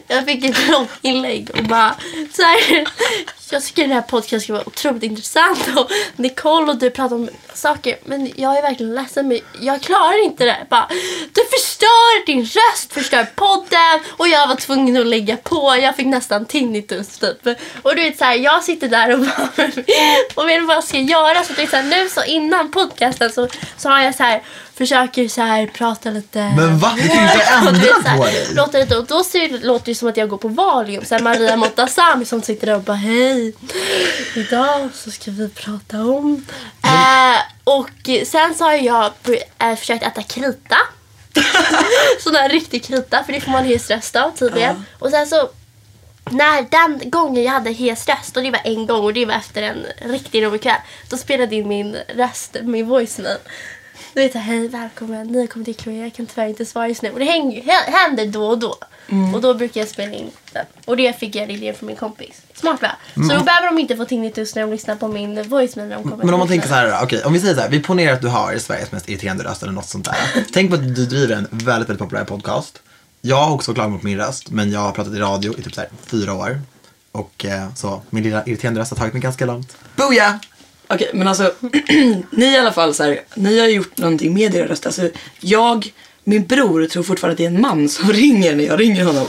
jag 0.07 0.25
fick 0.25 0.45
ett 0.45 0.67
långt 0.67 0.89
inlägg 1.01 1.49
och 1.57 1.63
bara 1.63 1.95
så 2.35 2.41
här, 2.41 2.85
jag 3.51 3.63
tycker 3.63 3.81
den 3.81 3.91
här 3.91 4.01
podcasten 4.01 4.41
ska 4.41 4.53
vara 4.53 4.67
otroligt 4.67 5.03
intressant 5.03 5.59
och 5.77 5.91
Nicole 6.15 6.71
och 6.71 6.77
du 6.77 6.89
pratar 6.89 7.15
om 7.15 7.29
saker 7.53 7.97
men 8.05 8.31
jag 8.35 8.57
är 8.57 8.61
verkligen 8.61 8.95
ledsen 8.95 9.27
men 9.27 9.39
jag 9.61 9.81
klarar 9.81 10.25
inte 10.25 10.45
det. 10.45 10.57
Bara, 10.69 10.87
du 11.33 11.41
förstör 11.57 12.25
din 12.25 12.41
röst, 12.41 12.93
förstör 12.93 13.27
podden 13.35 13.99
och 14.17 14.27
jag 14.27 14.47
var 14.47 14.55
tvungen 14.55 14.97
att 14.97 15.07
lägga 15.07 15.37
på. 15.37 15.77
Jag 15.81 15.95
fick 15.95 16.07
nästan 16.07 16.45
tinnitus 16.45 17.17
typ. 17.17 17.47
Och 17.81 17.95
du 17.95 18.01
vet 18.01 18.17
så 18.17 18.25
här, 18.25 18.35
jag 18.35 18.63
sitter 18.63 18.87
där 18.87 19.13
och 19.13 19.19
bara 19.19 19.49
och 20.35 20.49
vet 20.49 20.65
vad 20.65 20.75
jag 20.75 20.83
ska 20.83 20.97
göra. 20.97 21.43
Så 21.43 21.53
det 21.53 21.61
är 21.61 21.67
så 21.67 21.75
här, 21.75 21.83
nu 21.83 22.09
så 22.09 22.23
innan 22.23 22.71
podcasten 22.71 23.31
så, 23.31 23.47
så 23.77 23.89
har 23.89 24.01
jag 24.01 24.15
så 24.15 24.23
här 24.23 24.43
försöker 24.79 25.27
så 25.27 25.41
här 25.41 25.67
prata 25.67 26.09
lite 26.09 26.53
Men 26.55 26.79
va? 26.79 26.93
Du 26.95 27.09
kan 27.09 27.23
inte 27.23 27.43
ändra 27.67 27.93
på 27.93 28.09
här, 28.09 28.31
dig. 28.31 28.53
låter 28.53 28.79
lite, 28.79 28.97
och 28.97 29.05
då 29.05 29.23
ser 29.23 29.65
låter 29.65 29.85
det 29.85 29.95
som 29.95 30.07
att 30.07 30.17
jag 30.17 30.29
går 30.29 30.37
på 30.37 30.47
Valium. 30.47 31.05
Så 31.05 31.15
här 31.15 31.21
Maria 31.21 31.55
Montazami 31.55 32.25
som 32.25 32.41
sitter 32.41 32.67
där 32.67 32.75
och 32.75 32.81
bara 32.81 32.97
hej. 32.97 33.53
Idag 34.35 34.89
så 34.93 35.11
ska 35.11 35.31
vi 35.31 35.49
prata 35.49 36.03
om. 36.03 36.45
Eh, 36.83 37.39
och 37.63 37.89
sen 38.25 38.55
så 38.55 38.63
har 38.63 38.73
jag 38.73 39.11
eh, 39.59 39.75
försökt 39.75 40.03
äta 40.03 40.23
krita. 40.23 40.77
Sån 42.19 42.33
där 42.33 42.49
riktig 42.49 42.83
krita 42.83 43.23
för 43.23 43.33
det 43.33 43.41
får 43.41 43.51
man 43.51 43.65
hes 43.65 43.89
röst 43.89 44.15
av 44.15 44.31
tydligen. 44.31 44.85
Och 44.99 45.09
sen 45.09 45.27
så 45.27 45.49
när 46.31 46.61
den 46.61 47.09
gången 47.09 47.43
jag 47.43 47.51
hade 47.51 47.71
hes 47.71 48.07
röst 48.07 48.37
och 48.37 48.43
det 48.43 48.51
var 48.51 48.61
en 48.63 48.87
gång 48.87 49.03
och 49.03 49.13
det 49.13 49.25
var 49.25 49.33
efter 49.33 49.61
en 49.61 49.85
riktigt 49.97 50.43
rolig 50.43 50.61
kväll. 50.61 50.81
Då 51.09 51.17
spelade 51.17 51.55
in 51.55 51.67
min 51.67 51.97
röst, 52.15 52.57
min 52.61 52.87
voicemail. 52.87 53.37
Du 54.19 54.23
vet 54.23 54.33
hej 54.35 54.67
välkommen, 54.67 55.27
ni 55.27 55.39
har 55.39 55.47
kommit 55.47 55.65
till 55.65 55.75
Chloe, 55.75 55.95
jag 55.97 56.13
kan 56.13 56.25
tyvärr 56.25 56.47
inte 56.47 56.65
svara 56.65 56.87
just 56.87 57.01
nu. 57.01 57.11
Och 57.11 57.19
det 57.19 57.25
hänger, 57.25 57.61
hä- 57.61 57.91
händer 57.91 58.25
då 58.25 58.45
och 58.45 58.57
då. 58.59 58.75
Och 59.33 59.41
då 59.41 59.53
brukar 59.53 59.81
jag 59.81 59.87
spela 59.87 60.13
in 60.13 60.31
den. 60.53 60.65
Och 60.85 60.97
det 60.97 61.19
fick 61.19 61.35
jag 61.35 61.51
idén 61.51 61.75
från 61.75 61.87
min 61.87 61.95
kompis. 61.95 62.41
Smart 62.53 62.81
va? 62.81 62.91
Så 63.15 63.21
då 63.21 63.43
behöver 63.43 63.67
de 63.67 63.79
inte 63.79 63.95
få 63.95 64.05
tinnitus 64.05 64.55
när 64.55 64.61
de 64.61 64.71
lyssnar 64.71 64.95
på 64.95 65.07
min 65.07 65.49
voicemail 65.49 65.89
när 65.89 65.95
de 65.95 66.03
kommer 66.03 66.25
Men 66.25 66.33
om 66.33 66.39
man 66.39 66.47
tänker 66.47 66.67
så 66.67 66.73
här, 66.73 67.03
okej, 67.03 67.23
om 67.23 67.33
vi 67.33 67.39
säger 67.39 67.55
så 67.55 67.61
här, 67.61 67.69
vi 67.69 67.79
ponerar 67.79 68.13
att 68.13 68.21
du 68.21 68.27
har 68.27 68.57
Sveriges 68.57 68.91
mest 68.91 69.09
irriterande 69.09 69.43
röst 69.43 69.63
eller 69.63 69.73
något 69.73 69.85
sånt 69.85 70.05
där. 70.05 70.45
Tänk 70.53 70.69
på 70.69 70.75
att 70.75 70.95
du 70.95 71.05
driver 71.05 71.35
en 71.35 71.47
väldigt, 71.51 71.89
väldigt 71.89 71.99
populär 71.99 72.23
podcast. 72.23 72.81
Jag 73.21 73.35
har 73.35 73.53
också 73.53 73.73
klagat 73.73 74.01
på 74.01 74.07
min 74.07 74.17
röst, 74.17 74.51
men 74.51 74.71
jag 74.71 74.79
har 74.79 74.91
pratat 74.91 75.13
i 75.13 75.19
radio 75.19 75.59
i 75.59 75.63
typ 75.63 75.73
så 75.75 75.81
här 75.81 75.89
fyra 76.05 76.33
år. 76.33 76.61
Och 77.11 77.45
eh, 77.45 77.73
så, 77.75 78.01
min 78.09 78.23
lilla 78.23 78.45
irriterande 78.45 78.81
röst 78.81 78.91
har 78.91 78.97
tagit 78.97 79.13
mig 79.13 79.21
ganska 79.21 79.45
långt. 79.45 79.77
Booyah! 79.95 80.35
Okej, 80.93 81.09
men 81.13 81.27
alltså 81.27 81.53
ni 82.29 82.45
i 82.45 82.57
alla 82.57 82.71
fall 82.71 82.93
så 82.93 83.03
här, 83.03 83.21
ni 83.35 83.59
har 83.59 83.67
gjort 83.67 83.97
någonting 83.97 84.33
med 84.33 84.55
era 84.55 84.67
röster. 84.67 84.87
Alltså, 84.87 85.09
jag, 85.39 85.93
min 86.23 86.45
bror 86.45 86.85
tror 86.85 87.03
fortfarande 87.03 87.31
att 87.33 87.37
det 87.37 87.43
är 87.43 87.47
en 87.47 87.61
man 87.61 87.89
som 87.89 88.09
ringer 88.13 88.55
när 88.55 88.63
jag 88.63 88.79
ringer 88.79 89.05
honom. 89.05 89.27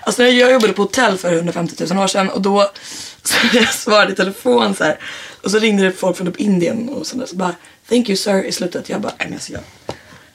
Alltså 0.00 0.22
när 0.22 0.30
jag 0.30 0.52
jobbade 0.52 0.72
på 0.72 0.82
hotell 0.82 1.18
för 1.18 1.32
150 1.32 1.84
000 1.90 1.98
år 2.02 2.06
sedan 2.06 2.30
och 2.30 2.42
då 2.42 2.70
så 3.22 3.36
jag 3.52 3.74
svarade 3.74 4.12
i 4.12 4.16
telefon 4.16 4.74
så 4.74 4.84
här 4.84 4.98
och 5.42 5.50
så 5.50 5.58
ringde 5.58 5.84
det 5.84 5.92
folk 5.92 6.16
från 6.16 6.26
typ 6.26 6.40
Indien 6.40 6.88
och 6.88 7.06
sådär 7.06 7.26
så 7.26 7.36
bara 7.36 7.54
Thank 7.88 8.08
you 8.08 8.16
sir 8.16 8.42
i 8.42 8.52
slutet. 8.52 8.88
Jag 8.88 9.00
bara, 9.00 9.12
nej 9.18 9.26
men 9.28 9.34
alltså 9.34 9.52
jag 9.52 9.62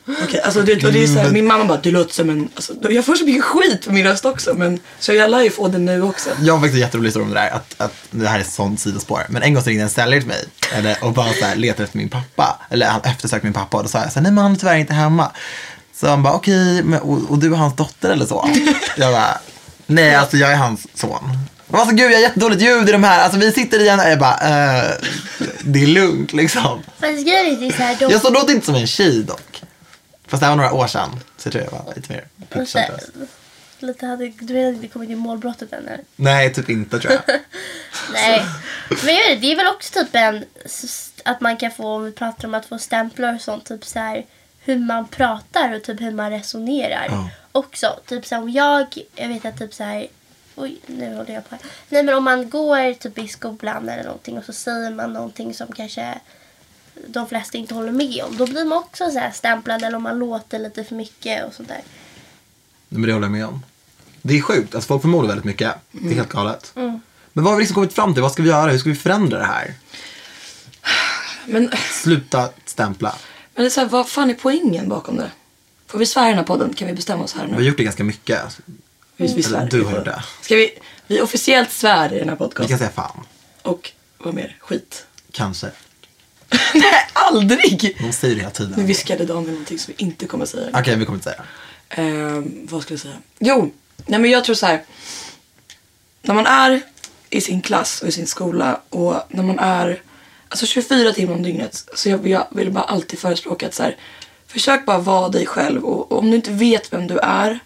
Okej, 0.07 0.41
alltså 0.41 0.61
det, 0.61 0.83
och 0.85 0.93
det 0.93 1.03
är 1.03 1.07
så 1.07 1.19
här, 1.19 1.29
min 1.29 1.47
mamma 1.47 1.65
bara, 1.65 1.77
du 1.77 1.91
låter 1.91 2.13
som 2.13 2.29
en, 2.29 2.49
alltså, 2.55 2.73
jag 2.89 3.05
får 3.05 3.15
så 3.15 3.25
mycket 3.25 3.43
skit 3.43 3.85
för 3.85 3.91
min 3.91 4.05
röst 4.05 4.25
också 4.25 4.53
men 4.53 4.79
så 4.99 5.13
jag 5.13 5.31
lär 5.31 5.41
ju 5.41 5.49
få 5.49 5.67
den 5.67 5.85
nu 5.85 6.01
också. 6.03 6.29
Jag 6.41 6.53
har 6.53 6.59
faktiskt 6.59 6.75
en 6.75 6.81
jätterolig 6.81 7.07
historia 7.07 7.27
om 7.27 7.33
det 7.33 7.39
där, 7.39 7.49
att, 7.49 7.75
att 7.77 7.93
det 8.11 8.27
här 8.27 8.37
är 8.37 8.41
ett 8.41 8.51
sånt 8.51 8.79
sidospår. 8.79 9.25
Men 9.29 9.41
en 9.43 9.53
gång 9.53 9.63
så 9.63 9.69
ringde 9.69 9.83
en 9.83 9.89
säljare 9.89 10.21
till 10.21 10.27
mig 10.27 10.45
eller, 10.73 10.97
och 11.03 11.13
bara 11.13 11.33
så 11.33 11.45
här, 11.45 11.55
letade 11.55 11.83
efter 11.83 11.97
min 11.97 12.09
pappa. 12.09 12.59
Eller 12.69 12.87
han 12.87 13.01
eftersökte 13.01 13.45
min 13.45 13.53
pappa 13.53 13.77
och 13.77 13.83
då 13.83 13.89
sa 13.89 13.99
jag 13.99 14.11
så 14.11 14.19
här, 14.19 14.23
nej 14.23 14.31
men 14.31 14.43
han 14.43 14.51
är 14.51 14.55
tyvärr 14.55 14.75
inte 14.75 14.93
hemma. 14.93 15.31
Så 15.95 16.07
han 16.07 16.23
bara, 16.23 16.33
okej, 16.33 16.83
men 16.83 16.99
och, 16.99 17.31
och 17.31 17.39
du 17.39 17.53
är 17.53 17.57
hans 17.57 17.75
dotter 17.75 18.09
eller 18.09 18.25
så? 18.25 18.49
Jag 18.97 19.13
bara, 19.13 19.37
nej 19.85 20.15
alltså 20.15 20.37
jag 20.37 20.51
är 20.51 20.55
hans 20.55 20.87
son. 20.93 21.37
Alltså 21.73 21.95
gud, 21.95 22.11
jag 22.11 22.15
har 22.17 22.21
jättedåligt 22.21 22.61
ljud 22.61 22.89
i 22.89 22.91
de 22.91 23.03
här. 23.03 23.19
Alltså 23.23 23.39
vi 23.39 23.51
sitter 23.51 23.79
i 23.79 23.89
en, 23.89 23.99
jag 23.99 24.19
bara, 24.19 24.33
eh, 24.33 24.91
det 25.61 25.83
är 25.83 25.87
lugnt 25.87 26.33
liksom. 26.33 26.79
Fast 26.99 27.25
grejen 27.25 27.63
är 27.63 27.71
så 27.71 27.83
här, 27.83 27.95
de, 27.99 28.11
Jag 28.11 28.21
så 28.21 28.29
låter 28.29 28.53
inte 28.53 28.65
som 28.65 28.75
en 28.75 28.87
tjej 28.87 29.23
dock. 29.23 29.61
Fast 30.31 30.41
det 30.41 30.45
här 30.45 30.55
var 30.55 30.63
några 30.63 30.73
år 30.73 30.87
sedan. 30.87 31.19
Så 31.37 31.47
jag 31.47 31.53
tror 31.53 31.63
jag 31.63 31.71
var 31.71 31.93
lite 31.95 32.13
mer 32.13 32.27
lite 33.83 34.05
hade, 34.05 34.29
du 34.39 34.53
menar 34.53 34.69
inte 34.69 34.87
kommit 34.87 35.09
till 35.09 35.17
målbrottet 35.17 35.73
än 35.73 35.87
eller? 35.87 35.99
Nej, 36.15 36.53
typ 36.53 36.69
inte 36.69 36.99
tror 36.99 37.13
jag. 37.13 37.21
Nej. 38.13 38.45
Men 39.03 39.15
jag 39.15 39.29
vet, 39.29 39.41
det 39.41 39.51
är 39.51 39.55
väl 39.55 39.67
också 39.67 39.93
typ 39.93 40.15
en... 40.15 40.45
Att 41.25 41.41
man 41.41 41.57
kan 41.57 41.71
få, 41.71 41.87
om 41.87 42.03
vi 42.03 42.11
pratar 42.11 42.47
om 42.47 42.53
att 42.53 42.65
få 42.65 42.79
stämplar 42.79 43.35
och 43.35 43.41
sånt, 43.41 43.65
typ 43.65 43.85
så 43.85 43.99
här 43.99 44.25
hur 44.63 44.79
man 44.79 45.07
pratar 45.07 45.75
och 45.75 45.83
typ 45.83 46.01
hur 46.01 46.11
man 46.11 46.31
resonerar. 46.31 47.05
Ja. 47.09 47.29
Också. 47.51 47.99
Typ 48.05 48.25
så 48.25 48.35
här, 48.35 48.41
om 48.41 48.49
jag, 48.49 48.97
jag 49.15 49.27
vet 49.27 49.45
att 49.45 49.59
typ 49.59 49.73
så 49.73 49.83
här... 49.83 50.07
Oj, 50.55 50.77
nu 50.85 51.15
håller 51.15 51.33
jag 51.33 51.49
på. 51.49 51.55
här. 51.55 51.65
Nej 51.89 52.03
men 52.03 52.15
om 52.15 52.23
man 52.23 52.49
går 52.49 52.93
typ 52.93 53.17
i 53.17 53.27
skolan 53.27 53.89
eller 53.89 54.03
någonting 54.03 54.37
och 54.37 54.45
så 54.45 54.53
säger 54.53 54.91
man 54.91 55.13
någonting 55.13 55.53
som 55.53 55.71
kanske 55.71 56.19
de 57.07 57.27
flesta 57.29 57.57
inte 57.57 57.73
håller 57.73 57.91
med 57.91 58.23
om. 58.23 58.37
Då 58.37 58.45
blir 58.47 58.65
man 58.65 58.77
också 58.77 59.11
så 59.11 59.19
här 59.19 59.31
stämplad 59.31 59.83
eller 59.83 59.97
om 59.97 60.03
man 60.03 60.19
låter 60.19 60.59
lite 60.59 60.83
för 60.83 60.95
mycket 60.95 61.45
och 61.45 61.53
sånt 61.53 61.67
där. 61.69 61.81
Men 62.89 63.01
det 63.01 63.13
håller 63.13 63.25
jag 63.25 63.31
med 63.31 63.45
om. 63.45 63.65
Det 64.21 64.37
är 64.37 64.41
sjukt, 64.41 64.75
alltså 64.75 64.87
folk 64.87 65.01
förmodar 65.01 65.27
väldigt 65.27 65.45
mycket. 65.45 65.73
Det 65.91 66.09
är 66.09 66.13
helt 66.15 66.29
galet. 66.29 66.71
Men 66.75 67.43
vad 67.43 67.45
har 67.45 67.55
vi 67.55 67.61
liksom 67.61 67.75
kommit 67.75 67.93
fram 67.93 68.13
till? 68.13 68.23
Vad 68.23 68.31
ska 68.31 68.43
vi 68.43 68.49
göra? 68.49 68.71
Hur 68.71 68.77
ska 68.79 68.89
vi 68.89 68.95
förändra 68.95 69.37
det 69.39 69.45
här? 69.45 69.73
Men 71.45 71.71
Sluta 72.03 72.49
stämpla. 72.65 73.15
Men 73.55 73.63
det 73.63 73.67
är 73.67 73.69
så 73.69 73.81
här, 73.81 73.87
vad 73.87 74.09
fan 74.09 74.29
är 74.29 74.33
poängen 74.33 74.89
bakom 74.89 75.17
det? 75.17 75.31
Får 75.87 75.99
vi 75.99 76.05
svära 76.05 76.25
i 76.25 76.29
den 76.29 76.37
här 76.37 76.45
podden? 76.45 76.73
Kan 76.73 76.87
vi 76.87 76.93
bestämma 76.93 77.23
oss 77.23 77.33
här 77.33 77.45
Vi 77.45 77.51
har 77.51 77.59
nu? 77.59 77.67
gjort 77.67 77.77
det 77.77 77.83
ganska 77.83 78.03
mycket. 78.03 78.41
Vi, 79.17 79.33
vi 79.35 79.43
svär. 79.43 79.67
du 79.71 79.83
har 79.83 79.95
gjort 79.95 80.05
det. 80.05 80.23
Ska 80.41 80.55
vi, 80.55 80.77
vi 81.07 81.21
officiellt 81.21 81.71
svär 81.71 82.13
i 82.13 82.19
den 82.19 82.29
här 82.29 82.35
Vi 82.35 82.39
kan 82.39 82.49
podcasten. 82.49 82.77
säga 82.77 82.89
fan. 82.89 83.25
Och 83.61 83.91
vad 84.17 84.33
mer? 84.33 84.57
Skit. 84.59 85.05
Kanske. 85.31 85.71
Nej, 86.73 87.07
aldrig! 87.13 87.97
De 87.99 88.11
säger 88.11 88.35
det 88.35 88.41
hela 88.41 88.51
tiden. 88.51 88.71
Nu 88.71 88.75
Okej, 88.75 88.85
viskade 88.85 89.25
Daniel 89.25 89.51
någonting 89.51 89.79
som 89.79 89.93
vi 89.97 90.03
inte 90.03 90.25
kommer 90.25 90.45
säga. 90.45 90.69
vi 90.97 91.05
kommer 91.05 91.17
inte 91.17 91.29
säga. 91.29 91.43
Ehm, 91.89 92.67
vad 92.69 92.81
skulle 92.81 92.95
jag 92.95 93.01
säga? 93.01 93.17
Jo, 93.39 93.71
nej 94.05 94.19
men 94.19 94.31
jag 94.31 94.43
tror 94.43 94.55
så 94.55 94.65
här. 94.65 94.83
När 96.21 96.35
man 96.35 96.45
är 96.45 96.81
i 97.29 97.41
sin 97.41 97.61
klass 97.61 98.01
och 98.01 98.07
i 98.07 98.11
sin 98.11 98.27
skola 98.27 98.81
och 98.89 99.15
när 99.29 99.43
man 99.43 99.59
är 99.59 100.01
alltså 100.49 100.65
24 100.65 101.11
timmar 101.11 101.33
om 101.33 101.43
dygnet 101.43 101.89
så 101.95 102.09
jag, 102.09 102.27
jag 102.27 102.47
vill 102.51 102.71
bara 102.71 102.83
alltid 102.83 103.19
förespråka 103.19 103.67
att 103.67 103.73
så 103.73 103.83
här, 103.83 103.97
försök 104.47 104.85
bara 104.85 104.97
vara 104.97 105.29
dig 105.29 105.45
själv 105.45 105.85
och, 105.85 106.11
och 106.11 106.19
om 106.19 106.29
du 106.29 106.35
inte 106.35 106.51
vet 106.51 106.93
vem 106.93 107.07
du 107.07 107.17
är 107.17 107.59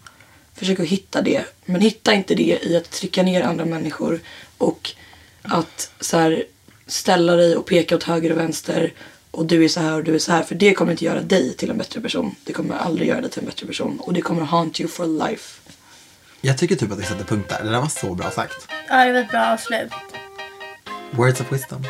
försök 0.56 0.80
att 0.80 0.86
hitta 0.88 1.22
det. 1.22 1.46
Men 1.66 1.82
hitta 1.82 2.14
inte 2.14 2.36
det 2.36 2.60
i 2.64 2.78
att 2.78 2.92
trycka 2.92 3.24
ner 3.24 3.42
andra 3.42 3.66
människor 3.66 4.20
och 4.58 4.92
att 5.42 5.92
så 6.00 6.18
här, 6.18 6.44
ställa 6.88 7.36
dig 7.36 7.56
och 7.56 7.66
peka 7.66 7.96
åt 7.96 8.04
höger 8.04 8.32
och 8.32 8.38
vänster 8.38 8.94
och 9.32 9.46
du 9.46 9.64
är 9.66 9.68
så 9.68 9.80
här 9.80 9.94
och 9.94 10.04
du 10.04 10.16
är 10.16 10.20
så 10.20 10.32
här. 10.32 10.44
För 10.44 10.56
det 10.56 10.74
kommer 10.74 10.92
inte 10.92 11.06
göra 11.06 11.22
dig 11.22 11.54
till 11.54 11.70
en 11.70 11.78
bättre 11.78 12.02
person. 12.02 12.36
Det 12.44 12.54
kommer 12.54 12.76
aldrig 12.76 13.08
göra 13.10 13.22
dig 13.22 13.30
till 13.30 13.40
en 13.40 13.46
bättre 13.46 13.68
person 13.68 14.00
och 14.00 14.14
det 14.14 14.22
kommer 14.22 14.42
haunt 14.42 14.80
you 14.80 14.90
for 14.90 15.28
life. 15.28 15.62
Jag 16.42 16.58
tycker 16.58 16.76
typ 16.76 16.92
att 16.92 17.00
vi 17.00 17.04
sätter 17.04 17.24
punkt 17.24 17.50
där. 17.50 17.64
Det 17.64 17.72
där 17.72 17.80
var 17.80 17.88
så 17.88 18.16
bra 18.16 18.32
sagt. 18.32 18.68
Ja, 18.90 19.06
det 19.06 19.12
var 19.14 19.20
ett 19.20 19.32
bra 19.32 19.54
avslut. 19.54 19.92
Words 21.12 21.42
of 21.42 21.52
wisdom. 21.52 21.84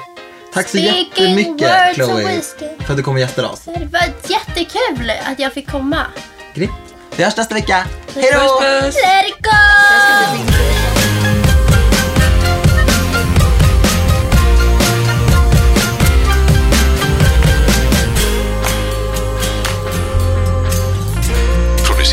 Tack 0.53 0.69
så 0.69 0.77
Speaking 0.77 1.37
jättemycket 1.37 1.95
Chloe 1.95 2.41
för 2.79 2.91
att 2.91 2.97
du 2.97 3.03
kom 3.03 3.13
och 3.13 3.19
gästade 3.19 3.47
oss. 3.47 3.61
Det 3.65 3.89
var 3.91 4.13
jättekul 4.27 5.11
att 5.31 5.39
jag 5.39 5.53
fick 5.53 5.69
komma. 5.69 6.05
Grymt. 6.53 6.71
Vi 7.15 7.23
hörs 7.23 7.37
nästa 7.37 7.55
vecka. 7.55 7.87
Hej 8.15 8.31
då! 8.33 8.59
Let 8.61 9.27
it 9.27 9.43
go! 9.43 10.94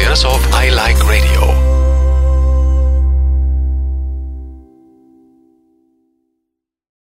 episodes 0.04 0.24
of 0.24 0.52
I 0.52 0.68
Like 0.70 0.98
Radio. 1.06 1.61